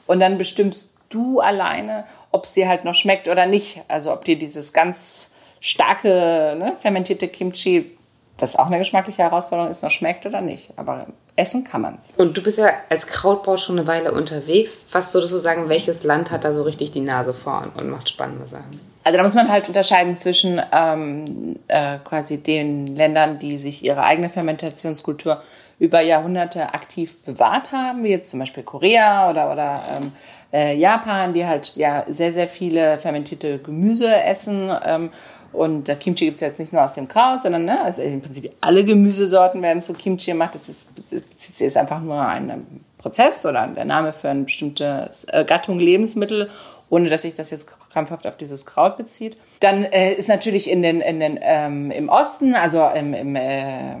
Und 0.07 0.19
dann 0.19 0.39
bestimmst 0.39 0.89
du 1.09 1.39
alleine, 1.39 2.05
ob 2.31 2.43
es 2.45 2.53
dir 2.53 2.67
halt 2.67 2.85
noch 2.85 2.93
schmeckt 2.93 3.27
oder 3.27 3.45
nicht. 3.45 3.81
Also 3.87 4.11
ob 4.11 4.25
dir 4.25 4.37
dieses 4.37 4.73
ganz 4.73 5.31
starke 5.59 6.55
ne, 6.57 6.75
fermentierte 6.77 7.27
Kimchi, 7.27 7.97
das 8.37 8.55
auch 8.55 8.67
eine 8.67 8.77
geschmackliche 8.77 9.23
Herausforderung 9.23 9.69
ist, 9.69 9.83
noch 9.83 9.91
schmeckt 9.91 10.25
oder 10.25 10.41
nicht. 10.41 10.71
Aber 10.77 11.07
essen 11.35 11.63
kann 11.63 11.81
man 11.81 11.97
es. 11.99 12.11
Und 12.15 12.37
du 12.37 12.41
bist 12.41 12.57
ja 12.57 12.71
als 12.89 13.07
Krautbau 13.07 13.57
schon 13.57 13.77
eine 13.77 13.87
Weile 13.87 14.11
unterwegs. 14.11 14.81
Was 14.91 15.13
würdest 15.13 15.33
du 15.33 15.39
sagen, 15.39 15.67
welches 15.69 16.03
Land 16.03 16.31
hat 16.31 16.43
da 16.43 16.53
so 16.53 16.63
richtig 16.63 16.91
die 16.91 17.01
Nase 17.01 17.33
vorn 17.33 17.71
und 17.77 17.89
macht 17.89 18.09
spannende 18.09 18.47
Sachen? 18.47 18.79
Also 19.03 19.17
da 19.17 19.23
muss 19.23 19.33
man 19.33 19.49
halt 19.49 19.67
unterscheiden 19.67 20.15
zwischen 20.15 20.61
ähm, 20.71 21.57
äh, 21.67 21.97
quasi 22.03 22.37
den 22.37 22.95
Ländern, 22.95 23.39
die 23.39 23.57
sich 23.57 23.83
ihre 23.83 24.03
eigene 24.03 24.29
Fermentationskultur 24.29 25.41
über 25.79 26.01
Jahrhunderte 26.01 26.73
aktiv 26.73 27.15
bewahrt 27.23 27.71
haben, 27.71 28.03
wie 28.03 28.09
jetzt 28.09 28.29
zum 28.29 28.39
Beispiel 28.39 28.63
Korea 28.63 29.29
oder, 29.29 29.51
oder 29.51 29.81
ähm, 29.89 30.11
äh, 30.51 30.75
Japan, 30.75 31.33
die 31.33 31.45
halt 31.45 31.75
ja 31.75 32.05
sehr, 32.07 32.31
sehr 32.31 32.47
viele 32.47 32.97
fermentierte 32.99 33.59
Gemüse 33.59 34.13
essen. 34.15 34.71
Ähm, 34.83 35.09
und 35.51 35.87
der 35.87 35.95
Kimchi 35.95 36.25
gibt 36.25 36.35
es 36.35 36.41
jetzt 36.41 36.59
nicht 36.59 36.73
nur 36.73 36.83
aus 36.83 36.93
dem 36.93 37.07
Kraut, 37.07 37.41
sondern 37.41 37.65
ne, 37.65 37.81
also 37.81 38.01
im 38.01 38.21
Prinzip 38.21 38.51
alle 38.61 38.83
Gemüsesorten 38.83 39.61
werden 39.61 39.81
zu 39.81 39.93
Kimchi 39.93 40.31
gemacht. 40.31 40.53
Das 40.53 40.69
ist, 40.69 40.91
das 41.11 41.61
ist 41.61 41.77
einfach 41.77 42.01
nur 42.01 42.21
ein 42.21 42.83
Prozess 42.97 43.45
oder 43.45 43.67
der 43.67 43.85
Name 43.85 44.13
für 44.13 44.29
eine 44.29 44.43
bestimmte 44.43 45.09
äh, 45.27 45.43
Gattung 45.45 45.79
Lebensmittel, 45.79 46.49
ohne 46.89 47.09
dass 47.09 47.23
sich 47.23 47.35
das 47.35 47.49
jetzt 47.49 47.67
krampfhaft 47.91 48.27
auf 48.27 48.37
dieses 48.37 48.65
Kraut 48.65 48.97
bezieht. 48.97 49.37
Dann 49.59 49.83
äh, 49.85 50.13
ist 50.13 50.29
natürlich 50.29 50.69
in 50.69 50.81
den, 50.81 51.01
in 51.01 51.19
den, 51.19 51.39
ähm, 51.41 51.91
im 51.91 52.09
Osten, 52.09 52.55
also 52.55 52.87
im, 52.95 53.13
im 53.13 53.35
äh, 53.35 53.95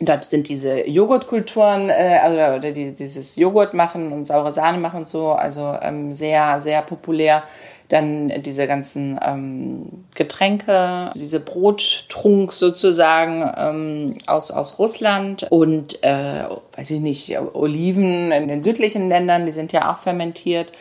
Dort 0.00 0.24
sind 0.24 0.48
diese 0.48 0.88
Joghurtkulturen, 0.88 1.90
äh, 1.90 2.20
also 2.22 2.36
oder 2.36 2.72
die, 2.72 2.92
dieses 2.92 3.34
Joghurt 3.36 3.74
machen 3.74 4.12
und 4.12 4.24
saure 4.24 4.52
Sahne 4.52 4.78
machen 4.78 5.00
und 5.00 5.08
so, 5.08 5.32
also 5.32 5.76
ähm, 5.82 6.14
sehr, 6.14 6.60
sehr 6.60 6.82
populär. 6.82 7.42
Dann 7.88 8.30
diese 8.42 8.66
ganzen 8.66 9.18
ähm, 9.24 10.04
Getränke, 10.14 11.10
diese 11.14 11.40
Brottrunk 11.40 12.52
sozusagen 12.52 13.50
ähm, 13.56 14.18
aus, 14.26 14.50
aus 14.50 14.78
Russland 14.78 15.46
und, 15.48 16.02
äh, 16.04 16.44
weiß 16.76 16.90
ich 16.90 17.00
nicht, 17.00 17.38
Oliven 17.54 18.30
in 18.30 18.46
den 18.46 18.60
südlichen 18.60 19.08
Ländern, 19.08 19.46
die 19.46 19.52
sind 19.52 19.72
ja 19.72 19.90
auch 19.90 19.98
fermentiert. 19.98 20.72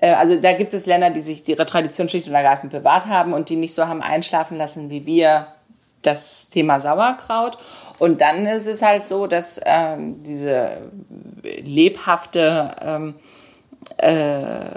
Äh, 0.00 0.12
also 0.14 0.36
da 0.40 0.54
gibt 0.54 0.74
es 0.74 0.86
Länder, 0.86 1.10
die 1.10 1.20
sich 1.20 1.48
ihre 1.48 1.66
Tradition 1.66 2.08
schlicht 2.08 2.26
und 2.26 2.34
ergreifend 2.34 2.72
bewahrt 2.72 3.06
haben 3.06 3.32
und 3.32 3.48
die 3.48 3.56
nicht 3.56 3.72
so 3.72 3.86
haben 3.86 4.02
einschlafen 4.02 4.58
lassen 4.58 4.90
wie 4.90 5.06
wir 5.06 5.46
das 6.02 6.48
Thema 6.48 6.80
Sauerkraut. 6.80 7.58
Und 7.98 8.20
dann 8.20 8.46
ist 8.46 8.66
es 8.66 8.82
halt 8.82 9.08
so, 9.08 9.26
dass 9.26 9.60
ähm, 9.64 10.22
diese 10.22 10.78
lebhafte, 11.42 12.76
ähm, 12.80 13.14
äh, 13.98 14.70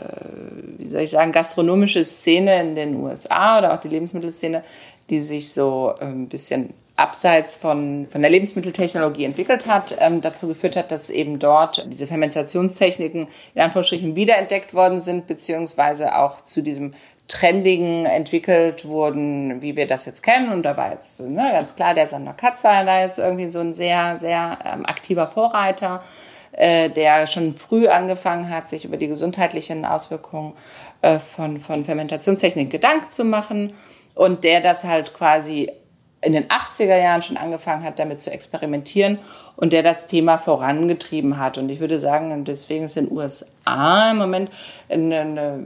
wie 0.78 0.86
soll 0.86 1.02
ich 1.02 1.12
sagen, 1.12 1.32
gastronomische 1.32 2.04
Szene 2.04 2.62
in 2.62 2.76
den 2.76 2.96
USA 2.96 3.60
oder 3.60 3.74
auch 3.74 3.80
die 3.80 3.90
Lebensmittelszene, 3.90 4.64
die 5.10 5.20
sich 5.20 5.54
so 5.54 5.94
ein 6.00 6.12
ähm, 6.12 6.30
bisschen 6.30 6.74
abseits 7.00 7.56
von, 7.56 8.08
von 8.12 8.22
der 8.22 8.30
Lebensmitteltechnologie 8.30 9.24
entwickelt 9.24 9.68
hat, 9.68 9.98
ähm, 10.00 10.22
dazu 10.22 10.48
geführt 10.48 10.76
hat, 10.76 10.92
dass 10.92 11.10
eben 11.10 11.40
dort 11.40 11.88
diese 11.90 12.08
Fermentationstechniken 12.08 13.28
in 13.56 13.62
Anführungsstrichen 13.62 14.16
wiederentdeckt 14.16 14.74
worden 14.74 15.00
sind, 15.00 15.26
beziehungsweise 15.26 16.18
auch 16.18 16.42
zu 16.42 16.62
diesem 16.62 16.94
Trendigen 17.30 18.06
entwickelt 18.06 18.86
wurden, 18.86 19.62
wie 19.62 19.78
wir 19.78 19.88
das 19.88 20.06
jetzt 20.06 20.24
kennen. 20.24 20.52
Und 20.52 20.64
da 20.64 20.76
war 20.76 20.92
jetzt 20.92 21.22
ne, 21.22 21.52
ganz 21.54 21.76
klar, 21.76 21.94
der 21.94 22.08
Sander 22.08 22.34
Katz 22.34 22.64
war 22.64 22.84
da 22.84 23.00
jetzt 23.00 23.20
irgendwie 23.20 23.50
so 23.50 23.60
ein 23.60 23.74
sehr, 23.74 24.18
sehr 24.18 24.58
ähm, 24.66 24.86
aktiver 24.86 25.28
Vorreiter, 25.28 26.04
äh, 26.52 26.90
der 26.90 27.28
schon 27.28 27.54
früh 27.54 27.88
angefangen 27.88 28.50
hat, 28.50 28.68
sich 28.68 28.84
über 28.84 28.98
die 28.98 29.08
gesundheitlichen 29.08 29.86
Auswirkungen 29.86 30.54
äh, 31.02 31.20
von, 31.20 31.62
von 31.62 31.86
Fermentationstechnik 31.86 32.72
Gedanken 32.72 33.10
zu 33.12 33.24
machen 33.24 33.74
und 34.16 34.44
der 34.44 34.60
das 34.60 34.84
halt 34.84 35.14
quasi 35.14 35.72
in 36.22 36.34
den 36.34 36.48
80er 36.48 36.98
Jahren 36.98 37.22
schon 37.22 37.38
angefangen 37.38 37.84
hat, 37.84 37.98
damit 37.98 38.20
zu 38.20 38.30
experimentieren 38.30 39.20
und 39.56 39.72
der 39.72 39.84
das 39.84 40.08
Thema 40.08 40.38
vorangetrieben 40.38 41.38
hat. 41.38 41.58
Und 41.58 41.70
ich 41.70 41.80
würde 41.80 41.98
sagen, 41.98 42.44
deswegen 42.44 42.84
ist 42.86 42.98
in 42.98 43.08
den 43.08 43.18
USA 43.18 44.12
im 44.12 44.18
Moment 44.18 44.52
eine, 44.90 45.22
eine, 45.22 45.64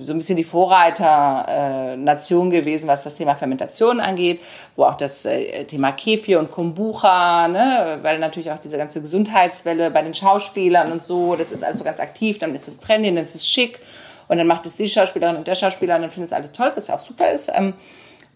so 0.00 0.14
ein 0.14 0.18
bisschen 0.18 0.38
die 0.38 0.44
Vorreiternation 0.44 2.52
äh, 2.52 2.60
gewesen, 2.60 2.88
was 2.88 3.04
das 3.04 3.14
Thema 3.14 3.34
Fermentation 3.34 4.00
angeht, 4.00 4.40
wo 4.76 4.84
auch 4.84 4.94
das 4.94 5.26
äh, 5.26 5.64
Thema 5.64 5.92
Kefir 5.92 6.38
und 6.38 6.50
Kombucha, 6.50 7.48
ne, 7.48 7.98
weil 8.00 8.18
natürlich 8.18 8.50
auch 8.50 8.58
diese 8.58 8.78
ganze 8.78 9.02
Gesundheitswelle 9.02 9.90
bei 9.90 10.00
den 10.00 10.14
Schauspielern 10.14 10.90
und 10.90 11.02
so, 11.02 11.36
das 11.36 11.52
ist 11.52 11.62
alles 11.62 11.78
so 11.78 11.84
ganz 11.84 12.00
aktiv, 12.00 12.38
dann 12.38 12.54
ist 12.54 12.66
es 12.66 12.80
trendy, 12.80 13.10
dann 13.10 13.18
ist 13.18 13.34
es 13.34 13.46
schick 13.46 13.80
und 14.28 14.38
dann 14.38 14.46
macht 14.46 14.64
es 14.64 14.76
die 14.76 14.88
Schauspielerin 14.88 15.36
und 15.36 15.46
der 15.46 15.54
Schauspieler 15.54 15.96
und 15.96 16.02
dann 16.02 16.10
findet 16.10 16.28
es 16.28 16.32
alle 16.32 16.50
toll, 16.50 16.72
was 16.74 16.88
ja 16.88 16.94
auch 16.94 17.00
super 17.00 17.30
ist. 17.30 17.52
Ähm, 17.54 17.74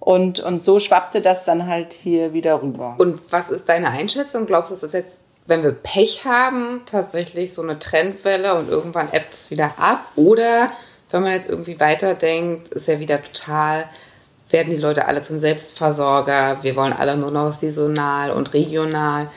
und, 0.00 0.40
und 0.40 0.62
so 0.62 0.78
schwappte 0.78 1.20
das 1.20 1.44
dann 1.44 1.66
halt 1.66 1.92
hier 1.92 2.32
wieder 2.32 2.62
rüber. 2.62 2.96
Und 2.98 3.20
was 3.30 3.50
ist 3.50 3.68
deine 3.68 3.90
Einschätzung? 3.90 4.46
Glaubst 4.46 4.72
du, 4.72 4.74
dass 4.74 4.82
das 4.82 4.92
jetzt 4.92 5.20
wenn 5.50 5.64
wir 5.64 5.72
Pech 5.72 6.24
haben, 6.24 6.82
tatsächlich 6.86 7.52
so 7.52 7.60
eine 7.60 7.78
Trendwelle 7.78 8.54
und 8.54 8.68
irgendwann 8.68 9.08
ebbt 9.12 9.34
es 9.34 9.50
wieder 9.50 9.72
ab. 9.78 10.04
Oder 10.14 10.70
wenn 11.10 11.22
man 11.22 11.32
jetzt 11.32 11.50
irgendwie 11.50 11.80
weiterdenkt, 11.80 12.68
ist 12.68 12.86
ja 12.86 13.00
wieder 13.00 13.20
total, 13.20 13.86
werden 14.48 14.72
die 14.72 14.80
Leute 14.80 15.06
alle 15.06 15.22
zum 15.22 15.40
Selbstversorger, 15.40 16.58
wir 16.62 16.76
wollen 16.76 16.92
alle 16.92 17.16
nur 17.16 17.32
noch 17.32 17.52
saisonal 17.52 18.30
und 18.30 18.54
regional, 18.54 19.28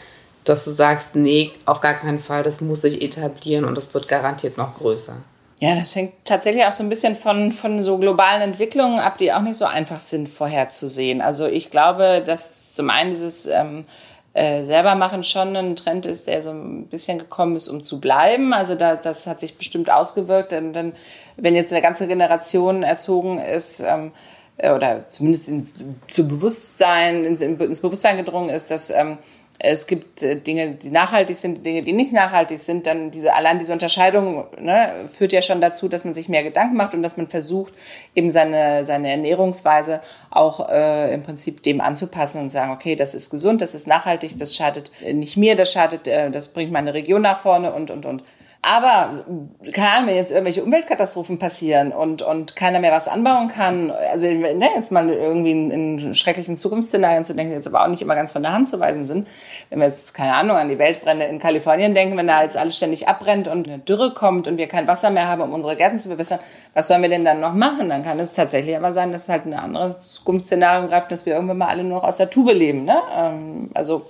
dass 0.44 0.66
du 0.66 0.72
sagst, 0.72 1.16
nee, 1.16 1.52
auf 1.66 1.82
gar 1.82 1.96
keinen 1.96 2.20
Fall, 2.20 2.44
das 2.44 2.62
muss 2.62 2.82
sich 2.82 3.02
etablieren 3.02 3.66
und 3.66 3.76
das 3.76 3.92
wird 3.96 4.08
garantiert 4.08 4.58
noch 4.58 4.76
größer. 4.76 5.16
Ja, 5.64 5.76
das 5.76 5.96
hängt 5.96 6.12
tatsächlich 6.26 6.66
auch 6.66 6.74
so 6.74 6.84
ein 6.84 6.90
bisschen 6.90 7.16
von, 7.16 7.54
von 7.54 7.84
so 7.84 7.98
globalen 7.98 8.42
Entwicklungen 8.42 9.00
ab, 9.00 9.18
die 9.18 9.32
auch 9.32 9.40
nicht 9.40 9.56
so 9.56 9.64
einfach 9.64 10.02
sind 10.02 10.28
vorherzusehen. 10.28 11.22
Also 11.22 11.46
ich 11.48 11.72
glaube, 11.72 12.22
dass 12.26 12.74
zum 12.74 12.90
einen 12.90 13.12
dieses 13.12 13.46
ähm, 13.46 13.86
äh, 14.34 14.66
selber 14.66 14.96
machen 14.96 15.24
schon 15.24 15.56
ein 15.56 15.78
Trend 15.78 16.06
ist, 16.06 16.28
der 16.28 16.42
so 16.42 16.50
ein 16.50 16.88
bisschen 16.88 17.18
gekommen 17.18 17.56
ist, 17.56 17.70
um 17.70 17.82
zu 17.82 18.02
bleiben. 18.02 18.52
Also 18.54 18.76
da, 18.76 18.98
das 18.98 19.26
hat 19.26 19.40
sich 19.40 19.58
bestimmt 19.58 19.90
ausgewirkt. 19.90 20.52
Denn, 20.52 20.74
denn 20.74 20.92
wenn 21.38 21.56
jetzt 21.56 21.72
eine 21.72 21.82
ganze 21.82 22.08
Generation 22.08 22.84
erzogen 22.84 23.40
ist, 23.40 23.80
ähm, 23.80 24.12
äh, 24.58 24.74
oder 24.74 25.08
zumindest 25.08 25.48
in, 25.48 25.66
zu 26.10 26.28
Bewusstsein, 26.28 27.24
ins, 27.24 27.40
ins 27.40 27.80
Bewusstsein 27.80 28.18
gedrungen 28.18 28.50
ist, 28.50 28.70
dass 28.70 28.90
ähm, 28.90 29.18
es 29.60 29.88
gibt 29.88 30.22
äh, 30.22 30.36
Dinge, 30.36 30.72
die 30.72 30.90
nachhaltig 30.90 31.36
sind, 31.36 31.66
Dinge, 31.66 31.84
die 31.84 31.94
nicht 31.94 32.12
nachhaltig 32.12 32.60
sind, 32.60 32.86
dann 32.86 33.12
diese, 33.12 33.34
allein 33.34 33.60
diese 33.60 33.74
Unterscheidung 33.74 34.46
ne, 34.60 35.10
führt 35.12 35.32
ja 35.32 35.42
schon 35.42 35.62
dazu, 35.62 35.88
dass 35.88 36.04
man 36.04 36.14
sich 36.14 36.28
mehr 36.28 36.44
Gedanken 36.44 36.76
macht 36.76 36.94
und 36.94 37.02
dass 37.02 37.18
man 37.18 37.28
versucht, 37.28 37.74
eben 38.14 38.30
seine, 38.30 38.84
seine 38.84 39.10
Ernährungsweise 39.12 40.02
auch 40.30 40.70
äh, 40.70 41.14
im 41.14 41.24
Prinzip 41.24 41.64
dem 41.64 41.82
anzupassen 41.82 42.42
und 42.42 42.50
sagen, 42.50 42.72
okay, 42.72 42.96
das 42.96 43.14
ist 43.14 43.30
gesund, 43.30 43.62
das 43.62 43.74
ist 43.74 43.88
nachhaltig, 43.88 44.38
das 44.38 44.56
schadet 44.56 44.92
nicht 45.02 45.38
mir, 45.38 45.56
das 45.56 45.72
schadet, 45.72 46.08
äh, 46.08 46.30
das 46.30 46.50
bringt 46.50 46.72
meine 46.72 46.94
Region 46.94 47.22
nach 47.22 47.40
vorne 47.40 47.74
und, 47.74 47.90
und, 47.90 48.06
und. 48.06 48.24
Aber 48.66 49.26
keine 49.74 49.90
Ahnung, 49.90 50.08
wenn 50.08 50.16
jetzt 50.16 50.32
irgendwelche 50.32 50.64
Umweltkatastrophen 50.64 51.38
passieren 51.38 51.92
und, 51.92 52.22
und 52.22 52.56
keiner 52.56 52.80
mehr 52.80 52.94
was 52.94 53.10
anbauen 53.10 53.50
kann, 53.50 53.92
also 53.92 54.26
ne, 54.26 54.70
jetzt 54.74 54.90
mal 54.90 55.10
irgendwie 55.10 55.52
in, 55.52 55.70
in 55.70 56.16
schrecklichen 56.16 56.56
Zukunftsszenarien 56.56 57.26
zu 57.26 57.36
denken, 57.36 57.52
jetzt 57.52 57.68
aber 57.68 57.84
auch 57.84 57.90
nicht 57.90 58.02
immer 58.02 58.16
ganz 58.16 58.32
von 58.32 58.42
der 58.42 58.54
Hand 58.54 58.70
zu 58.70 58.80
weisen 58.80 59.06
sind. 59.06 59.28
Wenn 59.70 59.80
wir 59.80 59.86
jetzt, 59.86 60.14
keine 60.14 60.34
Ahnung, 60.36 60.56
an 60.56 60.70
die 60.70 60.80
Weltbrände 60.80 61.26
in 61.26 61.40
Kalifornien 61.40 61.94
denken, 61.94 62.16
wenn 62.16 62.28
da 62.28 62.42
jetzt 62.42 62.56
alles 62.56 62.78
ständig 62.78 63.10
abbrennt 63.10 63.50
und 63.50 63.68
eine 63.68 63.80
Dürre 63.80 64.14
kommt 64.14 64.48
und 64.48 64.58
wir 64.58 64.68
kein 64.68 64.88
Wasser 64.88 65.10
mehr 65.10 65.28
haben, 65.28 65.42
um 65.42 65.52
unsere 65.52 65.76
Gärten 65.76 65.98
zu 65.98 66.08
bewässern, 66.08 66.40
was 66.74 66.88
sollen 66.88 67.02
wir 67.02 67.10
denn 67.10 67.26
dann 67.26 67.42
noch 67.42 67.54
machen? 67.54 67.90
Dann 67.90 68.06
kann 68.06 68.18
es 68.22 68.34
tatsächlich 68.34 68.78
aber 68.78 68.94
sein, 68.94 69.12
dass 69.12 69.28
halt 69.28 69.46
ein 69.46 69.56
anderes 69.56 70.10
Zukunftsszenario 70.10 70.88
greift, 70.88 71.12
dass 71.12 71.26
wir 71.26 71.34
irgendwann 71.34 71.58
mal 71.58 71.68
alle 71.68 71.84
nur 71.84 71.98
noch 71.98 72.08
aus 72.08 72.16
der 72.16 72.30
Tube 72.30 72.54
leben. 72.54 72.86
Ne? 72.86 72.96
Ähm, 73.14 73.72
also 73.74 74.06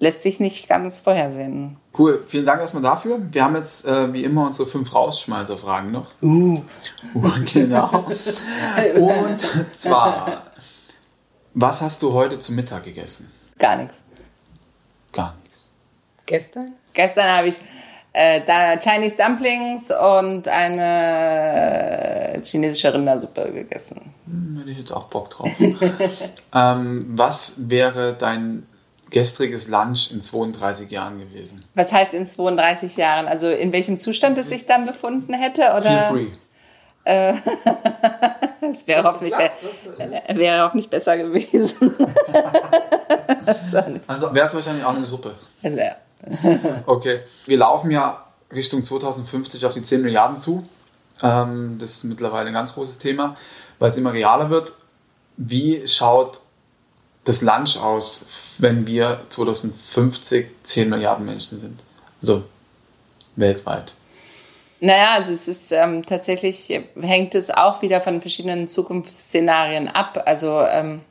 lässt 0.00 0.22
sich 0.22 0.40
nicht 0.40 0.68
ganz 0.68 1.00
vorhersehen. 1.00 1.76
Cool, 1.96 2.22
vielen 2.26 2.46
Dank 2.46 2.60
erstmal 2.60 2.84
dafür. 2.84 3.20
Wir 3.32 3.44
haben 3.44 3.56
jetzt 3.56 3.84
äh, 3.84 4.12
wie 4.12 4.22
immer 4.22 4.46
unsere 4.46 4.68
fünf 4.68 4.94
Rausschmeißer-Fragen 4.94 5.90
noch. 5.90 6.06
Uh. 6.22 6.62
uh 7.14 7.30
genau. 7.52 8.06
Und 8.94 9.40
zwar, 9.74 10.44
was 11.54 11.80
hast 11.80 12.02
du 12.02 12.12
heute 12.12 12.38
zum 12.38 12.54
Mittag 12.54 12.84
gegessen? 12.84 13.32
Gar 13.58 13.76
nichts. 13.76 14.02
Gar 15.12 15.34
nichts. 15.42 15.70
Gestern? 16.26 16.74
Gestern 16.92 17.28
habe 17.28 17.48
ich 17.48 17.58
äh, 18.12 18.40
da 18.46 18.76
Chinese 18.78 19.16
Dumplings 19.16 19.90
und 19.90 20.46
eine 20.46 22.40
chinesische 22.44 22.94
Rindersuppe 22.94 23.52
gegessen. 23.52 24.14
Hm, 24.26 24.58
hätte 24.58 24.70
ich 24.70 24.78
jetzt 24.78 24.92
auch 24.92 25.06
Bock 25.06 25.30
drauf. 25.30 25.50
ähm, 26.54 27.04
was 27.08 27.68
wäre 27.68 28.14
dein 28.14 28.66
gestriges 29.10 29.68
Lunch 29.68 30.10
in 30.12 30.20
32 30.20 30.90
Jahren 30.90 31.18
gewesen. 31.18 31.64
Was 31.74 31.92
heißt 31.92 32.14
in 32.14 32.24
32 32.24 32.96
Jahren? 32.96 33.26
Also 33.26 33.50
in 33.50 33.72
welchem 33.72 33.98
Zustand 33.98 34.38
es 34.38 34.48
sich 34.48 34.66
dann 34.66 34.86
befunden 34.86 35.34
hätte? 35.34 35.62
Oder? 35.62 36.08
Feel 36.08 36.08
free. 36.10 36.26
Äh, 37.04 37.34
es 38.70 38.86
wäre 38.86 39.04
hoffentlich, 39.04 39.34
be 39.34 40.38
wäre 40.38 40.64
hoffentlich 40.64 40.90
besser 40.90 41.16
gewesen. 41.16 41.94
also 44.06 44.34
wäre 44.34 44.46
es 44.46 44.54
wahrscheinlich 44.54 44.84
auch 44.84 44.94
eine 44.94 45.06
Suppe. 45.06 45.34
Also, 45.62 45.78
ja. 45.78 45.96
okay, 46.86 47.20
wir 47.46 47.58
laufen 47.58 47.90
ja 47.90 48.26
Richtung 48.52 48.84
2050 48.84 49.64
auf 49.64 49.74
die 49.74 49.82
10 49.82 50.02
Milliarden 50.02 50.36
zu. 50.36 50.68
Ähm, 51.22 51.78
das 51.78 51.92
ist 51.92 52.04
mittlerweile 52.04 52.48
ein 52.48 52.54
ganz 52.54 52.74
großes 52.74 52.98
Thema, 52.98 53.36
weil 53.78 53.88
es 53.88 53.96
immer 53.96 54.12
realer 54.12 54.50
wird. 54.50 54.74
Wie 55.36 55.86
schaut 55.88 56.40
das 57.24 57.42
Lunch 57.42 57.76
aus, 57.76 58.26
wenn 58.58 58.86
wir 58.86 59.20
2050 59.28 60.46
10 60.62 60.88
Milliarden 60.88 61.26
Menschen 61.26 61.60
sind? 61.60 61.80
Also 62.20 62.44
weltweit. 63.36 63.94
Naja, 64.80 65.12
also 65.14 65.32
es 65.32 65.46
ist 65.46 65.72
ähm, 65.72 66.06
tatsächlich, 66.06 66.82
hängt 67.00 67.34
es 67.34 67.50
auch 67.50 67.82
wieder 67.82 68.00
von 68.00 68.22
verschiedenen 68.22 68.66
Zukunftsszenarien 68.66 69.88
ab. 69.88 70.22
Also 70.24 70.62
ähm, 70.62 71.02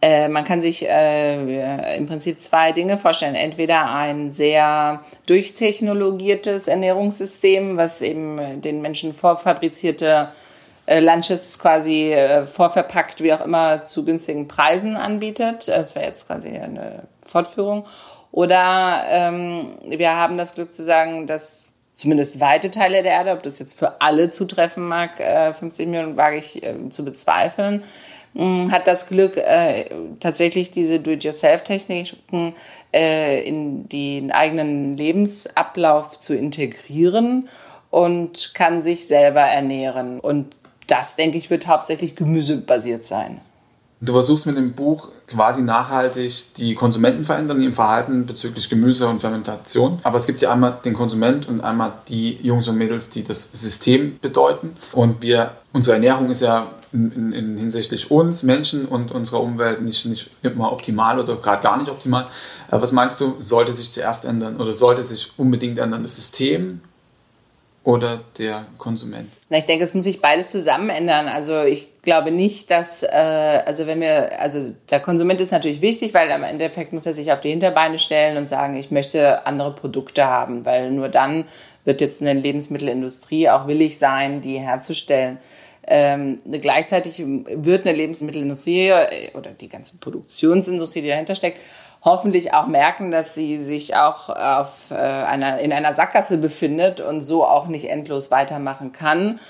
äh, 0.00 0.28
man 0.28 0.44
kann 0.44 0.60
sich 0.60 0.88
äh, 0.88 1.96
im 1.96 2.06
Prinzip 2.06 2.40
zwei 2.40 2.70
Dinge 2.70 2.96
vorstellen. 2.96 3.34
Entweder 3.34 3.92
ein 3.92 4.30
sehr 4.30 5.02
durchtechnologiertes 5.26 6.68
Ernährungssystem, 6.68 7.76
was 7.76 8.02
eben 8.02 8.60
den 8.62 8.82
Menschen 8.82 9.14
vorfabrizierte 9.14 10.28
äh, 10.32 10.47
Lunches 10.88 11.58
quasi 11.58 12.12
äh, 12.12 12.46
vorverpackt, 12.46 13.22
wie 13.22 13.32
auch 13.32 13.44
immer, 13.44 13.82
zu 13.82 14.04
günstigen 14.04 14.48
Preisen 14.48 14.96
anbietet. 14.96 15.68
Das 15.68 15.94
wäre 15.94 16.06
jetzt 16.06 16.26
quasi 16.26 16.48
eine 16.48 17.02
Fortführung. 17.26 17.86
Oder 18.32 19.04
ähm, 19.08 19.78
wir 19.86 20.14
haben 20.14 20.38
das 20.38 20.54
Glück 20.54 20.72
zu 20.72 20.84
sagen, 20.84 21.26
dass 21.26 21.68
zumindest 21.94 22.40
weite 22.40 22.70
Teile 22.70 23.02
der 23.02 23.12
Erde, 23.12 23.32
ob 23.32 23.42
das 23.42 23.58
jetzt 23.58 23.78
für 23.78 24.00
alle 24.00 24.28
zutreffen 24.28 24.86
mag, 24.86 25.18
äh, 25.20 25.52
50 25.52 25.88
Millionen 25.88 26.16
wage 26.16 26.36
ich 26.36 26.62
äh, 26.62 26.88
zu 26.90 27.04
bezweifeln, 27.04 27.82
mh, 28.34 28.70
hat 28.70 28.86
das 28.86 29.08
Glück, 29.08 29.36
äh, 29.36 29.90
tatsächlich 30.20 30.70
diese 30.70 31.00
Do-it-yourself-Techniken 31.00 32.54
äh, 32.92 33.42
in 33.46 33.88
den 33.88 34.30
eigenen 34.30 34.96
Lebensablauf 34.96 36.18
zu 36.18 36.34
integrieren 36.34 37.48
und 37.90 38.52
kann 38.54 38.80
sich 38.80 39.06
selber 39.06 39.40
ernähren. 39.42 40.20
Und 40.20 40.56
das, 40.88 41.16
denke 41.16 41.38
ich, 41.38 41.50
wird 41.50 41.66
hauptsächlich 41.66 42.16
gemüsebasiert 42.16 43.04
sein. 43.04 43.40
Du 44.00 44.12
versuchst 44.12 44.46
mit 44.46 44.56
dem 44.56 44.74
Buch 44.74 45.08
quasi 45.26 45.60
nachhaltig 45.60 46.54
die 46.56 46.76
Konsumenten 46.76 47.24
verändern 47.24 47.60
im 47.62 47.72
Verhalten 47.72 48.26
bezüglich 48.26 48.68
Gemüse 48.68 49.08
und 49.08 49.20
Fermentation. 49.20 49.98
Aber 50.04 50.16
es 50.16 50.26
gibt 50.26 50.40
ja 50.40 50.52
einmal 50.52 50.78
den 50.84 50.94
Konsument 50.94 51.48
und 51.48 51.60
einmal 51.62 51.92
die 52.08 52.38
Jungs 52.40 52.68
und 52.68 52.78
Mädels, 52.78 53.10
die 53.10 53.24
das 53.24 53.50
System 53.52 54.18
bedeuten. 54.20 54.76
Und 54.92 55.20
wir, 55.20 55.50
unsere 55.72 55.96
Ernährung 55.96 56.30
ist 56.30 56.42
ja 56.42 56.68
in, 56.92 57.10
in, 57.10 57.32
in 57.32 57.56
hinsichtlich 57.58 58.10
uns 58.10 58.44
Menschen 58.44 58.86
und 58.86 59.10
unserer 59.10 59.40
Umwelt 59.40 59.82
nicht, 59.82 60.06
nicht 60.06 60.30
immer 60.42 60.72
optimal 60.72 61.18
oder 61.18 61.34
gerade 61.36 61.62
gar 61.62 61.76
nicht 61.76 61.90
optimal. 61.90 62.26
Was 62.70 62.92
meinst 62.92 63.20
du, 63.20 63.34
sollte 63.40 63.72
sich 63.72 63.90
zuerst 63.90 64.24
ändern 64.24 64.58
oder 64.58 64.72
sollte 64.72 65.02
sich 65.02 65.32
unbedingt 65.36 65.78
ändern? 65.78 66.04
Das 66.04 66.14
System 66.14 66.82
oder 67.88 68.18
der 68.36 68.66
Konsument? 68.76 69.30
Na, 69.48 69.56
ich 69.56 69.64
denke, 69.64 69.82
es 69.82 69.94
muss 69.94 70.04
sich 70.04 70.20
beides 70.20 70.50
zusammen 70.50 70.90
ändern. 70.90 71.26
Also 71.26 71.62
ich 71.62 72.02
glaube 72.02 72.30
nicht, 72.30 72.70
dass, 72.70 73.02
äh, 73.02 73.62
also 73.64 73.86
wenn 73.86 74.02
wir, 74.02 74.38
also 74.42 74.74
der 74.90 75.00
Konsument 75.00 75.40
ist 75.40 75.52
natürlich 75.52 75.80
wichtig, 75.80 76.12
weil 76.12 76.30
am 76.30 76.42
Endeffekt 76.42 76.92
muss 76.92 77.06
er 77.06 77.14
sich 77.14 77.32
auf 77.32 77.40
die 77.40 77.48
Hinterbeine 77.48 77.98
stellen 77.98 78.36
und 78.36 78.46
sagen, 78.46 78.76
ich 78.76 78.90
möchte 78.90 79.46
andere 79.46 79.74
Produkte 79.74 80.26
haben, 80.26 80.66
weil 80.66 80.90
nur 80.90 81.08
dann 81.08 81.46
wird 81.86 82.02
jetzt 82.02 82.20
eine 82.20 82.38
Lebensmittelindustrie 82.38 83.48
auch 83.48 83.66
willig 83.68 83.98
sein, 83.98 84.42
die 84.42 84.58
herzustellen. 84.58 85.38
Ähm, 85.86 86.40
gleichzeitig 86.60 87.22
wird 87.24 87.86
eine 87.86 87.96
Lebensmittelindustrie 87.96 88.88
äh, 88.88 89.30
oder 89.32 89.52
die 89.52 89.70
ganze 89.70 89.96
Produktionsindustrie, 89.96 91.00
die 91.00 91.08
dahinter 91.08 91.34
steckt, 91.34 91.58
hoffentlich 92.02 92.54
auch 92.54 92.66
merken, 92.66 93.10
dass 93.10 93.34
sie 93.34 93.58
sich 93.58 93.96
auch 93.96 94.28
auf, 94.28 94.90
äh, 94.90 94.94
einer, 94.94 95.58
in 95.58 95.72
einer 95.72 95.92
Sackgasse 95.92 96.38
befindet 96.38 97.00
und 97.00 97.22
so 97.22 97.44
auch 97.44 97.66
nicht 97.66 97.90
endlos 97.90 98.30
weitermachen 98.30 98.92
kann 98.92 99.40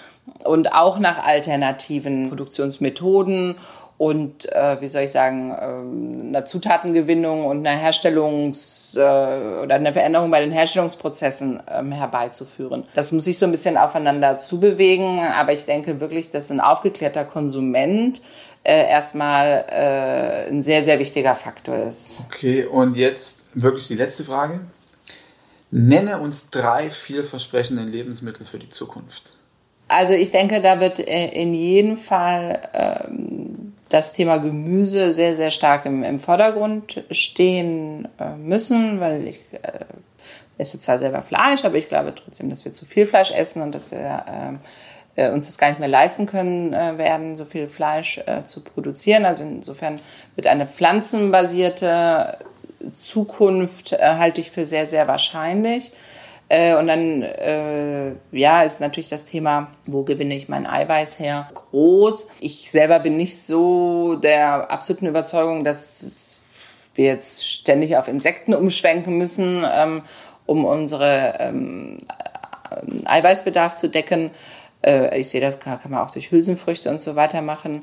und 0.44 0.72
auch 0.72 0.98
nach 0.98 1.24
alternativen 1.24 2.28
Produktionsmethoden 2.28 3.56
und 3.98 4.50
äh, 4.52 4.80
wie 4.80 4.86
soll 4.86 5.02
ich 5.02 5.10
sagen, 5.10 5.50
äh, 5.50 6.28
einer 6.28 6.44
Zutatengewinnung 6.44 7.44
und 7.44 7.66
einer 7.66 7.76
Herstellungs- 7.76 8.96
äh, 8.96 9.62
oder 9.62 9.74
einer 9.74 9.92
Veränderung 9.92 10.30
bei 10.30 10.38
den 10.38 10.52
Herstellungsprozessen 10.52 11.60
ähm, 11.68 11.90
herbeizuführen. 11.90 12.84
Das 12.94 13.10
muss 13.10 13.24
sich 13.24 13.38
so 13.38 13.46
ein 13.46 13.50
bisschen 13.50 13.76
aufeinander 13.76 14.38
zubewegen, 14.38 15.18
aber 15.18 15.52
ich 15.52 15.64
denke 15.64 16.00
wirklich, 16.00 16.30
dass 16.30 16.50
ein 16.50 16.60
aufgeklärter 16.60 17.24
Konsument 17.24 18.22
äh, 18.64 18.88
erstmal 18.88 19.64
äh, 19.68 20.48
ein 20.48 20.62
sehr, 20.62 20.82
sehr 20.82 20.98
wichtiger 20.98 21.34
Faktor 21.34 21.76
ist. 21.88 22.20
Okay, 22.26 22.64
und 22.64 22.96
jetzt 22.96 23.42
wirklich 23.54 23.88
die 23.88 23.94
letzte 23.94 24.24
Frage. 24.24 24.60
Nenne 25.70 26.18
uns 26.18 26.48
drei 26.50 26.88
vielversprechende 26.88 27.82
Lebensmittel 27.82 28.46
für 28.46 28.58
die 28.58 28.70
Zukunft. 28.70 29.36
Also 29.88 30.14
ich 30.14 30.30
denke, 30.30 30.60
da 30.60 30.80
wird 30.80 30.98
äh, 30.98 31.28
in 31.28 31.54
jedem 31.54 31.96
Fall 31.96 32.68
ähm, 32.74 33.74
das 33.88 34.12
Thema 34.12 34.38
Gemüse 34.38 35.12
sehr, 35.12 35.34
sehr 35.34 35.50
stark 35.50 35.86
im, 35.86 36.04
im 36.04 36.18
Vordergrund 36.18 37.02
stehen 37.10 38.08
äh, 38.18 38.36
müssen, 38.36 39.00
weil 39.00 39.26
ich 39.28 39.40
äh, 39.52 39.84
esse 40.58 40.78
zwar 40.78 40.98
selber 40.98 41.22
Fleisch, 41.22 41.64
aber 41.64 41.76
ich 41.76 41.88
glaube 41.88 42.14
trotzdem, 42.14 42.50
dass 42.50 42.64
wir 42.64 42.72
zu 42.72 42.84
viel 42.84 43.06
Fleisch 43.06 43.30
essen 43.30 43.62
und 43.62 43.72
dass 43.72 43.90
wir 43.90 44.24
ähm, 44.28 44.60
äh, 45.18 45.30
uns 45.30 45.46
das 45.46 45.58
gar 45.58 45.68
nicht 45.68 45.80
mehr 45.80 45.88
leisten 45.88 46.26
können 46.26 46.72
äh, 46.72 46.96
werden, 46.96 47.36
so 47.36 47.44
viel 47.44 47.68
Fleisch 47.68 48.18
äh, 48.26 48.44
zu 48.44 48.62
produzieren. 48.62 49.24
Also 49.24 49.42
insofern 49.44 50.00
wird 50.36 50.46
eine 50.46 50.66
pflanzenbasierte 50.66 52.38
Zukunft 52.92 53.92
äh, 53.92 53.98
halte 53.98 54.40
ich 54.40 54.50
für 54.50 54.64
sehr, 54.64 54.86
sehr 54.86 55.08
wahrscheinlich. 55.08 55.92
Äh, 56.48 56.76
und 56.76 56.86
dann, 56.86 57.22
äh, 57.22 58.12
ja, 58.32 58.62
ist 58.62 58.80
natürlich 58.80 59.08
das 59.08 59.24
Thema, 59.24 59.72
wo 59.86 60.04
gewinne 60.04 60.34
ich 60.34 60.48
mein 60.48 60.66
Eiweiß 60.66 61.18
her, 61.18 61.48
groß. 61.52 62.30
Ich 62.40 62.70
selber 62.70 63.00
bin 63.00 63.16
nicht 63.16 63.38
so 63.38 64.14
der 64.14 64.70
absoluten 64.70 65.06
Überzeugung, 65.06 65.64
dass 65.64 66.38
wir 66.94 67.06
jetzt 67.06 67.46
ständig 67.46 67.96
auf 67.96 68.08
Insekten 68.08 68.54
umschwenken 68.54 69.18
müssen, 69.18 69.64
ähm, 69.68 70.02
um 70.46 70.64
unsere 70.64 71.34
ähm, 71.38 71.98
Eiweißbedarf 73.04 73.74
zu 73.74 73.88
decken. 73.88 74.30
Äh, 74.82 75.18
ich 75.18 75.28
sehe, 75.28 75.40
das 75.40 75.58
kann, 75.58 75.80
kann, 75.80 75.90
man 75.90 76.00
auch 76.00 76.10
durch 76.10 76.30
Hülsenfrüchte 76.30 76.90
und 76.90 77.00
so 77.00 77.16
weiter 77.16 77.42
machen. 77.42 77.82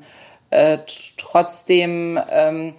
Äh, 0.49 0.79
trotzdem 1.17 2.19
ähm, 2.29 2.75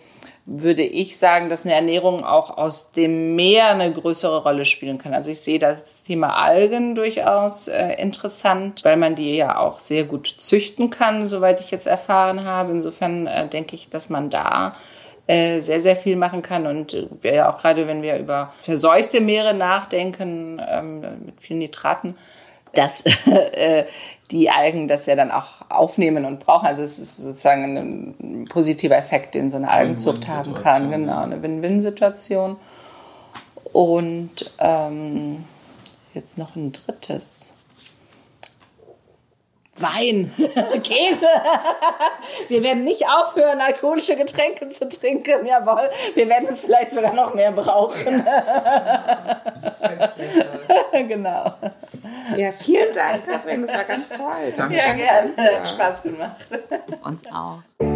würde 0.46 0.82
ich 0.82 1.18
sagen, 1.18 1.50
dass 1.50 1.64
eine 1.64 1.74
Ernährung 1.74 2.24
auch 2.24 2.56
aus 2.56 2.92
dem 2.92 3.34
Meer 3.34 3.70
eine 3.70 3.92
größere 3.92 4.44
Rolle 4.44 4.64
spielen 4.64 4.98
kann. 4.98 5.12
Also 5.12 5.32
ich 5.32 5.40
sehe 5.40 5.58
das 5.58 6.04
Thema 6.04 6.36
Algen 6.36 6.94
durchaus 6.94 7.66
äh, 7.66 7.94
interessant, 7.94 8.84
weil 8.84 8.96
man 8.96 9.16
die 9.16 9.34
ja 9.34 9.58
auch 9.58 9.80
sehr 9.80 10.04
gut 10.04 10.36
züchten 10.38 10.90
kann, 10.90 11.26
soweit 11.26 11.58
ich 11.58 11.72
jetzt 11.72 11.88
erfahren 11.88 12.44
habe. 12.44 12.70
Insofern 12.70 13.26
äh, 13.26 13.48
denke 13.48 13.74
ich, 13.74 13.90
dass 13.90 14.08
man 14.08 14.30
da 14.30 14.70
äh, 15.26 15.60
sehr, 15.60 15.80
sehr 15.80 15.96
viel 15.96 16.14
machen 16.14 16.42
kann. 16.42 16.68
Und 16.68 16.94
äh, 16.94 17.34
ja 17.34 17.52
auch 17.52 17.58
gerade, 17.58 17.88
wenn 17.88 18.02
wir 18.02 18.16
über 18.16 18.52
verseuchte 18.62 19.20
Meere 19.20 19.52
nachdenken, 19.52 20.62
ähm, 20.64 21.00
mit 21.26 21.40
vielen 21.40 21.58
Nitraten, 21.58 22.14
dass 22.74 23.04
äh, 23.26 23.84
die 24.30 24.50
Algen 24.50 24.88
das 24.88 25.06
ja 25.06 25.14
dann 25.14 25.30
auch 25.30 25.46
aufnehmen 25.68 26.24
und 26.24 26.40
brauchen. 26.40 26.66
Also 26.66 26.82
es 26.82 26.98
ist 26.98 27.18
sozusagen 27.18 28.14
ein 28.20 28.46
positiver 28.48 28.96
Effekt, 28.96 29.34
den 29.34 29.50
so 29.50 29.56
eine 29.56 29.70
Algenzucht 29.70 30.26
haben 30.28 30.54
kann. 30.54 30.90
Genau, 30.90 31.22
eine 31.22 31.42
Win-Win-Situation. 31.42 32.56
Und 33.72 34.52
ähm, 34.58 35.44
jetzt 36.14 36.38
noch 36.38 36.56
ein 36.56 36.72
drittes. 36.72 37.55
Wein, 39.78 40.32
Käse. 40.82 41.26
Wir 42.48 42.62
werden 42.62 42.84
nicht 42.84 43.04
aufhören, 43.06 43.60
alkoholische 43.60 44.16
Getränke 44.16 44.68
zu 44.70 44.88
trinken. 44.88 45.44
Jawohl, 45.46 45.90
wir 46.14 46.28
werden 46.28 46.48
es 46.48 46.60
vielleicht 46.60 46.92
sogar 46.92 47.12
noch 47.12 47.34
mehr 47.34 47.52
brauchen. 47.52 48.24
genau. 51.08 51.54
Ja, 52.36 52.52
vielen 52.52 52.94
Dank, 52.94 53.26
Katrin. 53.26 53.66
Das 53.66 53.76
war 53.76 53.84
ganz 53.84 54.08
toll. 54.08 54.52
Danke. 54.56 54.76
Ja, 54.76 54.92
gerne. 54.94 55.32
Hat 55.36 55.66
Spaß 55.66 56.02
gemacht. 56.02 56.46
Uns 57.02 57.20
auch. 57.32 57.95